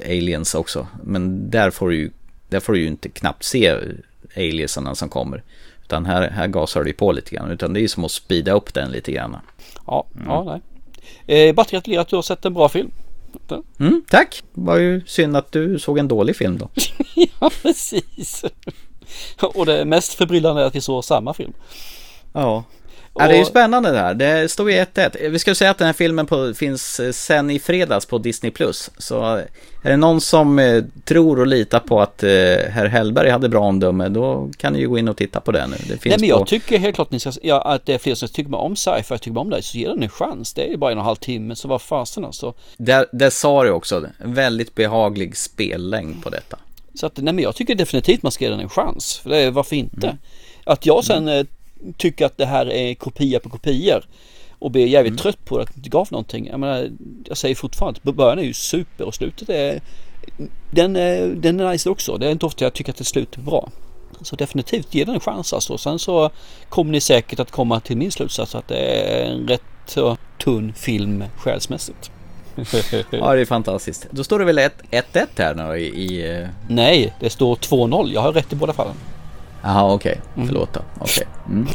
aliens 0.06 0.56
också. 0.56 0.88
Men 1.04 1.50
där 1.50 1.72
får 1.72 1.90
du 1.90 1.96
ju, 1.96 2.12
där 2.50 2.60
får 2.60 2.74
du 2.74 2.80
ju 2.80 2.88
inte 2.88 3.10
knappt 3.10 3.44
se 3.44 3.78
aliensarna 4.36 4.96
som 4.96 5.10
kommer. 5.10 5.44
Utan 5.84 6.06
här, 6.06 6.30
här 6.30 6.48
gasar 6.48 6.86
ju 6.86 6.94
på 6.94 7.12
lite 7.12 7.36
grann. 7.36 7.52
Utan 7.52 7.74
det 7.74 7.80
är 7.80 7.82
ju 7.82 7.88
som 7.88 8.06
att 8.06 8.12
speeda 8.12 8.52
upp 8.52 8.74
den 8.74 8.92
lite 8.92 9.12
grann. 9.12 9.38
Ja, 9.88 10.06
ja 10.26 10.62
nej. 11.26 11.48
Eh, 11.48 11.56
bara 11.56 11.66
gratulerar 11.70 12.02
att 12.02 12.08
du 12.08 12.16
har 12.16 12.24
sett 12.24 12.46
en 12.46 12.54
bra 12.54 12.70
film. 12.70 12.92
Mm, 13.80 14.04
tack! 14.10 14.44
Det 14.54 14.62
var 14.62 14.78
ju 14.78 15.02
synd 15.06 15.38
att 15.38 15.52
du 15.52 15.80
såg 15.80 15.98
en 15.98 16.08
dålig 16.08 16.36
film 16.36 16.58
då. 16.58 16.70
ja, 17.40 17.52
precis. 17.62 18.46
Och 19.40 19.66
det 19.66 19.86
mest 19.86 20.14
förbryllande 20.14 20.62
är 20.62 20.66
att 20.66 20.76
vi 20.76 20.82
såg 20.82 21.06
samma 21.06 21.34
film. 21.34 21.54
Ja. 22.34 22.64
Ja, 23.20 23.28
det 23.28 23.34
är 23.34 23.40
ju 23.40 23.46
spännande 23.46 23.92
det 23.92 23.98
här. 23.98 24.14
Det 24.14 24.52
står 24.52 24.72
ju 24.72 24.78
1-1. 24.78 25.30
Vi 25.30 25.40
ska 25.40 25.56
säga 25.56 25.72
att 25.72 25.78
den 25.78 25.86
här 25.86 25.94
filmen 25.94 26.26
på, 26.26 26.54
finns 26.54 27.00
eh, 27.00 27.12
sen 27.12 27.50
i 27.50 27.60
fredags 27.60 28.06
på 28.06 28.18
Disney+. 28.18 28.52
Så 28.98 29.22
är 29.84 29.90
det 29.92 29.98
någon 29.98 30.22
som 30.22 30.60
eh, 30.60 30.84
tror 31.06 31.40
och 31.40 31.48
litar 31.48 31.80
på 31.80 32.02
att 32.02 32.24
eh, 32.24 32.30
herr 32.70 32.86
Hellberg 32.86 33.30
hade 33.30 33.50
bra 33.50 33.60
omdöme, 33.60 34.10
då 34.10 34.50
kan 34.58 34.74
ni 34.74 34.80
ju 34.80 34.90
gå 34.90 34.98
in 34.98 35.08
och 35.08 35.18
titta 35.18 35.40
på. 35.40 35.52
Det 35.52 35.68
finns 35.88 36.04
Nej 36.06 36.18
men 36.20 36.30
jag 36.30 36.40
på... 36.40 36.46
tycker 36.46 36.80
helt 36.80 36.96
klart 36.96 37.12
ni 37.12 37.20
ska, 37.20 37.32
ja, 37.42 37.62
att 37.62 37.86
det 37.86 37.94
är 37.94 37.98
fler 37.98 38.16
som 38.16 38.28
tycker 38.28 38.56
om 38.56 38.76
sci-fi, 38.76 39.18
tycker 39.18 39.40
om 39.40 39.50
det, 39.50 39.62
så 39.62 39.78
ge 39.78 39.88
den 39.88 40.04
en 40.04 40.10
chans. 40.10 40.54
Det 40.54 40.64
är 40.68 40.70
ju 40.70 40.78
bara 40.78 40.92
en 40.92 40.98
och 40.98 41.02
en 41.02 41.06
halv 41.06 41.16
timme, 41.16 41.56
så 41.56 41.68
vad 41.68 41.82
fasen 41.82 42.26
alltså. 42.26 42.54
Där, 42.78 43.06
där 43.12 43.30
sa 43.30 43.64
du 43.64 43.72
också, 43.72 44.08
en 44.24 44.34
väldigt 44.34 44.76
behaglig 44.76 45.38
spellängd 45.38 46.24
på 46.24 46.30
detta. 46.30 46.58
Så 46.94 47.06
att, 47.06 47.18
nej 47.18 47.34
men 47.34 47.44
jag 47.44 47.56
tycker 47.56 47.76
definitivt 47.76 48.24
man 48.24 48.32
ska 48.32 48.44
ge 48.44 48.52
den 48.52 48.60
en 48.60 48.70
chans. 48.70 49.18
För 49.18 49.30
det 49.30 49.38
är, 49.38 49.52
varför 49.52 49.76
inte? 49.76 50.18
Att 50.64 50.86
jag 50.86 51.06
sen 51.06 51.28
eh, 51.28 51.46
tycker 51.98 52.26
att 52.26 52.38
det 52.38 52.46
här 52.46 52.72
är 52.72 52.94
kopia 52.94 53.40
på 53.40 53.50
kopior 53.50 54.06
och 54.60 54.72
blir 54.72 54.88
jävligt 54.88 55.20
trött 55.20 55.46
på 55.46 55.60
att 55.60 55.68
det 55.68 55.78
inte 55.78 55.90
gav 55.90 56.08
någonting. 56.12 56.48
Jag 56.48 56.60
menar, 56.60 56.90
jag 57.28 57.38
säger 57.38 57.56
fortfarande 57.56 58.00
att 58.04 58.16
början 58.16 58.40
är 58.40 58.44
ju 58.44 58.54
super 58.54 59.06
och 59.06 59.16
slutet 59.16 59.50
är 59.50 59.82
den, 60.72 60.96
är- 60.96 61.28
den 61.28 61.60
är 61.60 61.72
nice 61.72 61.90
också. 61.90 62.18
Det 62.18 62.28
är 62.28 62.32
inte 62.32 62.46
ofta 62.46 62.66
jag 62.66 62.74
tycker 62.74 62.92
att 62.92 62.98
det 62.98 63.04
slutar 63.04 63.42
bra. 63.42 63.70
Så 64.22 64.36
definitivt 64.36 64.94
ge 64.94 65.06
den 65.06 65.14
en 65.16 65.20
chans 65.20 65.54
alltså. 65.54 65.78
Sen 65.78 66.00
så 66.00 66.30
kommer 66.70 66.92
ni 66.92 67.02
säkert 67.02 67.40
att 67.40 67.52
komma 67.52 67.80
till 67.80 67.98
min 67.98 68.12
slutsats 68.12 68.56
att 68.56 68.68
det 68.68 68.78
är 68.78 69.26
en 69.32 69.48
rätt 69.48 69.62
tunn 70.44 70.74
film 70.74 71.24
själsmässigt. 71.38 72.12
Ja, 73.12 73.34
det 73.36 73.42
är 73.42 73.46
fantastiskt. 73.46 74.08
Då 74.12 74.24
står 74.24 74.40
det 74.40 74.46
väl 74.46 74.60
1-1 74.60 75.26
här 75.38 75.56
nu 75.56 75.78
i... 75.80 75.86
i... 75.88 76.36
eh, 76.42 76.48
Nej, 76.70 77.14
det 77.20 77.30
står 77.30 77.56
2-0. 77.56 78.12
Jag 78.14 78.22
har 78.22 78.34
rätt 78.34 78.54
i 78.54 78.56
båda 78.56 78.74
fallen. 78.74 78.94
Jaha, 79.62 79.94
okej. 79.94 80.22
Förlåt 80.36 80.74
då. 80.74 80.82
Okej. 81.00 81.28
Mm. 81.48 81.68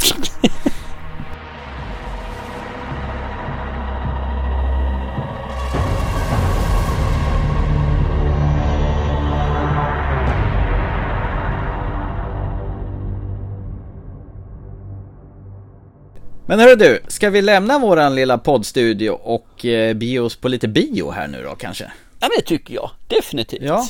Men 16.52 16.60
hörru 16.60 16.76
du, 16.76 17.00
ska 17.08 17.30
vi 17.30 17.42
lämna 17.42 17.78
våran 17.78 18.14
lilla 18.14 18.38
poddstudio 18.38 19.10
och 19.10 19.66
eh, 19.66 19.94
bege 19.94 20.18
oss 20.18 20.36
på 20.36 20.48
lite 20.48 20.68
bio 20.68 21.10
här 21.10 21.28
nu 21.28 21.42
då 21.42 21.54
kanske? 21.54 21.84
Ja, 21.84 21.90
men 22.20 22.30
det 22.36 22.42
tycker 22.42 22.74
jag. 22.74 22.90
Definitivt. 23.08 23.62
Ja. 23.62 23.86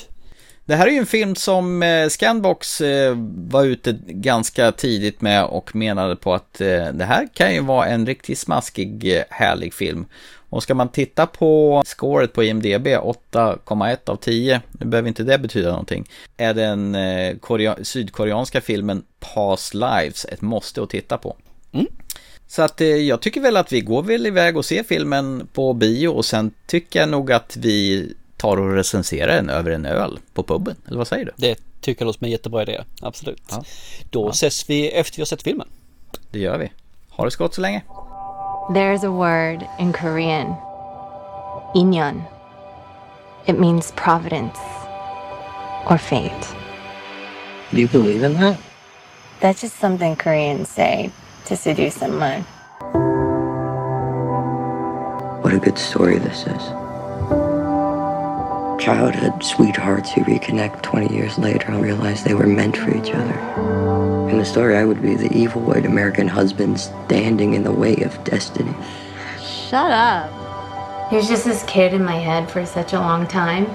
Det 0.72 0.76
här 0.76 0.86
är 0.86 0.90
ju 0.90 0.98
en 0.98 1.06
film 1.06 1.34
som 1.34 1.82
eh, 1.82 2.08
Scanbox 2.08 2.80
eh, 2.80 3.14
var 3.48 3.64
ute 3.64 3.98
ganska 4.06 4.72
tidigt 4.72 5.20
med 5.20 5.44
och 5.44 5.76
menade 5.76 6.16
på 6.16 6.34
att 6.34 6.60
eh, 6.60 6.86
det 6.92 7.04
här 7.04 7.28
kan 7.34 7.54
ju 7.54 7.60
vara 7.60 7.86
en 7.86 8.06
riktigt 8.06 8.38
smaskig, 8.38 9.22
härlig 9.30 9.74
film. 9.74 10.04
Och 10.50 10.62
ska 10.62 10.74
man 10.74 10.88
titta 10.88 11.26
på 11.26 11.82
scoret 11.86 12.32
på 12.32 12.44
IMDB, 12.44 12.86
8,1 12.86 13.96
av 14.10 14.16
10, 14.16 14.60
nu 14.72 14.86
behöver 14.86 15.08
inte 15.08 15.22
det 15.22 15.38
betyda 15.38 15.70
någonting, 15.70 16.08
är 16.36 16.54
den 16.54 16.96
korea- 17.40 17.84
sydkoreanska 17.84 18.60
filmen 18.60 19.02
Past 19.20 19.74
Lives 19.74 20.24
ett 20.24 20.40
måste 20.40 20.82
att 20.82 20.90
titta 20.90 21.18
på. 21.18 21.36
Så 22.48 22.62
att 22.62 22.80
jag 22.80 23.20
tycker 23.20 23.40
väl 23.40 23.56
att 23.56 23.72
vi 23.72 23.80
går 23.80 24.02
väl 24.02 24.26
iväg 24.26 24.56
och 24.56 24.64
ser 24.64 24.82
filmen 24.82 25.48
på 25.52 25.72
bio 25.74 26.08
och 26.08 26.24
sen 26.24 26.50
tycker 26.66 27.00
jag 27.00 27.08
nog 27.08 27.32
att 27.32 27.56
vi 27.56 28.08
tar 28.42 28.56
och 28.56 28.74
recenserar 28.74 29.34
den 29.34 29.50
över 29.50 29.70
en 29.70 29.86
öl 29.86 30.18
på 30.34 30.42
puben. 30.42 30.76
Eller 30.86 30.98
vad 30.98 31.08
säger 31.08 31.24
du? 31.24 31.32
Det 31.36 31.58
tycker 31.80 32.02
jag 32.02 32.06
låter 32.06 32.18
som 32.18 32.24
en 32.24 32.30
jättebra 32.30 32.62
idé. 32.62 32.84
Absolut. 33.00 33.42
Ja. 33.50 33.64
Då 34.10 34.30
ses 34.30 34.70
vi 34.70 34.90
efter 34.90 35.16
vi 35.16 35.20
har 35.20 35.26
sett 35.26 35.42
filmen. 35.42 35.68
Det 36.30 36.38
gör 36.38 36.58
vi. 36.58 36.72
Ha 37.10 37.24
det 37.24 37.30
så 37.30 37.38
gott 37.38 37.54
så 37.54 37.60
länge. 37.60 37.82
There's 38.70 39.06
a 39.06 39.10
word 39.10 39.66
in 39.78 39.92
Korean, 39.92 40.54
inyon. 41.74 42.22
It 43.46 43.58
means 43.58 43.92
providence 43.96 44.58
or 45.90 45.98
fate. 45.98 46.46
Do 47.70 47.78
you 47.78 47.88
believe 47.88 48.26
in 48.26 48.34
that? 48.34 48.56
That's 49.40 49.62
just 49.62 49.80
something 49.80 50.16
Koreans 50.16 50.68
say 50.68 51.10
to 51.48 51.56
seduce 51.56 51.98
someone. 51.98 52.44
What 55.42 55.54
a 55.54 55.58
good 55.58 55.78
story 55.78 56.18
this 56.18 56.46
is. 56.46 56.81
childhood 58.82 59.44
sweethearts 59.44 60.10
who 60.10 60.22
reconnect 60.22 60.82
20 60.82 61.14
years 61.14 61.38
later 61.38 61.70
and 61.70 61.80
realize 61.80 62.24
they 62.24 62.34
were 62.34 62.48
meant 62.48 62.76
for 62.76 62.90
each 62.90 63.12
other. 63.14 63.38
In 64.28 64.38
the 64.38 64.44
story, 64.44 64.76
I 64.76 64.84
would 64.84 65.00
be 65.00 65.14
the 65.14 65.32
evil 65.32 65.62
white 65.62 65.86
American 65.86 66.26
husband 66.26 66.80
standing 66.80 67.54
in 67.54 67.62
the 67.62 67.70
way 67.70 67.94
of 68.02 68.24
destiny. 68.24 68.74
Shut 69.40 69.92
up. 69.92 71.10
He 71.10 71.16
was 71.16 71.28
just 71.28 71.44
this 71.44 71.62
kid 71.62 71.94
in 71.94 72.02
my 72.04 72.16
head 72.16 72.50
for 72.50 72.66
such 72.66 72.92
a 72.92 72.98
long 72.98 73.24
time. 73.28 73.66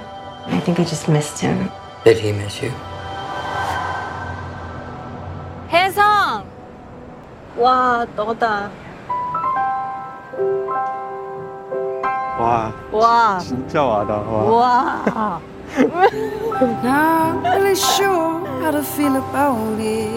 I 0.48 0.60
think 0.60 0.78
I 0.78 0.84
just 0.84 1.08
missed 1.08 1.40
him. 1.40 1.72
Did 2.04 2.18
he 2.18 2.34
miss 2.34 2.62
you? 2.62 2.70
His 5.70 5.96
home. 5.96 6.50
Wow, 7.56 8.06
tota. 8.18 8.70
와 12.47 12.73
와. 12.91 13.39
진짜 13.39 13.83
와다 13.83 14.15
와. 14.15 14.43
와. 14.45 15.41
Not 16.83 17.43
really 17.45 17.75
sure 17.75 18.45
how 18.61 18.71
to 18.71 18.83
feel 18.83 19.17
about 19.17 19.81
it. 19.81 20.11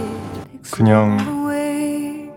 그냥 0.72 1.20
Away. 1.28 2.30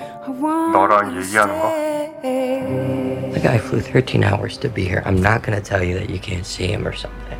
I 0.00 0.30
want 0.30 0.72
너랑 0.72 1.16
얘기하는 1.16 1.58
거? 1.58 1.88
The 2.20 3.40
guy 3.40 3.58
flew 3.58 3.80
13 3.80 4.24
hours 4.24 4.58
to 4.58 4.68
be 4.68 4.84
here. 4.84 5.02
I'm 5.06 5.20
not 5.22 5.42
gonna 5.42 5.60
tell 5.60 5.82
you 5.82 5.94
that 5.98 6.10
you 6.10 6.18
can't 6.18 6.44
see 6.44 6.66
him 6.66 6.86
or 6.86 6.92
something. 6.92 7.38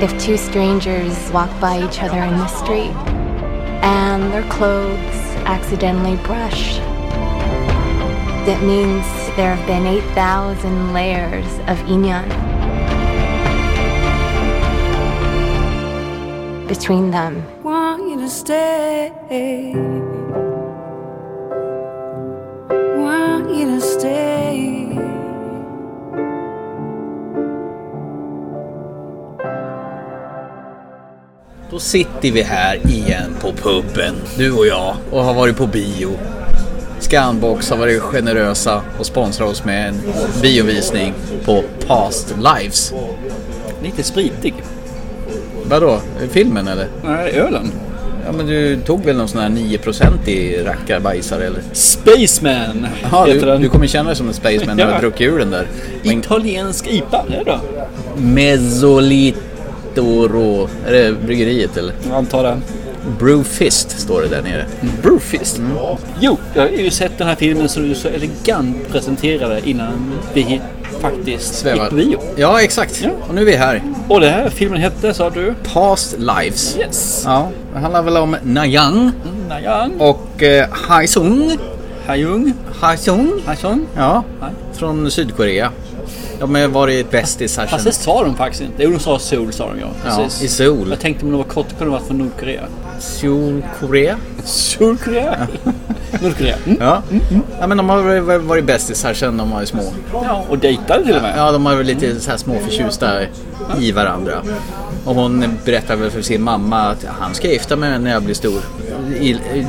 If 0.00 0.16
two 0.18 0.36
strangers 0.36 1.14
walk 1.32 1.50
by 1.60 1.82
each 1.82 2.02
other 2.02 2.22
in 2.22 2.36
the 2.38 2.46
street 2.48 2.94
and 3.82 4.32
their 4.32 4.42
clothes 4.48 5.18
accidentally 5.46 6.16
brush, 6.24 6.80
that 8.47 8.63
means 8.63 9.03
there 9.35 9.53
have 9.53 9.67
been 9.67 9.85
8,000 9.85 10.93
layers 10.93 11.51
of 11.67 11.77
inyan 11.91 12.23
between 16.65 17.11
them. 17.11 17.43
Want 17.61 18.09
you 18.09 18.21
to 18.21 18.29
stay. 18.29 19.73
Want 22.95 23.51
you 23.51 23.65
to 23.75 23.81
stay. 23.81 24.97
Då 31.69 31.79
sitter 31.79 32.31
vi 32.31 32.41
här 32.41 32.75
igen 32.87 33.35
på 33.41 33.51
puben, 33.51 34.15
du 34.37 34.51
och 34.51 34.67
jag, 34.67 34.95
och 35.11 35.23
har 35.23 35.33
varit 35.33 35.57
på 35.57 35.67
bio. 35.67 36.36
Scanbox 36.99 37.69
har 37.69 37.77
varit 37.77 38.01
generösa 38.01 38.81
och 38.99 39.05
sponsrat 39.05 39.49
oss 39.49 39.65
med 39.65 39.87
en 39.89 39.95
biovisning 40.41 41.13
på 41.45 41.63
Past 41.87 42.33
Lives. 42.37 42.93
Lite 43.83 44.03
spritig. 44.03 44.53
Vadå? 45.65 45.99
Filmen 46.31 46.67
eller? 46.67 46.87
Nej, 47.05 47.31
ölen. 47.31 47.71
Ja 48.25 48.31
men 48.33 48.47
du 48.47 48.79
tog 48.85 49.05
väl 49.05 49.17
någon 49.17 49.27
sån 49.27 49.41
här 49.41 49.49
9% 49.49 50.29
i 50.29 50.63
rackarbajsare 50.63 51.45
eller? 51.45 51.61
Spaceman 51.73 52.87
Ja, 53.11 53.25
heter 53.25 53.39
du, 53.39 53.45
den. 53.51 53.61
du 53.61 53.69
kommer 53.69 53.87
känna 53.87 54.09
dig 54.09 54.15
som 54.15 54.27
en 54.27 54.33
spaceman 54.33 54.77
när 54.77 54.85
du 54.87 54.91
har 54.93 54.99
druckit 54.99 55.27
ur 55.31 55.39
den 55.39 55.51
där. 55.51 55.67
Italiensk 56.03 56.87
IPA, 56.87 57.25
är 57.29 57.43
det 57.45 57.51
då? 57.51 57.59
Mezzolitoro, 58.21 59.37
är 60.85 60.91
det 60.91 61.11
bryggeriet 61.25 61.77
eller? 61.77 61.93
Jag 62.07 62.15
antar 62.17 62.43
det. 62.43 62.57
Brewfist 63.19 63.99
står 63.99 64.21
det 64.21 64.27
där 64.27 64.41
nere. 64.41 64.65
Brewfist? 65.03 65.61
Jo, 66.19 66.37
jag 66.53 66.61
har 66.61 66.69
ju 66.69 66.89
sett 66.91 67.17
den 67.17 67.27
här 67.27 67.35
filmen 67.35 67.69
som 67.69 67.83
du 67.89 67.95
så 67.95 68.07
elegant 68.07 68.77
presenterade 68.91 69.61
innan 69.69 70.11
vi 70.33 70.61
faktiskt 71.01 71.55
Svävar. 71.55 71.81
gick 71.83 71.89
på 71.89 71.95
bio. 71.95 72.19
Ja, 72.35 72.61
exakt. 72.61 73.05
Och 73.27 73.35
nu 73.35 73.41
är 73.41 73.45
vi 73.45 73.55
här. 73.55 73.81
Och 74.07 74.19
den 74.21 74.33
här 74.33 74.49
filmen 74.49 74.81
hette, 74.81 75.13
sa 75.13 75.29
du? 75.29 75.53
Past 75.73 76.15
Lives. 76.19 76.77
Yes. 76.77 77.21
Ja, 77.25 77.49
det 77.73 77.79
handlar 77.79 78.01
väl 78.03 78.17
om 78.17 78.35
Nayang 78.43 79.11
Nayang. 79.49 79.91
och 79.99 80.43
eh, 80.43 80.67
Haesung. 80.71 81.57
Haejung. 82.05 82.53
Haesung. 82.79 83.41
Haesung. 83.45 83.85
Ja, 83.95 84.23
Nej. 84.41 84.49
från 84.73 85.11
Sydkorea. 85.11 85.71
De 86.39 86.55
har 86.55 86.67
varit 86.67 87.11
bästisar 87.11 87.65
Fast 87.65 87.85
det 87.85 87.91
sa 87.91 88.23
de 88.23 88.35
faktiskt 88.35 88.63
inte. 88.63 88.83
Jo, 88.83 88.91
de 88.91 88.99
sa 88.99 89.19
Seoul 89.19 89.53
sa 89.53 89.69
de 89.73 89.79
ja. 89.79 90.27
I 90.41 90.47
Seoul. 90.47 90.89
Jag 90.89 90.99
tänkte 90.99 91.25
om 91.25 91.31
det 91.31 91.37
var 91.37 91.43
kort 91.43 91.67
kunde 91.69 91.85
det 91.85 91.89
varit 91.89 92.07
från 92.07 92.17
Nordkorea. 92.17 92.63
Sydkorea. 92.99 94.17
Sydkorea? 94.43 95.47
Nordkorea. 96.21 96.55
Mm. 96.65 96.77
Ja. 96.81 97.01
ja, 97.59 97.67
men 97.67 97.77
de 97.77 97.89
har 97.89 98.37
varit- 98.39 98.65
bästisar 98.65 99.13
sedan 99.13 99.37
de 99.37 99.51
var 99.51 99.65
små. 99.65 99.83
Ja, 100.13 100.43
och 100.49 100.57
dejtade 100.57 101.03
till 101.05 101.15
och 101.15 101.21
med. 101.21 101.33
Ja, 101.37 101.51
de 101.51 101.65
har 101.65 101.73
varit 101.75 101.85
lite 101.87 102.19
så 102.19 102.29
här 102.29 102.37
små 102.37 102.59
förtjusta 102.59 103.11
i 103.79 103.91
varandra. 103.91 104.33
Och 105.05 105.15
hon 105.15 105.43
berättar 105.65 105.95
väl 105.95 106.11
för 106.11 106.21
sin 106.21 106.41
mamma 106.41 106.81
att 106.81 107.05
han 107.19 107.33
ska 107.35 107.47
gifta 107.47 107.75
mig 107.75 107.99
när 107.99 108.11
jag 108.11 108.23
blir 108.23 108.35
stor. 108.35 108.61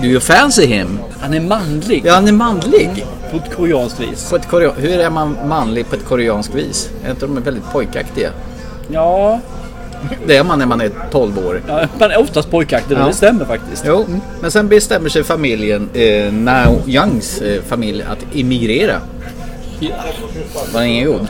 Do 0.03 0.07
you 0.09 0.21
fancy 0.21 0.67
him? 0.67 0.99
Han 1.21 1.35
är 1.35 1.41
manlig. 1.41 2.03
Ja, 2.07 2.15
han 2.15 2.29
är 2.29 2.33
manlig. 2.33 3.07
På 3.31 3.37
ett 3.37 3.57
koreanskt 3.57 4.01
vis. 4.01 4.31
På 4.31 4.37
ett 4.37 4.49
korea- 4.49 4.73
Hur 4.77 5.01
är 5.01 5.11
man 5.11 5.37
manlig 5.49 5.89
på 5.91 5.97
ett 5.97 6.05
koreanskt 6.05 6.55
vis? 6.55 6.91
Är 7.05 7.11
inte 7.11 7.27
de 7.27 7.43
väldigt 7.43 7.71
pojkaktiga? 7.73 8.31
Ja, 8.93 9.41
Det 10.27 10.37
är 10.37 10.45
man 10.45 10.59
när 10.59 10.67
man 10.67 10.81
är 10.81 10.91
12 11.11 11.39
år. 11.39 11.63
ja 11.69 11.87
man 11.99 12.11
är 12.11 12.19
oftast 12.21 12.51
pojkaktig. 12.51 12.97
Ja. 12.99 13.07
Det 13.07 13.13
stämmer 13.13 13.45
faktiskt. 13.45 13.85
Jo, 13.87 14.05
men 14.41 14.51
sen 14.51 14.69
bestämmer 14.69 15.09
sig 15.09 15.25
familjen, 15.25 15.89
eh, 15.95 16.33
Nao 16.33 16.81
Youngs 16.87 17.41
eh, 17.41 17.63
familj, 17.63 18.03
att 18.11 18.19
emigrera. 18.37 18.97
Ja. 19.81 19.89
Var 20.73 20.81
det 20.81 20.89
ingen 20.89 21.07
god? 21.07 21.29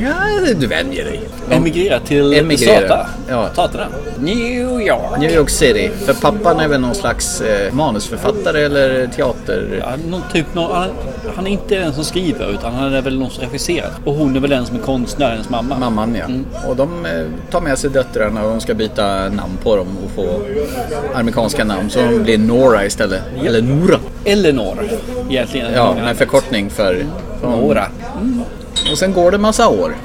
Ja, 0.00 0.54
du 0.54 0.66
vänjer 0.66 1.04
dig. 1.04 1.20
Emigrera 1.50 2.00
till 2.00 2.34
Emigrera. 2.34 2.82
USA. 2.82 3.06
Ja. 3.28 3.48
Staterna. 3.52 3.86
New 4.18 4.80
York. 4.80 5.18
New 5.18 5.30
York 5.30 5.50
City. 5.50 5.90
För 6.06 6.14
pappan 6.14 6.60
är 6.60 6.68
väl 6.68 6.80
någon 6.80 6.94
slags 6.94 7.40
eh, 7.40 7.72
manusförfattare 7.72 8.60
eller 8.60 9.06
teater... 9.06 9.80
Ja, 9.80 9.96
någon 10.08 10.22
typ, 10.32 10.54
någon, 10.54 10.76
han, 10.76 10.88
han 11.36 11.46
är 11.46 11.50
inte 11.50 11.74
den 11.78 11.92
som 11.92 12.04
skriver 12.04 12.50
utan 12.50 12.74
han 12.74 12.94
är 12.94 13.02
väl 13.02 13.18
någon 13.18 13.30
som 13.30 13.44
regisserar. 13.44 13.90
Och 14.04 14.14
hon 14.14 14.36
är 14.36 14.40
väl 14.40 14.50
den 14.50 14.66
som 14.66 14.76
är 14.76 14.80
konstnärens 14.80 15.48
mamma. 15.48 15.78
Mamman 15.78 16.14
ja. 16.14 16.24
Och 16.68 16.76
de 16.76 17.06
eh, 17.06 17.26
tar 17.50 17.60
med 17.60 17.78
sig 17.78 17.90
döttrarna 17.90 18.42
och 18.44 18.50
de 18.50 18.60
ska 18.60 18.74
byta 18.74 19.28
namn 19.28 19.58
på 19.62 19.76
dem 19.76 19.86
och 20.04 20.10
få 20.10 20.42
amerikanska 21.14 21.64
namn. 21.64 21.90
Så 21.90 22.00
de 22.00 22.22
blir 22.22 22.38
Nora 22.38 22.84
istället. 22.84 23.22
Eller 23.44 23.62
Nora. 23.62 23.98
Eleanor 24.24 24.88
egentligen. 25.30 25.72
Ja, 25.72 25.94
med 25.94 26.16
förkortning 26.16 26.70
för... 26.70 27.06
Nora. 27.42 27.86
Och 28.92 28.98
sen 28.98 29.12
går 29.12 29.30
det 29.30 29.38
massa 29.38 29.68
år. 29.68 29.96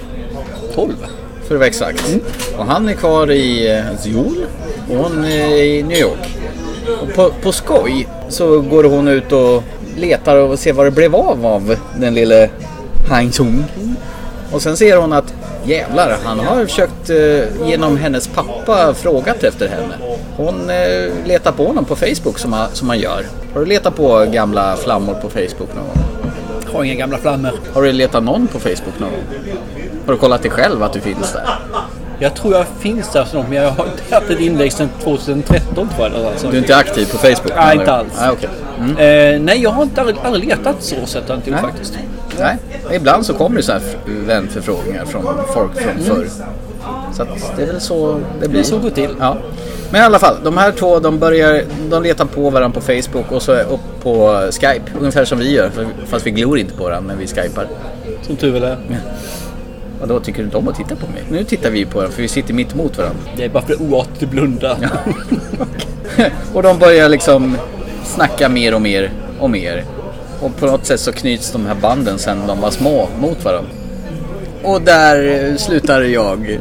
12. 0.76 0.93
För 1.47 1.55
att 1.55 1.59
vara 1.59 1.68
exakt. 1.68 2.15
Och 2.57 2.65
han 2.65 2.89
är 2.89 2.93
kvar 2.93 3.32
i 3.32 3.76
eh, 3.78 3.97
Seoul 3.99 4.45
och 4.89 4.95
hon 4.95 5.26
är 5.26 5.55
i 5.55 5.84
New 5.84 5.97
York. 5.97 6.38
Och 7.01 7.13
på, 7.15 7.32
på 7.41 7.51
skoj 7.51 8.07
så 8.30 8.61
går 8.61 8.84
hon 8.84 9.07
ut 9.07 9.32
och 9.32 9.63
letar 9.97 10.36
och 10.38 10.59
ser 10.59 10.74
vad 10.74 10.86
det 10.86 10.91
blev 10.91 11.15
av 11.15 11.45
av 11.45 11.76
den 11.99 12.13
lille 12.13 12.49
Hang 13.09 13.32
Sung. 13.32 13.63
Och 14.51 14.61
sen 14.61 14.78
ser 14.78 14.97
hon 14.97 15.13
att 15.13 15.34
jävlar, 15.68 16.18
han 16.24 16.39
har 16.39 16.65
försökt 16.65 17.09
eh, 17.09 17.68
genom 17.70 17.97
hennes 17.97 18.28
pappa 18.28 18.93
frågat 18.93 19.43
efter 19.43 19.68
henne. 19.68 19.93
Hon 20.38 20.70
eh, 20.70 21.28
letar 21.28 21.51
på 21.51 21.65
honom 21.68 21.86
på 21.86 21.95
Facebook 21.95 22.39
som, 22.39 22.51
man- 22.51 22.70
som 22.74 22.88
man 22.88 22.99
gör. 22.99 23.26
Har 23.53 23.59
du 23.59 23.65
letat 23.65 23.95
på 23.95 24.26
gamla 24.32 24.76
flammor 24.76 25.13
på 25.13 25.30
Facebook 25.30 25.76
någon 25.76 25.84
gång? 25.88 26.32
Har 26.74 26.84
inga 26.84 26.95
gamla 26.95 27.18
flammor. 27.18 27.51
Har 27.74 27.82
du 27.84 27.91
letat 27.91 28.24
någon 28.24 28.47
på 28.47 28.59
Facebook 28.59 28.99
någon 28.99 29.09
gång? 29.09 29.24
Har 30.05 30.13
du 30.13 30.20
kollat 30.20 30.41
dig 30.41 30.51
själv 30.51 30.84
att 30.84 30.93
du 30.93 30.99
finns 30.99 31.34
där? 31.34 31.45
Jag 32.20 32.36
tror 32.36 32.53
jag 32.53 32.65
finns 32.80 33.11
där 33.11 33.26
snart 33.26 33.49
men 33.49 33.57
jag 33.57 33.72
har 33.72 33.86
inte 33.86 34.15
haft 34.15 34.30
ett 34.30 34.39
inlägg 34.39 34.74
sedan 34.74 34.89
2013 35.03 35.74
tror 35.76 35.89
jag. 35.97 36.05
eller 36.05 36.38
så. 36.38 36.47
Du 36.47 36.57
är 36.57 36.61
inte 36.61 36.76
aktiv 36.76 37.05
på 37.11 37.18
Facebook? 37.18 37.53
Nej, 37.55 37.78
inte 37.78 37.91
alls. 37.91 38.13
Nej, 38.20 38.30
okej. 38.32 38.49
Mm. 38.80 38.91
Eh, 39.36 39.41
nej, 39.41 39.61
jag 39.61 39.70
har 39.70 39.84
inte 39.84 40.01
aldrig, 40.01 40.18
aldrig 40.24 40.45
letat 40.45 40.76
så 40.84 40.95
jag 41.28 41.38
inte 41.38 41.51
Nej. 41.51 41.61
faktiskt. 41.61 41.97
Nej, 42.39 42.57
ibland 42.91 43.26
så 43.26 43.34
kommer 43.34 43.57
det 43.57 43.63
så 43.63 43.72
här 43.72 43.82
vänförfrågningar 44.05 45.05
från 45.05 45.24
folk 45.53 45.72
från 45.82 46.03
förr. 46.03 46.28
Så 47.13 47.26
det 47.57 47.63
är 47.63 47.68
väl 47.68 47.82
så 47.82 48.20
det 48.41 48.47
blir. 48.47 48.59
Det 48.59 48.59
är 48.59 48.63
så 48.63 48.78
går 48.78 48.89
till. 48.89 49.15
Ja. 49.20 49.38
Men 49.91 50.01
i 50.01 50.03
alla 50.03 50.20
fall, 50.20 50.36
de 50.43 50.57
här 50.57 50.72
två 50.72 50.99
de 50.99 51.20
börjar, 51.20 51.63
de 51.89 52.03
letar 52.03 52.26
på 52.26 52.49
varandra 52.49 52.82
på 52.82 52.82
Facebook 52.82 53.32
och 53.32 53.41
så 53.41 53.53
upp 53.53 54.03
på 54.03 54.41
Skype. 54.51 54.91
Ungefär 54.99 55.26
som 55.26 55.39
vi 55.39 55.51
gör, 55.51 55.72
fast 56.05 56.26
vi 56.26 56.32
glor 56.32 56.57
inte 56.57 56.74
på 56.74 56.84
varandra 56.84 57.13
när 57.13 57.22
vi 57.22 57.28
skypar. 57.28 57.68
Som 58.22 58.36
tur 58.36 58.51
väl 58.51 58.63
är. 58.63 58.78
Och 60.02 60.08
då 60.08 60.20
tycker 60.20 60.39
du 60.39 60.45
inte 60.45 60.58
om 60.58 60.68
att 60.68 60.76
titta 60.76 60.95
på 60.95 61.08
mig? 61.08 61.24
Nu 61.30 61.43
tittar 61.43 61.70
vi 61.70 61.86
på 61.86 61.98
varandra 61.98 62.16
för 62.16 62.22
vi 62.22 62.28
sitter 62.28 62.54
mitt 62.54 62.74
emot 62.74 62.98
varandra. 62.98 63.20
Det 63.38 63.43
är 63.43 63.50
bara 63.50 63.64
för 63.64 63.82
oartigt 63.82 64.24
att 64.24 64.30
blunda. 64.30 64.78
och 66.54 66.64
de 66.64 66.80
börjar 66.80 67.10
liksom 67.10 67.58
snacka 68.04 68.50
mer 68.50 68.74
och 68.74 68.82
mer 68.82 69.12
och 69.39 69.50
mer. 69.50 69.86
Och 70.41 70.58
på 70.58 70.66
något 70.66 70.86
sätt 70.86 71.00
så 71.00 71.12
knyts 71.12 71.52
de 71.52 71.66
här 71.66 71.76
banden 71.76 72.20
sen 72.20 72.48
de 72.48 72.62
var 72.62 72.72
små 72.72 73.10
mot 73.20 73.45
varandra. 73.45 73.72
Och 74.64 74.82
där 74.82 75.45
eh, 75.52 75.58
slutar 75.58 76.02
jag 76.02 76.60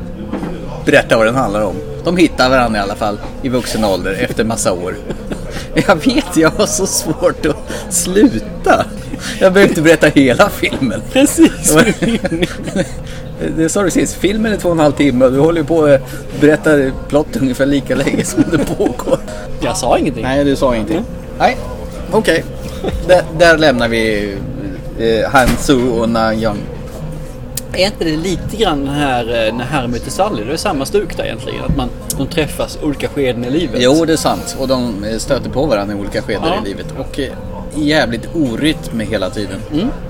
berätta 0.84 1.16
vad 1.16 1.26
den 1.26 1.34
handlar 1.34 1.62
om. 1.62 1.76
De 2.05 2.16
hittar 2.16 2.51
varandra 2.51 2.78
i 2.80 2.82
alla 2.82 2.95
fall 2.95 3.18
i 3.43 3.49
vuxen 3.49 3.84
ålder 3.84 4.12
efter 4.12 4.45
massa 4.45 4.72
år. 4.72 4.97
Jag 5.87 5.97
vet, 5.97 6.37
jag 6.37 6.51
har 6.51 6.66
så 6.66 6.87
svårt 6.87 7.47
att 7.47 7.95
sluta. 7.95 8.87
Jag 9.41 9.53
behöver 9.53 9.68
inte 9.70 9.82
berätta 9.82 10.07
hela 10.07 10.51
filmen. 10.51 11.03
Precis. 11.12 11.76
Det 13.57 13.68
sa 13.68 13.82
du 13.82 13.91
sist, 13.91 14.14
filmen 14.14 14.53
är 14.53 14.57
två 14.57 14.68
och 14.68 14.74
en 14.74 14.78
halv 14.80 14.93
timme 14.93 15.24
och 15.24 15.32
du 15.32 15.39
håller 15.39 15.61
ju 15.61 15.66
på 15.66 15.84
att 15.84 16.01
berätta 16.41 16.70
plott 17.09 17.37
ungefär 17.41 17.66
lika 17.66 17.95
länge 17.97 18.24
som 18.24 18.45
det 18.51 18.59
pågår. 18.59 19.18
Jag 19.61 19.76
sa 19.76 19.99
ingenting. 19.99 20.22
Nej, 20.24 20.45
du 20.45 20.57
sa 20.57 20.74
ingenting. 20.74 21.05
Nej, 21.39 21.57
okej. 22.12 22.45
Där, 23.09 23.22
där 23.39 23.59
lämnar 23.59 23.89
vi 23.89 24.34
eh, 24.99 25.30
Han 25.30 25.49
Su 25.59 25.89
och 25.91 26.09
Na 26.09 26.34
Young. 26.34 26.59
Är 27.72 27.87
inte 27.87 28.05
det 28.05 28.16
lite 28.16 28.57
grann 28.57 28.84
den 28.84 28.95
här 28.95 29.47
eh, 29.47 29.55
när 29.55 29.64
Harry 29.64 29.89
möter 29.89 30.11
Sally? 30.11 30.45
Det 30.45 30.53
är 30.53 30.57
samma 30.57 30.87
stuk 30.87 31.16
där 31.16 31.24
egentligen. 31.24 31.64
Att 31.64 31.76
man, 31.76 31.89
de 32.18 32.26
träffas 32.26 32.78
olika 32.82 33.09
skeden 33.09 33.45
i 33.45 33.51
livet. 33.51 33.76
Jo, 33.82 34.05
det 34.05 34.12
är 34.12 34.16
sant. 34.16 34.57
Och 34.61 34.68
de 34.68 35.05
eh, 35.05 35.18
stöter 35.18 35.51
på 35.51 35.66
varandra 35.66 35.95
i 35.97 35.99
olika 36.01 36.22
skeden 36.22 36.43
Ja. 36.45 36.62
i 36.64 36.68
livet. 36.68 36.87
Och 36.99 37.18
eh, 37.20 37.32
jävligt 37.74 38.28
orytm 38.34 39.01
hela 39.01 39.30
tiden. 39.30 39.61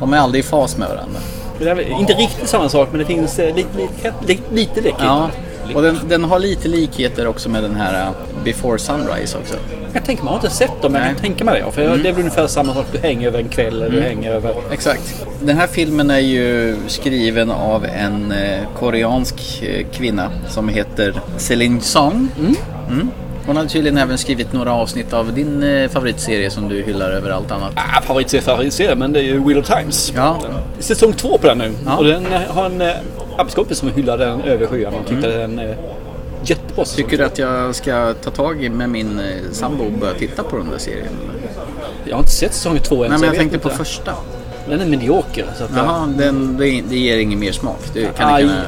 De 0.01 0.12
är 0.12 0.18
aldrig 0.18 0.45
i 0.45 0.47
fas 0.47 0.77
med 0.77 0.89
varandra. 0.89 1.20
Det 1.59 1.70
är 1.70 2.00
inte 2.00 2.12
riktigt 2.12 2.48
samma 2.48 2.68
sak 2.68 2.88
men 2.90 2.98
det 3.00 3.04
finns 3.07 3.38
eh, 3.38 3.54
lite, 3.54 3.68
lite, 3.78 4.12
lite, 4.26 4.54
lite 4.54 4.80
likhet. 4.80 5.00
Ja, 5.00 5.30
och 5.74 5.82
den, 5.82 5.98
den 6.09 6.24
har 6.24 6.38
lite 6.38 6.68
likheter 6.68 7.26
också 7.26 7.48
med 7.48 7.62
den 7.62 7.74
här 7.74 8.02
eh, 8.07 8.09
Before 8.44 8.78
Sunrise 8.78 9.38
också. 9.38 9.54
Jag 9.92 10.04
tänker 10.04 10.24
man 10.24 10.32
har 10.34 10.40
inte 10.40 10.50
sett 10.57 10.82
dem 10.82 10.92
men 10.92 11.00
jag 11.02 11.11
kan 11.11 11.20
tänka 11.20 11.44
mig 11.44 11.62
det. 11.66 11.72
För 11.72 11.82
Mm. 11.82 12.02
det 12.02 12.09
är 12.09 12.12
väl 12.12 12.20
ungefär 12.20 12.46
samma 12.46 12.74
sak. 12.74 12.86
Du 12.92 12.98
hänger 12.98 13.26
över 13.28 13.38
en 13.38 13.48
kväll 13.48 13.74
eller 13.82 13.90
du 13.90 13.96
Mm. 13.96 14.09
hänger 14.09 14.32
över... 14.32 14.54
Exakt. 14.72 15.24
Den 15.42 15.57
här 15.57 15.66
filmen 15.66 16.11
är 16.11 16.18
ju 16.18 16.76
skriven 16.86 17.50
av 17.50 17.84
en 17.84 18.32
eh, 18.32 18.59
koreansk 18.78 19.62
kvinna 19.92 20.30
som 20.48 20.68
heter 20.68 21.14
Celine 21.36 21.80
Song. 21.80 22.28
Mm. 22.90 23.11
Hon 23.47 23.57
har 23.57 23.64
tydligen 23.64 23.99
även 23.99 24.18
skrivit 24.18 24.53
några 24.53 24.72
avsnitt 24.72 25.12
av 25.12 25.34
din 25.34 25.62
eh, 25.62 25.88
favoritserie 25.88 26.51
som 26.51 26.68
du 26.68 26.82
hyllar 26.82 27.11
över 27.11 27.30
allt 27.30 27.51
annat. 27.51 27.72
Ah, 27.74 28.03
favoritserie, 28.03 28.42
favoritserie 28.42 28.94
men 28.94 29.12
det 29.12 29.18
är 29.20 29.22
ju 29.22 29.44
Wheel 29.44 29.59
of 29.59 29.66
Times. 29.66 30.12
Ja. 30.16 30.40
Säsong 30.78 31.12
två 31.12 31.38
på 31.38 31.47
den 31.47 31.59
nu. 31.59 31.72
Ja. 31.86 31.97
Och 31.97 32.05
den 32.05 32.26
eh, 32.26 32.40
har 32.49 32.66
en 32.66 32.80
eh, 32.80 32.88
arbetskompis 33.38 33.78
som 33.78 33.90
hyllar 33.90 34.18
den 34.18 34.40
över 34.40 34.66
skyarna 34.66 34.97
och 34.97 35.07
tyckte 35.07 35.38
den 35.38 35.59
är 35.59 35.76
jättebra. 36.42 36.84
Tycker 36.84 37.18
du 37.18 37.24
att 37.24 37.38
jag 37.38 37.74
ska 37.74 38.14
ta 38.14 38.30
tag 38.30 38.64
i 38.64 38.68
med 38.68 38.90
min 38.90 39.18
eh, 39.18 39.24
sambo 39.53 39.84
och 39.84 39.92
börja 39.92 40.14
titta 40.14 40.42
på 40.42 40.57
den 40.57 40.70
där 40.70 40.78
serien? 40.78 41.12
Jag 42.05 42.14
har 42.14 42.20
inte 42.20 42.32
sett 42.32 42.55
säsong 42.55 42.78
två 42.78 43.05
än. 43.05 43.11
Nej, 43.11 43.18
men 43.18 43.26
jag 43.26 43.30
vet 43.30 43.38
tänkte 43.40 43.57
inte. 43.57 43.68
på 43.68 43.74
första. 43.74 44.12
Den 44.68 44.80
är 44.80 44.86
medioker. 44.86 45.47
Så 45.59 45.64
att 45.64 45.70
Jaha, 45.76 46.09
den, 46.18 46.57
det, 46.57 46.82
det 46.88 46.99
ger 46.99 47.18
ingen 47.18 47.38
mer 47.38 47.53
smak. 47.53 47.80
Du 47.94 48.09
kan 48.16 48.34
Aj. 48.34 48.42
gärna 48.42 48.62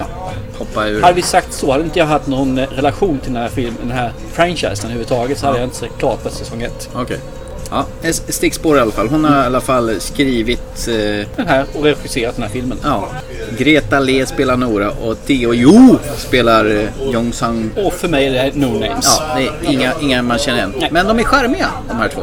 hoppa 0.58 0.86
ur. 0.88 1.02
Hade 1.02 1.14
vi 1.14 1.22
sagt 1.22 1.52
så 1.52 1.72
hade 1.72 1.84
inte 1.84 1.98
jag 1.98 2.06
haft 2.06 2.26
någon 2.26 2.58
eh, 2.58 2.68
relation 2.68 3.18
till 3.18 3.32
den 3.32 3.42
här 3.42 3.48
filmen, 3.48 3.76
den 3.82 3.90
här 3.90 4.12
franchisen 4.32 4.84
överhuvudtaget 4.84 5.38
så 5.38 5.46
hade 5.46 5.58
jag 5.58 5.66
inte 5.66 5.76
sett 5.76 5.98
klart 5.98 6.22
på 6.22 6.30
säsong 6.30 6.62
ett. 6.62 6.88
Okej. 6.94 7.18
Ja, 7.70 7.86
ett 8.02 8.34
stickspår 8.34 8.76
i 8.76 8.80
alla 8.80 8.90
fall. 8.92 9.08
Hon 9.08 9.24
har 9.24 9.42
i 9.42 9.46
alla 9.46 9.60
fall 9.60 10.00
skrivit... 10.00 10.88
Eh, 10.88 11.26
Den 11.36 11.46
här 11.46 11.64
och 11.74 11.84
regisserat 11.84 12.34
den 12.34 12.42
här 12.42 12.50
filmen. 12.50 12.78
ja, 12.82 13.08
Greta 13.58 14.00
Lee 14.00 14.26
spelar 14.26 14.56
Nora 14.56 14.90
och 14.90 15.26
Theo 15.26 15.54
Jo 15.54 15.98
spelar 16.16 16.64
eh, 16.64 17.12
Jong 17.12 17.32
Sang. 17.32 17.70
Och 17.76 17.92
för 17.92 18.08
mig 18.08 18.26
är 18.26 18.32
det 18.44 18.54
no 18.54 18.66
names. 18.66 19.06
Ja, 19.20 19.34
det 19.36 19.42
är 19.68 19.72
inga, 19.72 19.92
inga 20.00 20.22
man 20.22 20.38
känner 20.38 20.58
igen. 20.58 20.74
Men 20.90 21.06
de 21.06 21.18
är 21.18 21.24
charmiga 21.24 21.68
de 21.88 21.96
här 21.96 22.08
två. 22.08 22.22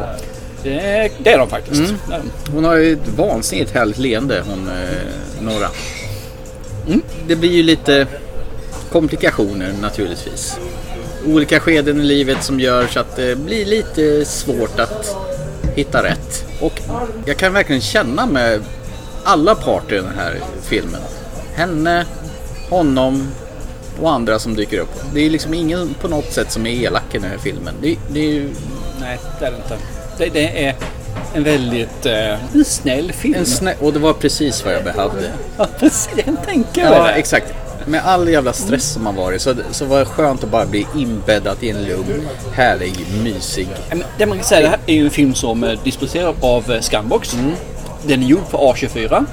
Det, 0.62 1.10
det 1.18 1.32
är 1.32 1.38
de 1.38 1.48
faktiskt. 1.48 1.80
Mm. 2.08 2.20
Hon 2.54 2.64
har 2.64 2.76
ju 2.76 2.92
ett 2.92 3.08
vansinnigt 3.16 3.74
härligt 3.74 3.98
leende 3.98 4.42
hon 4.48 4.68
eh, 4.68 5.42
Nora. 5.54 5.68
Det 7.26 7.36
blir 7.36 7.50
ju 7.50 7.62
lite 7.62 8.06
komplikationer 8.92 9.72
naturligtvis. 9.80 10.58
Olika 11.26 11.60
skeden 11.60 12.00
i 12.00 12.04
livet 12.04 12.42
som 12.44 12.60
gör 12.60 12.86
så 12.86 13.00
att 13.00 13.16
det 13.16 13.38
blir 13.38 13.64
lite 13.66 14.24
svårt 14.24 14.80
att 14.80 15.16
hitta 15.74 16.02
rätt. 16.02 16.44
Och 16.60 16.80
jag 17.26 17.36
kan 17.36 17.52
verkligen 17.52 17.80
känna 17.80 18.26
med 18.26 18.60
alla 19.24 19.54
parter 19.54 19.96
i 19.96 19.98
den 19.98 20.12
här 20.18 20.40
filmen. 20.62 21.00
Henne, 21.54 22.04
honom 22.70 23.28
och 24.02 24.12
andra 24.12 24.38
som 24.38 24.54
dyker 24.54 24.78
upp. 24.78 24.94
Det 25.14 25.26
är 25.26 25.30
liksom 25.30 25.54
ingen 25.54 25.94
på 26.00 26.08
något 26.08 26.32
sätt 26.32 26.52
som 26.52 26.66
är 26.66 26.70
elak 26.70 27.14
i 27.14 27.18
den 27.18 27.30
här 27.30 27.38
filmen. 27.38 27.74
Det, 27.82 27.96
det 28.10 28.20
är 28.20 28.32
ju 28.32 28.48
Nej, 29.00 29.18
det 29.40 29.46
är 29.46 29.50
det 29.50 29.56
inte. 29.56 29.76
Det, 30.18 30.28
det 30.28 30.64
är 30.66 30.74
en 31.34 31.44
väldigt 31.44 32.06
eh, 32.06 32.54
en 32.54 32.64
snäll 32.64 33.12
film. 33.12 33.34
en 33.34 33.44
snä- 33.44 33.74
och 33.80 33.92
det 33.92 33.98
var 33.98 34.12
precis 34.12 34.64
vad 34.64 34.74
jag 34.74 34.84
behövde. 34.84 35.30
Ja, 35.58 35.66
precis. 35.78 36.08
Jag 36.16 36.24
kan 36.24 36.36
tänka 36.36 36.80
mig 36.90 36.92
Ja, 36.98 37.10
exakt. 37.10 37.54
Med 37.86 38.00
all 38.04 38.28
jävla 38.28 38.52
stress 38.52 38.92
som 38.92 39.04
man 39.04 39.14
varit 39.14 39.42
så, 39.42 39.54
så 39.70 39.84
var 39.84 39.98
det 39.98 40.04
skönt 40.04 40.44
att 40.44 40.50
bara 40.50 40.66
bli 40.66 40.86
inbäddad 40.96 41.56
i 41.60 41.70
en 41.70 41.84
lugn, 41.84 42.28
härlig, 42.52 42.94
mysig. 43.22 43.68
Det 44.18 44.26
man 44.26 44.38
kan 44.38 44.46
säga, 44.46 44.60
det 44.60 44.68
här 44.68 44.78
är 44.86 44.94
ju 44.94 45.04
en 45.04 45.10
film 45.10 45.34
som 45.34 45.62
är 45.62 45.78
distribuerad 45.84 46.34
av 46.40 46.72
eh, 46.72 46.80
Scumbox. 46.80 47.34
Mm. 47.34 47.52
Den 48.06 48.22
är 48.22 48.26
gjord 48.26 48.46
för 48.50 48.58
A24. 48.58 49.24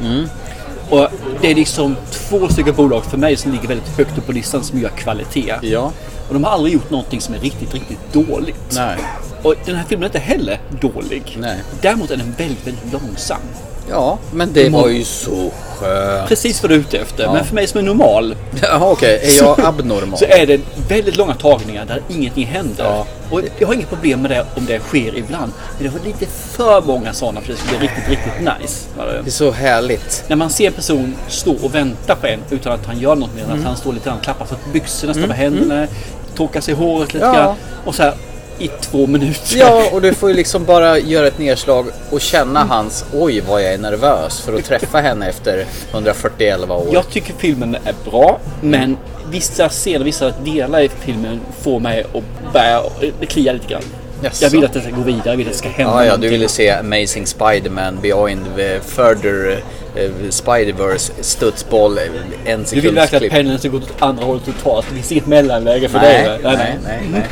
Och 0.89 1.07
det 1.41 1.51
är 1.51 1.55
liksom 1.55 1.95
två 2.11 2.47
stycken 2.47 2.75
bolag 2.75 3.05
för 3.05 3.17
mig 3.17 3.37
som 3.37 3.51
ligger 3.51 3.67
väldigt 3.67 3.97
högt 3.97 4.17
upp 4.17 4.25
på 4.25 4.31
listan 4.31 4.63
som 4.63 4.79
gör 4.79 4.89
kvalitet. 4.89 5.55
Ja. 5.61 5.91
Och 6.27 6.33
de 6.33 6.43
har 6.43 6.51
aldrig 6.51 6.73
gjort 6.73 6.89
någonting 6.89 7.21
som 7.21 7.35
är 7.35 7.39
riktigt, 7.39 7.73
riktigt 7.73 8.13
dåligt. 8.13 8.75
Nej. 8.75 8.97
Och 9.43 9.55
den 9.65 9.75
här 9.75 9.83
filmen 9.83 10.03
är 10.03 10.07
inte 10.07 10.19
heller 10.19 10.59
dålig. 10.81 11.37
Nej. 11.39 11.57
Däremot 11.81 12.11
är 12.11 12.17
den 12.17 12.33
väldigt, 12.37 12.67
väldigt 12.67 12.93
långsam. 12.93 13.41
Ja, 13.89 14.17
men 14.33 14.53
det 14.53 14.69
var 14.69 14.87
ju 14.89 15.03
så 15.03 15.51
skönt. 15.79 16.29
Precis 16.29 16.61
vad 16.63 16.71
du 16.71 16.75
är 16.75 16.79
ute 16.79 16.97
efter. 16.97 17.23
Ja. 17.23 17.33
Men 17.33 17.45
för 17.45 17.55
mig 17.55 17.67
som 17.67 17.79
är 17.79 17.83
normal 17.83 18.35
Jaha, 18.61 18.91
okej. 18.91 19.19
Är 19.23 19.43
jag 19.43 19.59
abnormal? 19.65 20.17
så 20.19 20.25
är 20.25 20.45
det 20.47 20.61
väldigt 20.89 21.17
långa 21.17 21.33
tagningar 21.35 21.85
där 21.85 22.01
ingenting 22.09 22.45
händer. 22.45 22.83
Ja. 22.83 23.05
Och 23.29 23.41
jag 23.59 23.67
har 23.67 23.73
inget 23.73 23.89
problem 23.89 24.21
med 24.21 24.31
det 24.31 24.45
om 24.55 24.65
det 24.65 24.79
sker 24.79 25.17
ibland. 25.17 25.51
Men 25.77 25.83
det 25.91 25.99
var 25.99 26.05
lite 26.05 26.25
för 26.51 26.81
många 26.81 27.13
sådana 27.13 27.41
för 27.41 27.53
att 27.53 27.59
det 27.59 27.63
skulle 27.65 27.79
bli 27.79 27.87
riktigt, 27.87 28.09
riktigt 28.09 28.39
nice. 28.61 28.85
Det. 29.23 29.27
Är 29.29 29.31
så 29.31 29.51
härligt. 29.51 30.23
När 30.27 30.35
man 30.35 30.49
ser 30.49 30.67
en 30.67 30.73
person 30.73 31.15
stå 31.27 31.53
och 31.63 31.75
vänta 31.75 32.15
på 32.15 32.27
en 32.27 32.39
utan 32.49 32.73
att 32.73 32.85
han 32.85 32.99
gör 32.99 33.15
något 33.15 33.35
mer 33.35 33.43
än 33.43 33.51
att 33.59 33.65
han 33.65 33.77
står 33.77 33.93
lite 33.93 34.05
grann 34.05 34.17
och 34.17 34.23
klappar 34.23 34.45
för 34.45 34.57
byxorna, 34.73 35.13
står 35.13 35.27
med 35.27 35.37
händerna, 35.37 35.87
torkar 36.35 36.61
sig 36.61 36.73
i 36.73 36.77
håret 36.77 37.13
lite 37.13 37.25
Ja. 37.25 37.33
grann. 37.33 37.55
Och 37.85 37.95
så 37.95 38.03
här 38.03 38.13
i 38.59 38.67
två 38.81 39.07
minuter. 39.07 39.57
Ja, 39.57 39.89
och 39.91 40.01
du 40.01 40.13
får 40.13 40.29
ju 40.29 40.35
liksom 40.35 40.65
bara 40.65 40.99
göra 40.99 41.27
ett 41.27 41.39
nedslag 41.39 41.85
och 42.09 42.21
känna 42.21 42.63
hans 42.63 43.05
oj 43.13 43.41
vad 43.47 43.63
jag 43.63 43.73
är 43.73 43.77
nervös 43.77 44.39
för 44.39 44.53
att 44.53 44.65
träffa 44.65 44.97
henne 45.01 45.29
efter 45.29 45.65
141 45.91 46.69
år. 46.69 46.87
Jag 46.91 47.09
tycker 47.09 47.33
filmen 47.33 47.75
är 47.85 47.95
bra, 48.11 48.39
men 48.61 48.97
vissa 49.31 49.69
scener, 49.69 50.05
vissa 50.05 50.31
delar 50.31 50.81
i 50.81 50.89
filmen 50.89 51.39
får 51.61 51.79
mig 51.79 52.05
att 52.13 52.53
börja 52.53 52.83
det 53.19 53.25
kliar 53.25 53.53
lite 53.53 53.67
grann. 53.67 53.83
Jaså? 54.23 54.45
Jag 54.45 54.49
vill 54.49 54.65
att 54.65 54.73
det 54.73 54.81
ska 54.81 54.91
gå 54.91 55.01
vidare, 55.01 55.29
jag 55.29 55.37
vill 55.37 55.47
att 55.47 55.53
det 55.53 55.57
ska 55.57 55.69
hända 55.69 56.05
Ja, 56.05 56.05
ja, 56.05 56.17
du 56.17 56.29
ville 56.29 56.47
se 56.47 56.69
Amazing 56.69 57.25
Spider-Man 57.25 58.01
Beyond 58.01 58.45
the 58.55 58.79
Further 58.79 59.63
eh, 59.95 60.11
Spider-Verse 60.29 61.11
studsboll, 61.21 61.97
eh, 61.97 62.53
en 62.53 62.65
Du 62.71 62.81
vill 62.81 62.95
verkligen 62.95 63.23
att 63.25 63.31
pendeln 63.31 63.59
ska 63.59 63.69
gå 63.69 63.77
åt 63.77 64.01
andra 64.01 64.25
hållet 64.25 64.45
totalt. 64.45 64.85
Det 64.89 64.95
finns 64.95 65.11
inget 65.11 65.27
mellanläge 65.27 65.89
för 65.89 65.99
Nej, 65.99 66.23
dig. 66.23 66.39
nej, 66.43 66.77
nej, 66.83 66.99
nej. 67.11 67.23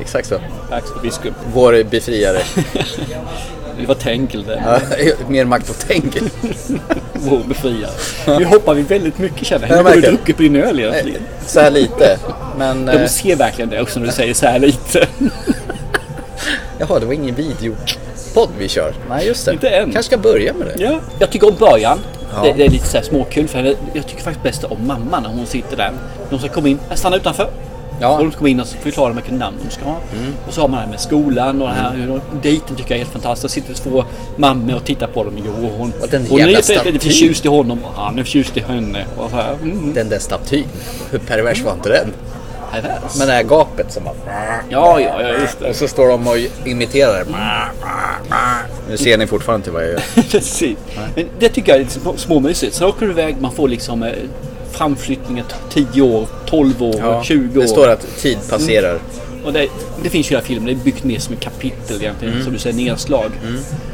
Exakt 0.00 0.28
så. 0.28 0.38
Så 0.68 1.00
Biskup. 1.02 1.34
Vår 1.52 1.84
befriare. 1.84 2.38
Det 3.80 3.86
var 3.86 3.94
tänkel 3.94 4.44
det. 4.44 4.62
Ja, 4.66 4.80
Mer 5.28 5.44
makt 5.44 5.70
åt 5.70 5.88
tänkel. 5.88 6.22
Vår 7.12 7.38
befriare. 7.48 7.90
Nu 8.38 8.44
hoppar 8.44 8.74
vi 8.74 8.82
väldigt 8.82 9.18
mycket 9.18 9.46
känner 9.46 9.68
Jag. 9.68 9.76
Nu 9.76 9.90
har 9.90 9.96
du 9.96 10.00
druckit 10.00 10.36
på 10.36 10.42
din 10.42 10.56
öl 10.56 10.80
egentligen. 10.80 11.22
Så 11.46 11.60
här 11.60 11.70
lite. 11.70 12.18
Men... 12.58 12.86
De 12.86 12.92
eh, 12.92 13.06
ser 13.06 13.36
verkligen 13.36 13.70
det 13.70 13.80
också 13.80 13.98
när 14.00 14.06
du 14.06 14.12
säger 14.12 14.34
så 14.34 14.46
här 14.46 14.58
lite. 14.58 15.06
Jaha, 16.88 16.98
det 17.00 17.06
var 17.06 17.12
ingen 17.12 17.34
videopodd 17.34 18.48
vi 18.58 18.68
kör. 18.68 18.94
Nej, 19.08 19.26
just 19.26 19.46
det. 19.46 19.52
Inte 19.52 19.68
än. 19.68 19.92
kanske 19.92 20.02
ska 20.02 20.18
börja 20.18 20.52
med 20.52 20.66
det. 20.66 20.82
Ja. 20.82 21.00
Jag 21.18 21.30
tycker 21.30 21.48
om 21.48 21.56
början. 21.58 21.98
Ja. 22.34 22.42
Det, 22.42 22.52
det 22.52 22.64
är 22.64 22.70
lite 22.70 22.86
så 22.86 22.96
här 22.96 23.04
småkul 23.04 23.48
för 23.48 23.58
henne. 23.58 23.74
Jag 23.92 24.06
tycker 24.06 24.22
faktiskt 24.22 24.42
bäst 24.42 24.64
om 24.64 24.86
mamman 24.86 25.22
när 25.22 25.30
hon 25.30 25.46
sitter 25.46 25.76
där. 25.76 25.92
De 26.30 26.38
ska 26.38 26.48
komma 26.48 26.68
in, 26.68 26.78
stanna 26.94 27.16
utanför. 27.16 27.50
Ja. 28.00 28.16
Och 28.16 28.24
de 28.24 28.30
ska 28.30 28.38
komma 28.38 28.48
in 28.48 28.60
och 28.60 28.66
förklara 28.66 29.12
vilken 29.12 29.38
namn 29.38 29.56
de 29.64 29.70
ska 29.70 29.84
ha. 29.84 29.96
Och 30.46 30.54
så 30.54 30.60
har 30.60 30.68
man 30.68 30.76
det 30.78 30.82
här 30.84 30.90
med 30.90 31.00
skolan 31.00 31.62
och 31.62 31.68
det 31.68 31.74
här. 31.74 31.94
Mm. 31.94 32.20
Dejten 32.42 32.76
tycker 32.76 32.90
jag 32.90 33.00
är 33.00 33.04
helt 33.04 33.12
fantastisk. 33.12 33.54
Sitter 33.54 33.74
två 33.74 34.04
mammor 34.36 34.74
och 34.74 34.84
tittar 34.84 35.06
på 35.06 35.24
dem. 35.24 35.34
Jo, 35.46 35.70
hon, 35.78 35.92
Och 36.02 36.08
den 36.08 36.26
hon 36.30 36.40
är 36.40 36.46
lite, 36.46 36.98
förtjust 37.00 37.44
i 37.44 37.48
honom 37.48 37.84
och 37.84 38.02
han 38.02 38.18
är 38.18 38.24
förtjust 38.24 38.56
i 38.56 38.60
henne. 38.60 39.04
Och 39.16 39.30
så 39.30 39.36
här. 39.36 39.54
Mm. 39.62 39.92
Den 39.94 40.08
där 40.08 40.18
statyn. 40.18 40.66
Hur 41.10 41.18
pervers 41.18 41.62
var 41.62 41.72
inte 41.72 41.88
den? 41.88 42.12
Med 43.18 43.28
det 43.28 43.32
här 43.32 43.42
gapet 43.42 43.92
som 43.92 44.04
bara... 44.04 44.14
Ja, 44.68 45.00
ja, 45.00 45.22
ja, 45.22 45.28
just 45.40 45.58
det. 45.60 45.68
Och 45.68 45.76
så 45.76 45.88
står 45.88 46.08
de 46.08 46.26
och 46.28 46.36
imiterar 46.68 47.24
det. 47.24 47.30
Nu 48.88 48.96
ser 48.96 49.18
ni 49.18 49.26
fortfarande 49.26 49.60
inte 49.60 49.70
vad 49.70 49.82
jag 49.82 49.90
gör. 49.90 50.02
Precis. 50.30 50.76
Men 51.14 51.26
det 51.38 51.48
tycker 51.48 51.72
jag 51.72 51.76
är 51.76 51.84
lite 51.84 52.00
små- 52.00 52.16
småmysigt. 52.16 52.74
Sen 52.74 52.86
åker 52.88 53.06
du 53.06 53.12
iväg, 53.12 53.36
man 53.40 53.52
får 53.52 53.68
liksom 53.68 54.02
eh, 54.02 54.12
framflyttningar 54.72 55.44
10 55.70 56.02
år, 56.02 56.26
12 56.46 56.82
år, 56.82 56.94
Ja, 56.98 57.22
20 57.24 57.58
år. 57.58 57.62
det 57.62 57.68
står 57.68 57.88
att 57.88 58.16
tid 58.18 58.38
passerar. 58.50 58.98
Och 59.44 59.52
det, 59.52 59.68
det 60.02 60.08
finns 60.10 60.26
ju 60.26 60.34
i 60.34 60.34
hela 60.34 60.46
filmen, 60.46 60.66
det 60.66 60.72
är 60.72 60.84
byggt 60.84 61.04
mer 61.04 61.18
som 61.18 61.34
ett 61.34 61.40
kapitel 61.40 61.96
egentligen, 62.02 62.32
Mm. 62.34 62.44
som 62.44 62.52
du 62.52 62.58
säger, 62.58 62.76
nedslag. 62.76 63.24
Och, 63.42 63.91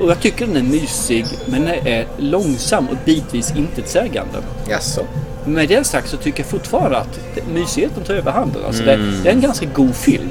och 0.00 0.10
jag 0.10 0.20
tycker 0.20 0.46
den 0.46 0.56
är 0.56 0.62
mysig, 0.62 1.26
men 1.46 1.64
den 1.64 1.86
är 1.86 2.06
långsam 2.16 2.88
och 2.88 2.96
bitvis 3.04 3.52
intetsägande. 3.56 4.38
Jaså? 4.68 5.00
Med 5.46 5.68
det 5.68 5.86
sagt 5.86 6.08
så 6.08 6.16
tycker 6.16 6.40
jag 6.40 6.46
fortfarande 6.50 6.98
att 6.98 7.18
mysigheten 7.54 8.02
tar 8.04 8.14
överhanden. 8.14 8.62
Alltså 8.66 8.82
Mm. 8.82 9.00
det, 9.10 9.22
det 9.22 9.28
är 9.28 9.32
en 9.34 9.40
ganska 9.40 9.66
god 9.66 9.94
film. 9.94 10.28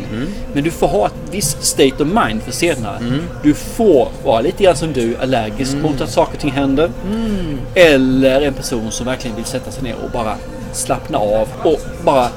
Men 0.53 0.63
du 0.63 0.71
får 0.71 0.87
ha 0.87 1.05
ett 1.07 1.13
visst 1.31 1.63
state 1.63 2.03
of 2.03 2.07
mind 2.27 2.41
för 2.43 2.51
scenerna. 2.51 2.97
Mm. 2.97 3.19
Du 3.43 3.53
får 3.53 4.07
vara 4.23 4.41
lite 4.41 4.63
grann 4.63 4.75
som 4.75 4.93
du, 4.93 5.15
allergisk 5.21 5.73
mot 5.77 6.01
att 6.01 6.09
saker 6.09 6.33
och 6.33 6.39
ting 6.39 6.51
händer. 6.51 6.91
Mm. 7.11 7.57
Eller 7.75 8.41
en 8.41 8.53
person 8.53 8.91
som 8.91 9.05
verkligen 9.05 9.35
vill 9.35 9.45
sätta 9.45 9.71
sig 9.71 9.83
ner 9.83 9.95
och 10.03 10.11
bara 10.11 10.35
slappna 10.73 11.17
av 11.17 11.47
och 11.63 11.79
bara 12.05 12.27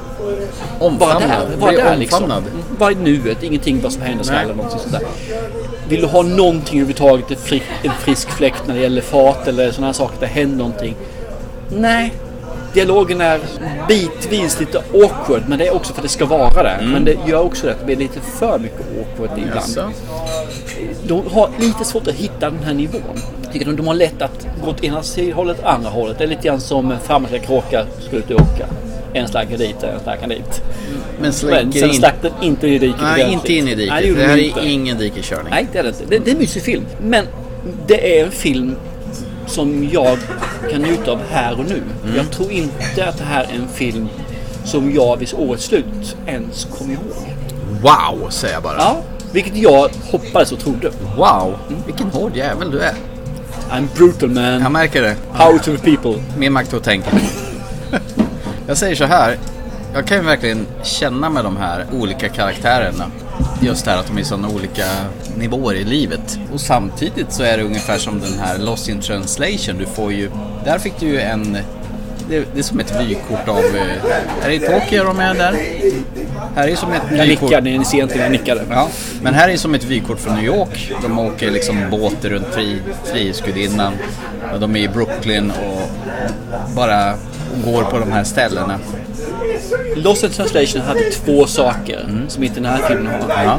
Omfamnad. 0.81 0.99
vara 1.01 1.19
där. 1.29 1.57
Vara 1.61 1.73
Bli 1.73 1.81
där 1.83 1.97
liksom. 1.97 2.25
omfamnad. 2.25 2.43
Mm, 2.53 2.65
Vara 2.79 2.93
i 2.93 2.95
nuet, 2.95 3.43
ingenting 3.43 3.81
vad 3.83 3.93
som 3.93 4.03
händer 4.03 4.25
ska 4.25 4.35
Nej. 4.35 4.45
eller 4.45 4.55
någonting 4.55 4.81
sånt 4.81 4.93
där. 4.93 5.03
Vill 5.89 6.01
du 6.01 6.07
ha 6.07 6.23
någonting 6.23 6.81
överhuvudtaget, 6.81 7.31
en 7.31 7.37
frisk, 7.37 7.65
en 7.83 7.93
frisk 8.01 8.31
fläkt 8.31 8.63
när 8.67 8.75
det 8.75 8.81
gäller 8.81 9.03
fart 9.03 9.49
eller 9.49 9.71
sådana 9.71 9.87
här 9.87 9.93
saker, 9.93 10.17
det 10.21 10.27
händer 10.27 10.57
någonting. 10.57 10.95
Nej. 11.69 12.13
Dialogen 12.75 13.21
är 13.21 13.41
bitvis 13.89 14.61
lite 14.61 14.79
awkward, 14.79 15.43
men 15.49 15.59
det 15.59 15.67
är 15.67 15.75
också 15.75 15.93
för 15.93 16.01
att 16.01 16.03
det 16.03 16.09
ska 16.09 16.27
vara 16.27 16.63
det. 16.63 16.79
Men 16.83 17.05
det 17.05 17.17
gör 17.27 17.43
också 17.43 17.69
att 17.69 17.79
det 17.79 17.85
blir 17.85 17.97
lite 17.97 18.21
för 18.21 18.59
mycket 18.59 18.81
awkward 18.81 19.39
ibland. 19.39 19.57
Jaså? 19.57 19.91
De 21.07 21.23
har 21.33 21.51
lite 21.59 21.85
svårt 21.85 22.09
att 22.09 22.15
hitta 22.15 22.51
den 22.51 22.63
här 22.65 22.75
nivån. 22.75 23.01
Jag 23.43 23.53
tycker 23.53 23.67
de, 23.67 23.77
de 23.77 23.87
har 23.87 23.95
lätt 23.95 24.23
att 24.23 24.47
gå 24.65 24.71
åt 24.71 24.85
ena 24.85 25.03
hållet, 25.35 25.65
andra 25.65 25.91
hållet. 25.91 26.19
Det 26.19 26.25
är 26.25 26.29
lite 26.29 26.43
grann 26.43 26.61
som 26.61 26.95
framåt 27.05 27.31
kråka 27.43 27.87
skulle 28.01 28.19
ut 28.19 28.31
och 28.31 28.41
åka. 28.41 28.67
En 29.17 29.29
slaggare 29.29 29.57
dit, 29.59 29.83
en 29.83 30.01
slaggare 30.03 30.29
dit. 30.29 30.63
Men 31.21 31.33
slänger 31.33 31.73
sen 31.73 31.89
in- 31.91 31.95
stack 31.95 32.15
den 32.23 32.33
inte 32.43 32.69
i 32.69 32.79
diket 32.79 33.01
Nej, 33.03 33.33
inte 33.33 33.53
in 33.53 33.69
i 33.69 33.75
diket. 33.75 33.93
Nej, 33.93 34.03
det, 34.03 34.09
gjorde 34.09 34.21
här 34.21 34.29
den 34.29 34.39
är 34.39 34.43
inte. 34.43 34.61
ingen 34.69 34.99
dikeskörning. 34.99 35.51
Nej, 35.51 35.67
det 35.73 35.79
är 35.79 35.83
det 35.83 35.89
inte. 35.89 36.05
Det, 36.09 36.19
det 36.19 36.31
är 36.31 36.35
en 36.35 36.39
mysig 36.41 36.63
film. 36.63 36.85
Men 37.03 37.25
det 37.87 38.19
är 38.21 38.25
en 38.25 38.31
film 38.31 38.77
som 39.47 39.89
jag 39.93 40.19
kan 40.71 40.83
njuta 40.83 41.11
av 41.13 41.21
här 41.31 41.53
och 41.59 41.65
nu. 41.69 41.83
Mm. 42.05 42.17
Jag 42.17 42.31
tror 42.31 42.51
inte 42.53 43.07
att 43.09 43.19
det 43.19 43.25
här 43.25 43.45
är 43.45 43.55
en 43.55 43.69
film 43.75 44.09
som 44.65 44.95
jag 44.95 45.17
vid 45.17 45.35
årets 45.37 45.65
slut 45.65 46.17
ens 46.27 46.65
kommer 46.79 46.93
ihåg. 46.95 47.33
Wow, 47.83 48.31
säger 48.31 48.55
jag 48.55 48.63
bara. 48.63 48.77
Ja, 48.79 48.97
vilket 49.33 49.57
jag 49.57 49.91
hoppades 50.11 50.53
och 50.53 50.59
trodde. 50.59 50.91
Wow, 51.17 51.57
vilken 51.87 52.07
hård 52.11 52.37
jävel 52.37 52.71
du 52.71 52.81
är. 52.81 52.95
I'm 53.71 53.87
brutal 53.97 54.29
man. 54.31 54.45
Jag 54.63 54.73
märker 54.73 55.03
det. 55.03 55.17
Power 55.37 55.59
to 55.59 55.77
the 55.77 55.97
people. 55.97 56.23
Mer 56.39 56.51
makt 56.51 56.75
åt 56.75 56.85
tänket. 56.85 57.15
jag 58.67 58.77
säger 58.77 58.95
så 58.97 59.05
här. 59.05 59.39
Jag 59.95 60.07
kan 60.07 60.17
ju 60.17 60.23
verkligen 60.23 60.67
känna 60.83 61.31
med 61.31 61.45
de 61.45 61.57
här 61.57 61.85
olika 61.93 62.29
karaktärerna. 62.29 63.05
Just 63.61 63.85
det 63.85 63.91
här 63.91 63.99
att 63.99 64.07
de 64.07 64.17
är 64.17 64.21
i 64.21 64.25
sådana 64.25 64.49
olika 64.49 64.85
nivåer 65.37 65.75
i 65.75 65.85
livet. 65.85 66.39
Och 66.53 66.61
samtidigt 66.61 67.33
så 67.33 67.43
är 67.43 67.57
det 67.59 67.63
ungefär 67.65 67.99
som 67.99 68.21
den 68.21 68.39
här 68.39 68.59
Lost 68.59 68.89
in 68.89 69.01
translation. 69.01 69.79
Du 69.79 69.87
får 69.87 70.13
ju, 70.13 70.31
där 70.65 70.79
fick 70.79 71.01
du 71.01 71.07
ju 71.07 71.21
en 71.21 71.59
det, 72.29 72.45
det 72.55 72.59
är 72.59 72.63
som 72.63 72.81
ett 72.81 73.01
vykort 73.01 73.49
av... 73.49 73.59
eh, 73.59 74.11
Här 74.43 74.51
i 74.51 74.59
Tokyo 74.59 75.01
är 75.01 75.05
de 75.05 75.17
med 75.17 75.37
där. 75.37 75.55
Här 76.57 76.69
är 76.69 76.77
som 76.77 76.93
ett 76.93 77.03
Jag 77.11 77.27
vykort. 77.27 77.43
nickade, 77.51 77.71
ni 77.79 77.85
ser 77.85 78.03
inte 78.03 78.19
jag 78.19 78.31
nickade. 78.31 78.61
Ja, 78.71 78.89
men 79.23 79.35
här 79.35 79.49
är 79.49 79.57
som 79.57 79.75
ett 79.75 79.85
vykort 79.85 80.21
från 80.21 80.35
New 80.35 80.45
York. 80.45 80.93
De 81.03 81.19
åker 81.19 81.51
liksom 81.51 81.91
båt 81.91 82.25
runt 82.25 82.47
fri, 82.53 82.79
Frihetsgudinnan. 83.05 83.93
De 84.61 84.77
är 84.77 84.81
i 84.81 84.89
Brooklyn 84.89 85.51
och 85.51 85.91
bara 86.77 87.15
går 87.65 87.83
på 87.83 87.99
de 87.99 88.13
här 88.13 88.25
ställena. 88.25 88.79
Lost 89.97 90.25
in 90.25 90.31
translation 90.31 90.81
hade 90.81 91.01
två 91.11 91.47
saker 91.47 92.07
som 92.29 92.43
inte 92.43 92.61
den 92.61 92.73
här 92.73 92.89
filmen 92.89 93.07
har. 93.07 93.45
Ja. 93.45 93.59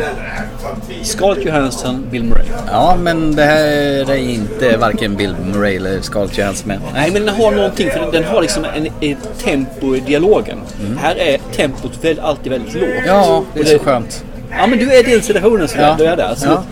Scarlett 1.03 1.45
Johansson, 1.45 2.07
Bill 2.11 2.23
Murray. 2.23 2.45
Ja, 2.71 2.97
men 3.01 3.35
det 3.35 3.43
här 3.43 3.63
är 4.11 4.15
inte 4.15 4.77
varken 4.77 5.15
Bill 5.15 5.35
Murray 5.53 5.75
eller 5.75 6.01
Scarlett 6.01 6.37
Johansson 6.37 6.67
med. 6.67 6.79
Nej, 6.93 7.11
men 7.11 7.25
den 7.25 7.35
har 7.35 7.51
någonting 7.51 7.89
för 7.91 8.11
den, 8.11 8.23
har 8.23 8.41
liksom 8.41 8.65
en, 8.75 8.87
ett 9.01 9.39
tempo 9.43 9.95
i 9.95 9.99
dialogen. 9.99 10.57
Här 10.99 11.15
är 11.15 11.37
tempot 11.55 12.03
väl, 12.03 12.19
alltid 12.19 12.51
väldigt 12.51 12.73
lågt. 12.73 12.83
Mm. 12.83 13.05
Ja, 13.05 13.43
det 13.53 13.59
är 13.59 13.65
så 13.65 13.79
skönt. 13.79 14.23
Ja, 14.51 14.67
men 14.67 14.79
du 14.79 14.93
är 14.93 15.07
i 15.07 15.11
den 15.11 15.21
situationen 15.21 15.67
Ja. 15.77 15.95
du 15.97 16.05
är 16.05 16.17
där. 16.17 16.35
Så. 16.35 16.47
Ja. 16.47 16.63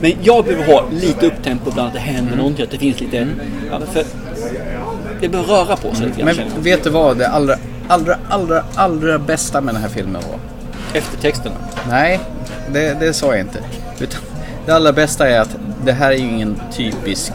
Men 0.00 0.12
jag 0.22 0.44
behöver 0.44 0.66
ha 0.72 0.84
lite 0.92 1.26
upptempo 1.26 1.70
ibland, 1.70 1.88
att 1.88 1.94
det 1.94 2.00
händer 2.00 2.36
någonting, 2.36 2.64
att 2.64 2.70
det 2.70 2.78
finns 2.78 3.00
lite... 3.00 3.16
Ja, 3.70 3.78
men 3.78 3.88
för 3.88 4.04
det 5.22 5.28
behöver 5.28 5.52
röra 5.54 5.76
på 5.76 5.94
sig 5.94 6.10
grann. 6.16 6.36
Men 6.36 6.62
vet 6.62 6.84
du 6.84 6.90
vad 6.90 7.18
det 7.18 7.28
allra, 7.28 7.56
allra, 7.88 8.18
allra, 8.28 8.64
allra 8.74 9.18
bästa 9.18 9.60
med 9.60 9.74
den 9.74 9.82
här 9.82 9.88
filmen 9.88 10.22
var? 10.30 10.38
Eftertexterna. 10.98 11.54
Nej, 11.88 12.20
det, 12.72 13.00
det 13.00 13.12
sa 13.12 13.26
jag 13.26 13.40
inte. 13.40 13.58
Utan 13.98 14.20
det 14.66 14.72
allra 14.72 14.92
bästa 14.92 15.28
är 15.28 15.40
att 15.40 15.56
det 15.84 15.92
här 15.92 16.10
är 16.10 16.16
ju 16.16 16.28
ingen 16.28 16.60
typisk 16.72 17.32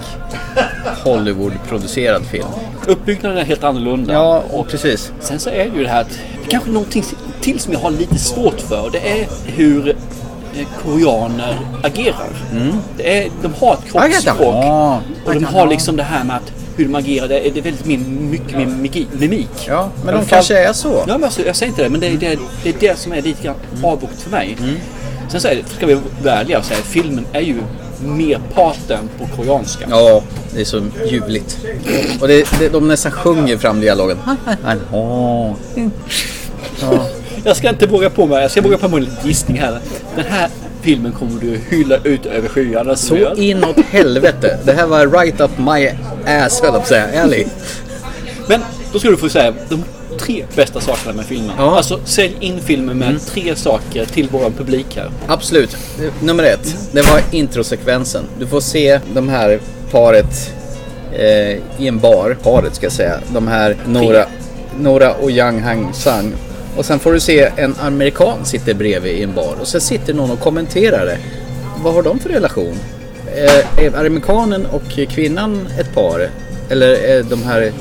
Hollywood-producerad 1.04 2.26
film. 2.26 2.48
Uppbyggnaden 2.88 3.38
är 3.38 3.44
helt 3.46 3.64
annorlunda. 3.64 4.14
Ja, 4.14 4.44
och 4.50 4.68
precis. 4.68 5.12
Sen 5.20 5.40
så 5.40 5.50
är 5.50 5.70
det 5.70 5.78
ju 5.78 5.84
det 5.84 5.90
här 5.90 6.02
att 6.02 6.20
det 6.44 6.50
kanske 6.50 6.70
är 6.70 6.74
någonting 6.74 7.04
till 7.42 7.60
som 7.60 7.74
jag 7.74 7.80
har 7.80 7.92
lite 7.92 8.18
svårt 8.18 8.62
för. 8.62 8.90
Det 8.92 9.22
är 9.22 9.28
hur 9.46 9.90
eh, 9.90 10.68
koreaner 10.84 11.58
agerar. 11.84 12.30
Det 12.98 13.18
är, 13.18 13.30
de 13.42 13.54
har 13.54 13.74
ett 13.74 13.92
kroppsspråk. 13.92 14.56
Och 15.26 15.34
de 15.34 15.44
har 15.44 15.68
liksom 15.68 15.96
det 15.96 16.04
här 16.04 16.24
med 16.24 16.36
att 16.36 16.52
hur 16.78 16.86
de 16.86 16.96
agerar. 16.96 17.28
Det 17.28 17.48
är, 17.48 17.62
väldigt 17.62 17.86
mer, 17.86 17.98
mycket 17.98 18.58
mer 18.58 18.66
mimik. 19.12 19.50
Ja, 19.68 19.90
men 20.06 20.16
de 20.16 20.26
kanske 20.26 20.58
är 20.58 20.74
så. 20.74 21.04
Ja, 21.08 21.14
men 21.14 21.24
alltså, 21.24 21.46
jag 21.46 21.56
säger 21.56 21.70
inte 21.70 21.84
det. 21.84 21.90
Men 21.90 22.00
det 22.00 22.08
är 22.08 22.18
det, 22.18 22.40
det, 22.64 22.70
är 22.70 22.76
det 22.80 23.00
som 23.00 23.12
är 23.12 23.22
lite 23.22 23.44
grann 23.44 23.56
avbokat 23.84 24.22
för 24.22 24.32
mig. 24.32 24.58
Sen 25.30 25.42
så 25.42 25.48
är 25.48 25.64
ska 25.78 25.86
vi 25.86 25.98
vara 26.24 26.34
ärliga 26.34 26.60
och 26.60 26.66
säga 26.66 26.80
att 26.80 26.86
filmen 26.86 27.26
är 27.34 27.42
ju 27.42 27.56
merparten 28.00 29.10
på 29.18 29.36
koreanska. 29.36 29.86
Ja, 29.90 30.24
det 30.54 30.62
är 30.62 30.66
så 30.66 30.82
ljuvligt. 31.12 31.58
Och 32.22 32.28
det, 32.28 32.48
det, 32.60 32.70
de 32.70 32.88
nästan 32.88 33.12
sjunger 33.12 33.58
fram 33.58 33.80
dialogen. 33.80 34.18
Ja. 34.92 35.56
Ja. 36.82 37.08
Jag 37.44 37.58
ska 37.58 37.70
inte 37.70 37.88
våga 37.88 38.10
på 38.10 38.26
mig, 38.26 38.42
jag 38.42 38.52
ska 38.52 38.62
våga 38.62 38.78
på 38.78 38.88
mig 38.88 39.00
en 39.00 39.28
gissning 39.28 39.60
här. 39.60 39.80
Den 40.16 40.26
här 40.26 40.50
filmen 40.82 41.12
kommer 41.12 41.42
du 41.42 41.60
hylla 41.70 41.98
ut 42.04 42.26
över 42.26 42.50
skyarna. 42.50 42.96
Så 42.96 43.36
inåt 43.36 43.80
helvete. 43.90 44.60
Det 44.66 44.74
här 44.74 44.88
var 44.88 45.08
right 45.08 45.42
up 45.42 45.52
my 45.58 45.90
ass, 46.26 46.62
höll 46.62 46.68
jag 46.68 46.74
på 46.74 46.82
att 46.82 46.88
säga. 46.88 47.08
Ärligt. 47.08 47.48
Men 48.48 48.62
då 48.94 49.00
ska 49.00 49.10
du 49.10 49.18
få 49.18 49.30
säga 49.30 49.54
de 49.70 49.84
tre 50.20 50.46
bästa 50.56 50.82
sakerna 50.82 51.14
med 51.14 51.26
filmen. 51.26 51.52
Ja. 51.58 51.64
Mm. 51.64 51.74
Alltså 51.74 52.00
sälj 52.06 52.38
in 52.40 52.60
filmen 52.60 52.98
med 52.98 53.22
tre 53.26 53.56
saker 53.56 54.06
till 54.06 54.30
våran 54.30 54.54
publik 54.54 54.86
här. 54.96 55.12
Absolut. 55.28 55.78
Nummer 56.22 56.44
ett, 56.44 56.76
det 56.92 57.02
var 57.02 57.22
introsekvensen. 57.32 58.24
Du 58.40 58.48
får 58.48 58.60
se 58.60 59.00
de 59.14 59.30
här 59.30 59.60
paret 59.92 60.54
eh, 61.14 61.52
i 61.78 61.88
en 61.88 62.00
bar. 62.00 62.38
Paret 62.44 62.76
ska 62.76 62.86
jag 62.86 62.94
säga. 62.94 63.20
De 63.34 63.48
här 63.48 63.76
Nora, 63.88 64.26
Nora 64.80 65.14
och 65.14 65.32
Yang 65.32 65.62
Hang 65.62 65.94
Sang. 65.94 66.34
Och 66.78 66.86
sen 66.86 67.00
får 67.00 67.14
du 67.14 67.20
se 67.20 67.52
en 67.56 67.76
amerikan 67.80 68.46
sitter 68.46 68.74
bredvid 68.74 69.14
i 69.14 69.24
en 69.24 69.34
bar. 69.34 69.56
Och 69.62 69.68
sen 69.68 69.82
sitter 69.82 70.14
någon 70.14 70.32
och 70.32 70.40
kommenterar 70.40 71.06
det. 71.06 71.18
Vad 71.84 71.94
har 71.94 72.04
de 72.04 72.20
för 72.20 72.30
relation? 72.30 72.80
Eh, 73.36 73.84
är 73.84 74.06
amerikanen 74.06 74.66
och 74.66 74.90
kvinnan 74.90 75.68
ett 75.80 75.94
par? 75.94 76.30
Eller 76.70 76.88
är 76.88 77.24
de 77.24 77.44
här 77.44 77.72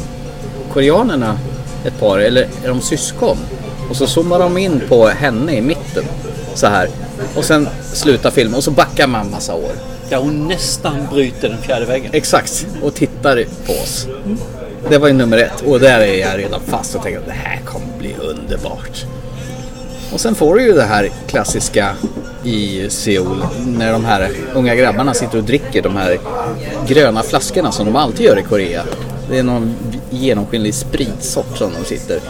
koreanerna 0.73 1.39
ett 1.85 2.01
par? 2.01 2.19
Eller 2.19 2.43
är 2.65 2.69
de 2.69 2.81
syskon? 2.81 3.37
Och 3.91 3.97
så 3.97 4.07
zoomar 4.07 4.39
de 4.39 4.57
in 4.57 4.83
på 4.89 5.07
henne 5.07 5.57
i 5.57 5.61
mitten. 5.61 6.05
Så 6.55 6.67
här. 6.67 6.89
Och 7.37 7.45
sen 7.45 7.69
slutar 7.93 8.31
filmen 8.31 8.55
och 8.55 8.65
så 8.65 8.71
backar 8.71 9.07
man 9.07 9.31
massa 9.31 9.55
år. 9.55 9.73
Där 10.09 10.17
hon 10.17 10.49
nästan 10.49 10.97
bryter 11.13 11.49
den 11.49 11.59
fjärde 11.59 11.87
väggen. 11.87 12.11
Exakt. 12.13 12.67
Och 12.83 12.95
tittar 12.95 13.45
på 13.67 13.73
oss. 13.73 14.07
Det 14.91 14.99
var 14.99 15.09
ju 15.09 15.15
nummer 15.15 15.39
ett. 15.39 15.63
Och 15.67 15.81
där 15.81 16.01
är 16.01 16.15
jag 16.15 16.39
redan 16.39 16.61
fast 16.61 16.95
och 16.95 17.03
tänker 17.03 17.19
att 17.19 17.27
det 17.27 17.33
här 17.33 17.61
kommer 17.65 17.99
bli 17.99 18.15
underbart. 18.21 19.07
Och 20.13 20.21
sen 20.21 20.35
får 20.35 20.55
du 20.55 20.63
ju 20.63 20.73
det 20.73 20.83
här 20.83 21.11
klassiska 21.27 21.97
i 22.45 22.91
Seoul 22.91 23.45
när 23.67 23.93
de 23.93 24.05
här 24.05 24.31
unga 24.55 24.75
grabbarna 24.75 25.15
sitter 25.15 25.39
och 25.39 25.45
dricker 25.45 25.83
de 25.83 25.97
här 25.97 26.19
gröna 26.89 27.23
flaskorna 27.23 27.73
som 27.73 27.87
de 27.87 27.97
alltid 27.97 28.27
gör 28.27 28.39
i 28.39 28.43
Korea. 28.43 28.83
Det 29.31 29.39
är 29.39 29.43
någon 29.43 29.75
genomskinlig 30.11 30.75
spritsort 30.75 31.57
som 31.59 31.71
de 31.79 31.85
sitter. 31.85 32.21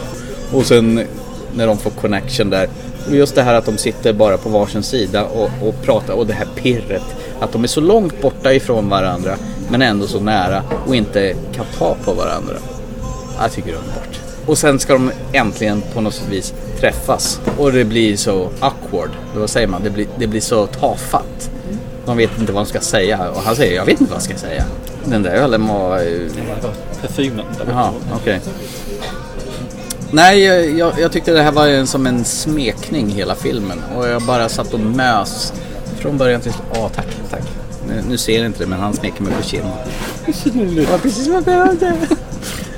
Och 0.53 0.65
sen 0.65 1.05
när 1.55 1.67
de 1.67 1.77
får 1.77 1.89
connection 1.89 2.49
där. 2.49 2.69
Och 3.07 3.15
just 3.15 3.35
det 3.35 3.43
här 3.43 3.53
att 3.53 3.65
de 3.65 3.77
sitter 3.77 4.13
bara 4.13 4.37
på 4.37 4.49
varsin 4.49 4.83
sida 4.83 5.25
och, 5.25 5.49
och 5.67 5.81
pratar 5.81 6.13
och 6.13 6.27
det 6.27 6.33
här 6.33 6.47
pirret. 6.55 7.03
Att 7.39 7.51
de 7.51 7.63
är 7.63 7.67
så 7.67 7.81
långt 7.81 8.21
borta 8.21 8.53
ifrån 8.53 8.89
varandra 8.89 9.35
men 9.69 9.81
ändå 9.81 10.07
så 10.07 10.19
nära 10.19 10.63
och 10.87 10.95
inte 10.95 11.35
kan 11.55 11.65
ta 11.77 11.95
på 12.05 12.13
varandra. 12.13 12.55
Jag 13.41 13.51
tycker 13.51 13.69
det 13.69 13.75
är 13.75 13.79
underbart. 13.79 14.19
Och 14.45 14.57
sen 14.57 14.79
ska 14.79 14.93
de 14.93 15.11
äntligen 15.33 15.83
på 15.93 16.01
något 16.01 16.21
vis 16.29 16.53
träffas. 16.79 17.41
Och 17.57 17.71
det 17.71 17.85
blir 17.85 18.17
så 18.17 18.49
awkward. 18.59 19.09
Vad 19.35 19.49
säger 19.49 19.67
man? 19.67 19.83
Det 19.83 19.89
blir, 19.89 20.07
det 20.19 20.27
blir 20.27 20.41
så 20.41 20.67
tafatt. 20.67 21.49
De 22.05 22.17
vet 22.17 22.39
inte 22.39 22.51
vad 22.51 22.65
de 22.65 22.69
ska 22.69 22.79
säga. 22.79 23.29
Och 23.29 23.41
han 23.41 23.55
säger, 23.55 23.75
jag 23.75 23.85
vet 23.85 24.01
inte 24.01 24.11
vad 24.11 24.17
jag 24.17 24.23
ska 24.23 24.37
säga. 24.37 24.63
Den 25.05 25.23
där 25.23 25.31
ölen 25.31 25.67
var... 25.67 25.97
Parfymen. 27.01 27.45
Jaha, 27.67 27.91
okej. 28.15 28.41
Nej, 30.11 30.43
jag, 30.43 30.69
jag, 30.69 30.99
jag 30.99 31.11
tyckte 31.11 31.31
det 31.31 31.41
här 31.41 31.51
var 31.51 31.67
en, 31.67 31.87
som 31.87 32.07
en 32.07 32.25
smekning 32.25 33.09
hela 33.09 33.35
filmen. 33.35 33.81
Och 33.97 34.07
jag 34.07 34.21
bara 34.21 34.49
satt 34.49 34.73
och 34.73 34.79
mös 34.79 35.53
från 35.99 36.17
början 36.17 36.41
till 36.41 36.53
slut. 36.53 36.65
Ja, 36.73 36.89
tack, 36.89 37.07
tack. 37.29 37.43
Nu, 37.87 38.03
nu 38.09 38.17
ser 38.17 38.45
inte 38.45 38.59
det, 38.59 38.67
men 38.67 38.79
han 38.79 38.93
smeker 38.93 39.23
mig 39.23 39.33
på 39.33 39.43
kinden. 39.43 39.71
Det 40.75 40.85
var 40.91 40.97
precis 40.97 41.23
som 41.25 41.33
jag 41.33 41.43
behövde. 41.43 41.93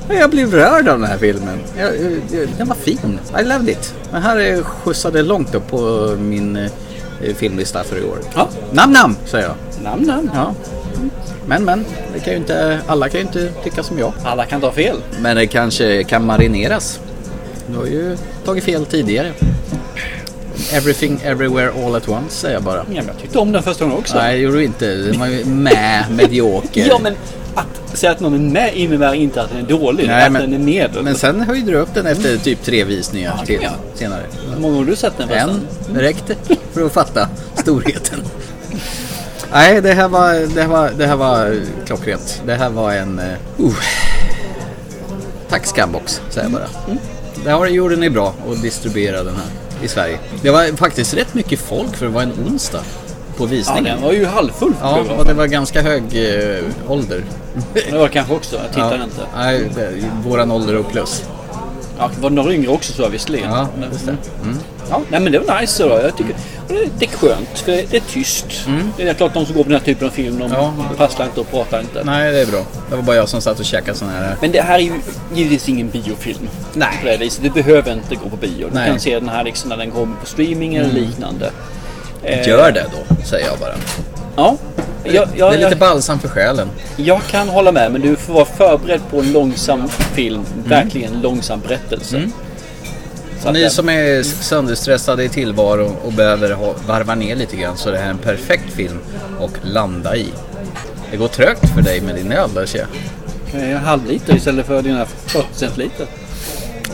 Jag 0.08 0.30
blev 0.30 0.54
rörd 0.54 0.88
av 0.88 1.00
den 1.00 1.08
här 1.08 1.18
filmen. 1.18 1.58
Jag, 1.78 1.94
jag, 2.32 2.48
den 2.58 2.68
var 2.68 2.76
fin. 2.76 3.18
I 3.40 3.44
loved 3.44 3.68
it. 3.68 3.94
Men 4.12 4.22
här 4.22 4.36
är 4.36 4.62
skjutsade 4.62 5.22
långt 5.22 5.54
upp 5.54 5.68
på 5.70 6.14
min 6.18 6.56
eh, 6.56 7.34
filmlista 7.34 7.84
för 7.84 7.98
i 7.98 8.02
år. 8.02 8.18
Ja. 8.34 8.48
Namn, 8.72 8.92
namn, 8.92 9.16
säger 9.26 9.46
jag. 9.46 9.56
Namn, 9.84 10.02
namn. 10.02 10.30
Ja. 10.34 10.54
Men, 11.46 11.64
men. 11.64 11.84
Det 12.14 12.20
kan 12.20 12.32
ju 12.32 12.38
inte, 12.38 12.80
alla 12.86 13.08
kan 13.08 13.20
ju 13.20 13.26
inte 13.26 13.52
tycka 13.64 13.82
som 13.82 13.98
jag. 13.98 14.12
Alla 14.24 14.46
kan 14.46 14.60
ta 14.60 14.72
fel. 14.72 14.96
Men 15.20 15.36
det 15.36 15.46
kanske 15.46 16.04
kan 16.04 16.26
marineras. 16.26 17.00
Du 17.66 17.76
har 17.76 17.86
ju 17.86 18.16
tagit 18.44 18.64
fel 18.64 18.86
tidigare. 18.86 19.32
Everything, 20.72 21.20
everywhere, 21.24 21.70
all 21.86 21.94
at 21.96 22.08
once 22.08 22.30
säger 22.36 22.54
jag 22.54 22.62
bara. 22.62 22.84
Ja, 22.92 23.02
jag 23.06 23.18
tyckte 23.20 23.38
om 23.38 23.52
den 23.52 23.62
första 23.62 23.84
gången 23.84 23.98
också. 23.98 24.16
Nej, 24.16 24.36
det 24.36 24.42
gjorde 24.42 24.56
du 24.56 24.64
inte. 24.64 24.94
Den 24.94 25.20
var 25.20 25.26
ju 25.26 25.44
med, 25.44 26.04
medioker. 26.10 26.86
Ja, 26.88 26.98
men 27.02 27.14
att 27.54 27.98
säga 27.98 28.12
att 28.12 28.20
någon 28.20 28.34
är 28.34 28.38
med 28.38 28.76
innebär 28.76 29.14
inte 29.14 29.42
att 29.42 29.50
den 29.50 29.64
är 29.64 29.68
dålig. 29.68 30.06
Nej, 30.06 30.26
att 30.26 30.32
men- 30.32 30.42
den 30.42 30.54
är 30.60 30.64
medel. 30.64 31.02
Men 31.02 31.14
sen 31.14 31.40
höjde 31.40 31.72
du 31.72 31.78
upp 31.78 31.94
den 31.94 32.06
efter 32.06 32.36
typ 32.36 32.62
tre 32.64 32.84
visningar 32.84 33.34
Ja, 33.38 33.46
till 33.46 33.60
ja. 33.62 33.70
senare. 33.94 34.22
Hur 34.54 34.60
många 34.60 34.76
har 34.76 34.84
du 34.84 34.96
sett 34.96 35.18
den 35.18 35.28
förresten? 35.28 35.60
En 35.88 36.00
räckte 36.00 36.34
för 36.72 36.86
att 36.86 36.92
fatta 36.92 37.28
storheten. 37.54 38.18
Nej, 39.52 39.80
det 39.80 39.92
här 39.92 40.08
var, 40.08 40.54
det 40.54 40.60
här 40.62 40.68
var, 40.68 40.90
det 40.98 41.06
här 41.06 41.16
var 41.16 41.60
klockrent. 41.86 42.42
Det 42.46 42.54
här 42.54 42.70
var 42.70 42.92
en... 42.92 43.18
Uh, 43.18 43.66
uh. 43.66 43.74
Tack 45.48 45.66
Scambox, 45.66 46.20
säger 46.30 46.44
jag 46.44 46.52
bara. 46.52 46.68
Mm. 46.86 46.98
Det 47.44 47.50
här 47.50 47.66
gjorde 47.66 47.96
ni 47.96 48.10
bra 48.10 48.34
och 48.46 48.56
distribuera 48.56 49.22
den 49.22 49.34
här 49.34 49.44
i 49.82 49.88
Sverige. 49.88 50.18
Det 50.42 50.50
var 50.50 50.76
faktiskt 50.76 51.14
rätt 51.14 51.34
mycket 51.34 51.60
folk 51.60 51.96
för 51.96 52.06
det 52.06 52.12
var 52.12 52.22
en 52.22 52.32
onsdag 52.46 52.82
på 53.36 53.44
Ja, 53.44 53.48
visningen. 53.48 53.84
den 53.84 54.02
var 54.02 54.12
ju 54.12 54.26
halvfull. 54.26 54.74
Ja, 54.80 54.98
och 55.18 55.24
det 55.24 55.34
var 55.34 55.46
ganska 55.46 55.82
hög 55.82 56.02
eh, 56.12 56.64
ålder. 56.88 57.24
Det 57.74 57.92
var 57.98 58.08
kanske 58.08 58.34
också. 58.34 58.56
Jag 58.56 58.68
tittar 58.68 58.96
ja. 58.98 59.04
inte. 59.04 59.26
Nej, 59.36 59.70
det, 59.76 59.90
våran 60.24 60.50
ålder 60.50 60.76
och 60.76 60.90
plus. 60.92 61.24
Ja, 62.00 62.10
det 62.16 62.22
var 62.22 62.30
några 62.30 62.52
yngre 62.54 62.68
också 62.70 62.92
så 62.92 63.02
jag 63.02 63.08
visserligen. 63.10 63.50
Ja, 63.50 63.68
Men- 63.80 63.88
just 63.92 64.06
det. 64.06 64.16
Mm. 64.42 64.58
Ja, 64.90 65.00
nej 65.10 65.20
men 65.20 65.32
det 65.32 65.38
var 65.38 65.60
nice 65.60 65.82
då. 65.82 65.88
Jag 66.02 66.16
tycker, 66.16 66.34
det, 66.68 66.74
det 66.98 67.04
är 67.04 67.10
skönt 67.10 67.58
för 67.58 67.72
det, 67.72 67.94
är 67.96 68.00
tyst. 68.00 68.46
Det 68.96 69.08
är 69.08 69.14
klart 69.14 69.34
de 69.34 69.46
som 69.46 69.54
går 69.56 69.62
på 69.64 69.68
den 69.70 69.78
här 69.78 69.84
typen 69.86 70.06
av 70.08 70.10
film 70.12 70.38
de 70.38 70.50
Ja. 70.52 70.74
passlar 70.96 71.26
inte 71.26 71.40
och 71.40 71.50
pratar 71.50 71.80
inte. 71.80 72.04
Nej, 72.04 72.32
det 72.32 72.40
är 72.40 72.46
bra. 72.46 72.64
Det 72.90 72.96
var 72.96 73.02
bara 73.02 73.16
jag 73.16 73.28
som 73.28 73.40
satt 73.40 73.58
och 73.58 73.64
käkade 73.64 73.98
sån 73.98 74.08
här... 74.08 74.36
Men 74.40 74.52
det 74.52 74.60
här 74.60 74.74
är 74.78 74.82
ju 74.82 74.92
givetvis 75.34 75.68
ingen 75.68 75.88
biofilm. 75.90 76.48
Nej. 76.74 77.18
Det. 77.18 77.42
Du 77.42 77.50
behöver 77.50 77.92
inte 77.92 78.14
gå 78.14 78.28
på 78.30 78.36
bio. 78.36 78.68
Du 78.68 78.74
Nej. 78.74 78.88
kan 78.88 79.00
se 79.00 79.14
den 79.20 79.28
här 79.28 79.44
liksom 79.44 79.68
när 79.68 79.76
den 79.76 79.90
kommer 79.90 80.16
på 80.16 80.26
streaming 80.26 80.74
eller 80.74 80.90
Mm. 80.90 81.02
liknande. 81.02 81.50
Eh, 82.22 82.48
Gör 82.48 82.72
det 82.72 82.86
då, 83.08 83.14
säger 83.24 83.46
jag 83.46 83.58
bara. 83.58 83.74
Ja. 84.36 84.56
Jag, 85.04 85.28
det 85.28 85.38
jag, 85.38 85.54
är 85.54 85.58
lite 85.58 85.76
balsam 85.76 86.18
för 86.18 86.28
själen. 86.28 86.68
jag 86.96 87.20
kan 87.30 87.48
hålla 87.48 87.72
med 87.72 87.92
men 87.92 88.00
du 88.00 88.16
får 88.16 88.32
vara 88.32 88.44
förberedd 88.44 89.00
på 89.10 89.20
en 89.20 89.32
långsam 89.32 89.88
film. 89.88 90.44
Verkligen 90.64 91.20
långsam 91.20 91.60
berättelse. 91.60 92.16
Mm. 92.16 92.32
Så 93.42 93.52
ni 93.52 93.70
som 93.70 93.88
är 93.88 94.22
sönderstressade 94.22 95.24
i 95.24 95.28
tillvaron 95.28 95.96
och 96.04 96.12
behöver 96.12 96.50
ha, 96.50 96.74
varva 96.86 97.14
ner 97.14 97.36
lite 97.36 97.56
grann 97.56 97.76
så 97.76 97.88
är 97.88 97.92
det 97.92 97.98
här 97.98 98.10
en 98.10 98.18
perfekt 98.18 98.72
film 98.72 98.98
att 99.40 99.50
landa 99.62 100.16
i. 100.16 100.26
Det 101.10 101.16
går 101.16 101.28
trögt 101.28 101.68
för 101.74 101.82
dig 101.82 102.00
med 102.00 102.14
din 102.14 102.32
öl 102.32 102.50
där 102.54 102.66
ser 102.66 102.78
jag. 102.78 102.88
En 103.62 103.76
halv 103.76 104.06
liter 104.06 104.36
istället 104.36 104.66
för 104.66 104.82
dina 104.82 105.06
40 105.26 105.46
centiliter. 105.52 106.06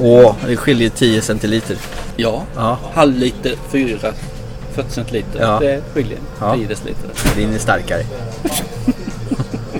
Åh, 0.00 0.34
det 0.46 0.56
skiljer 0.56 0.88
10 0.88 1.22
centiliter. 1.22 1.76
Ja, 2.16 2.42
Ja. 2.56 2.78
halv 2.94 3.16
liter, 3.18 3.54
4, 3.72 4.12
40 4.76 4.90
centiliter. 4.90 5.40
Ja. 5.40 5.58
Det 5.60 5.82
skiljer 5.94 6.18
Ja. 6.40 6.54
10 6.56 6.66
deciliter. 6.68 7.10
Din 7.36 7.54
är 7.54 7.58
starkare. 7.58 8.02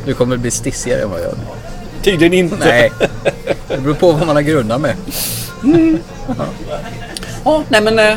Du 0.07 0.15
kommer 0.15 0.37
bli 0.37 0.51
stissigare 0.51 1.03
än 1.03 1.11
vad 1.11 1.21
jag 1.21 1.27
är. 1.27 1.35
Tydligen 2.03 2.33
inte. 2.35 2.57
Nej, 2.69 2.93
det 3.69 3.79
beror 3.79 3.95
på 3.95 4.13
vad 4.13 4.27
man 4.27 4.37
har 4.37 4.43
grunnat 4.43 4.81
med. 4.81 4.95
Ja, 7.45 7.63
nej 7.69 7.81
men 7.81 7.99
eh, 7.99 8.17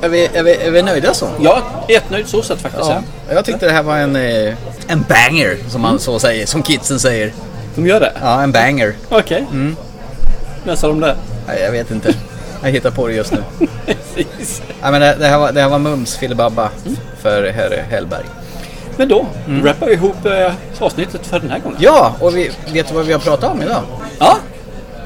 Är 0.00 0.08
vi, 0.08 0.26
är 0.34 0.42
vi, 0.42 0.54
är 0.56 0.70
vi 0.70 0.82
nöjda 0.82 1.14
så? 1.14 1.28
jag 1.40 1.56
är 1.88 1.92
jättenöjd 1.92 2.28
så 2.28 2.42
sett 2.42 2.60
faktiskt. 2.60 2.86
Ja, 2.88 3.02
Ja. 3.28 3.34
jag 3.34 3.44
tyckte 3.44 3.66
det 3.66 3.72
här 3.72 3.82
var 3.82 3.96
en, 3.96 4.16
eh, 4.16 4.54
en 4.86 5.04
banger 5.08 5.56
som 5.68 5.80
man 5.80 5.98
så 5.98 6.18
säger, 6.18 6.46
som 6.46 6.62
kidsen 6.62 7.00
säger. 7.00 7.32
De 7.74 7.86
gör 7.86 8.00
det? 8.00 8.12
Ja, 8.22 8.42
en 8.42 8.52
banger. 8.52 8.94
Okej. 9.08 9.46
Mm. 9.52 9.76
När 10.64 10.76
sa 10.76 10.88
de 10.88 11.00
det? 11.00 11.16
Nej, 11.46 11.60
jag 11.62 11.72
vet 11.72 11.90
inte. 11.90 12.14
Jag 12.64 12.70
hittar 12.70 12.90
på 12.90 13.06
det 13.06 13.14
just 13.14 13.32
nu. 13.32 13.44
Precis. 14.14 14.62
Men 14.82 15.00
det, 15.00 15.16
det, 15.18 15.26
här 15.26 15.38
var, 15.38 15.52
det 15.52 15.60
här 15.60 15.68
var 15.68 15.78
mums 15.78 16.16
filibabba 16.16 16.70
för 17.22 17.50
herr 17.50 17.84
Hellberg. 17.90 18.24
Men 18.96 19.08
då 19.08 19.26
wrappar 19.46 19.86
vi 19.86 19.92
ihop 19.92 20.26
eh, 20.26 20.52
avsnittet 20.80 21.26
för 21.26 21.40
den 21.40 21.50
här 21.50 21.58
gången. 21.58 21.78
Ja, 21.80 22.14
och 22.20 22.36
vi, 22.36 22.50
vet 22.72 22.88
du 22.88 22.94
vad 22.94 23.06
vi 23.06 23.12
har 23.12 23.20
pratat 23.20 23.52
om 23.52 23.62
idag? 23.62 23.82
Ja, 24.18 24.36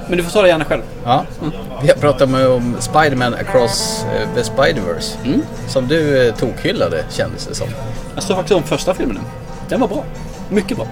men 0.09 0.19
du 0.19 0.25
får 0.25 0.31
ta 0.31 0.43
det 0.43 0.49
gärna 0.49 0.65
själv. 0.65 0.83
Ja, 1.05 1.25
vi 1.83 1.89
har 1.89 1.95
pratat 1.95 2.29
med 2.29 2.49
om 2.49 2.77
Spider-Man 2.81 3.35
Across 3.35 4.05
eh, 4.15 4.29
the 4.35 4.43
Spider-Verse. 4.43 5.41
Som 5.69 5.89
du 5.89 6.29
eh, 6.29 6.35
tokhyllade 6.35 7.05
kändes 7.11 7.47
det 7.47 7.55
som. 7.55 7.69
Jag 8.15 8.23
såg 8.25 8.37
faktiskt 8.37 8.57
om 8.57 8.63
första 8.63 8.95
filmen. 8.95 9.23
Den 9.69 9.81
var 9.81 9.89
bra. 9.89 10.05
Mycket 10.51 10.77
bra. 10.77 10.87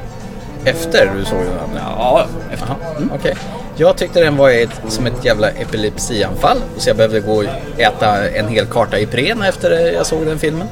Efter 0.64 1.12
du 1.18 1.24
såg 1.24 1.38
den? 1.38 1.80
Ja, 1.98 2.26
efter. 2.52 2.74
Mm. 2.96 3.10
Okej. 3.14 3.36
Jag 3.78 3.96
tyckte 3.96 4.20
den 4.20 4.36
var 4.36 4.50
ett, 4.50 4.80
som 4.88 5.06
ett 5.06 5.24
jävla 5.24 5.50
epilepsianfall. 5.50 6.58
Så 6.76 6.90
jag 6.90 6.96
behövde 6.96 7.20
gå 7.20 7.36
och 7.36 7.44
äta 7.80 8.30
en 8.30 8.48
hel 8.48 8.66
karta 8.66 8.98
Ipren 8.98 9.42
efter 9.42 9.70
jag 9.70 10.06
såg 10.06 10.26
den 10.26 10.38
filmen. 10.38 10.66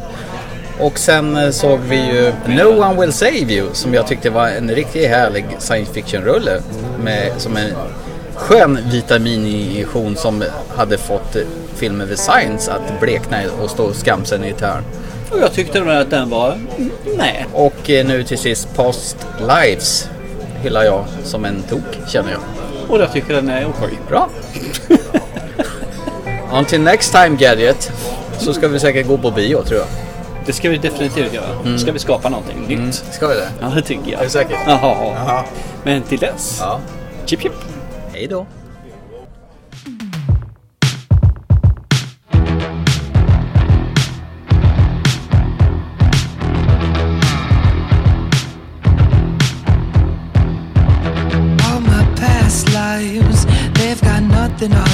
Och 0.81 0.99
sen 0.99 1.37
eh, 1.37 1.51
såg 1.51 1.79
vi 1.79 1.97
ju 1.97 2.33
No 2.47 2.83
One 2.83 3.01
Will 3.01 3.13
Save 3.13 3.53
You 3.53 3.67
som 3.73 3.95
jag 3.95 4.07
tyckte 4.07 4.31
var 4.31 4.49
en 4.49 4.71
riktigt 4.71 5.09
härlig 5.09 5.45
science 5.59 5.93
fiction-rulle. 5.93 6.61
Med, 7.05 7.33
som 7.37 7.57
en 7.57 7.71
skön 8.35 8.79
vitamininjektion 8.93 10.17
som 10.17 10.45
hade 10.77 10.99
fått 10.99 11.37
filmen 11.75 12.09
The 12.09 12.17
Science 12.17 12.73
att 12.73 13.01
blekna 13.01 13.37
och 13.63 13.71
stå 13.71 13.93
skamsen 13.93 14.45
i 14.45 14.49
ett 14.49 14.61
hörn. 14.61 14.85
Och 15.31 15.39
jag 15.41 15.53
tyckte 15.53 15.81
väl 15.81 16.03
att 16.03 16.11
den 16.11 16.31
var... 16.31 16.59
Nej. 17.17 17.47
Och 17.53 17.91
eh, 17.91 18.07
nu 18.07 18.25
till 18.25 18.39
sist 18.39 18.69
Past 18.77 19.17
Lives 19.41 20.09
hyllar 20.63 20.85
jag 20.85 21.05
som 21.25 21.45
en 21.45 21.63
tok 21.63 22.09
känner 22.09 22.33
jag. 22.33 22.41
Och 22.89 23.01
jag 23.01 23.13
tycker 23.13 23.35
den 23.35 23.49
är 23.49 23.67
okej. 23.67 23.99
Bra. 24.09 24.29
Until 26.59 26.81
next 26.81 27.13
time 27.13 27.37
Gadget 27.37 27.93
så 28.39 28.55
ska 28.55 28.69
vi 28.69 28.81
säkert 28.81 29.07
gå 29.07 29.19
på 29.19 29.31
bio 29.31 29.63
tror 29.63 29.79
jag. 29.79 29.89
Det 30.47 30.53
ska 30.53 30.71
vi 30.71 30.79
definitivt 30.79 31.35
göra. 31.35 31.61
Mm. 31.65 31.79
Ska 31.79 31.93
vi 31.93 31.99
skapa 31.99 32.29
någonting 32.29 32.65
nytt? 32.69 32.95
Ska 32.95 33.29
vi 33.29 33.35
det? 33.35 33.49
Ja, 33.61 33.67
det 33.67 33.83
tycker 33.83 34.13
jag. 34.13 34.21
Är 34.21 34.25
du 34.25 34.31
säker? 34.31 34.59
Jaha. 34.67 35.45
Men 35.85 36.03
till 36.03 36.19
dess. 36.19 36.59
Ja. 36.61 36.81
Chip 37.27 37.41
chip. 37.41 37.53
Hej 38.13 38.27
då. 38.27 38.47
Nothing 54.69 54.94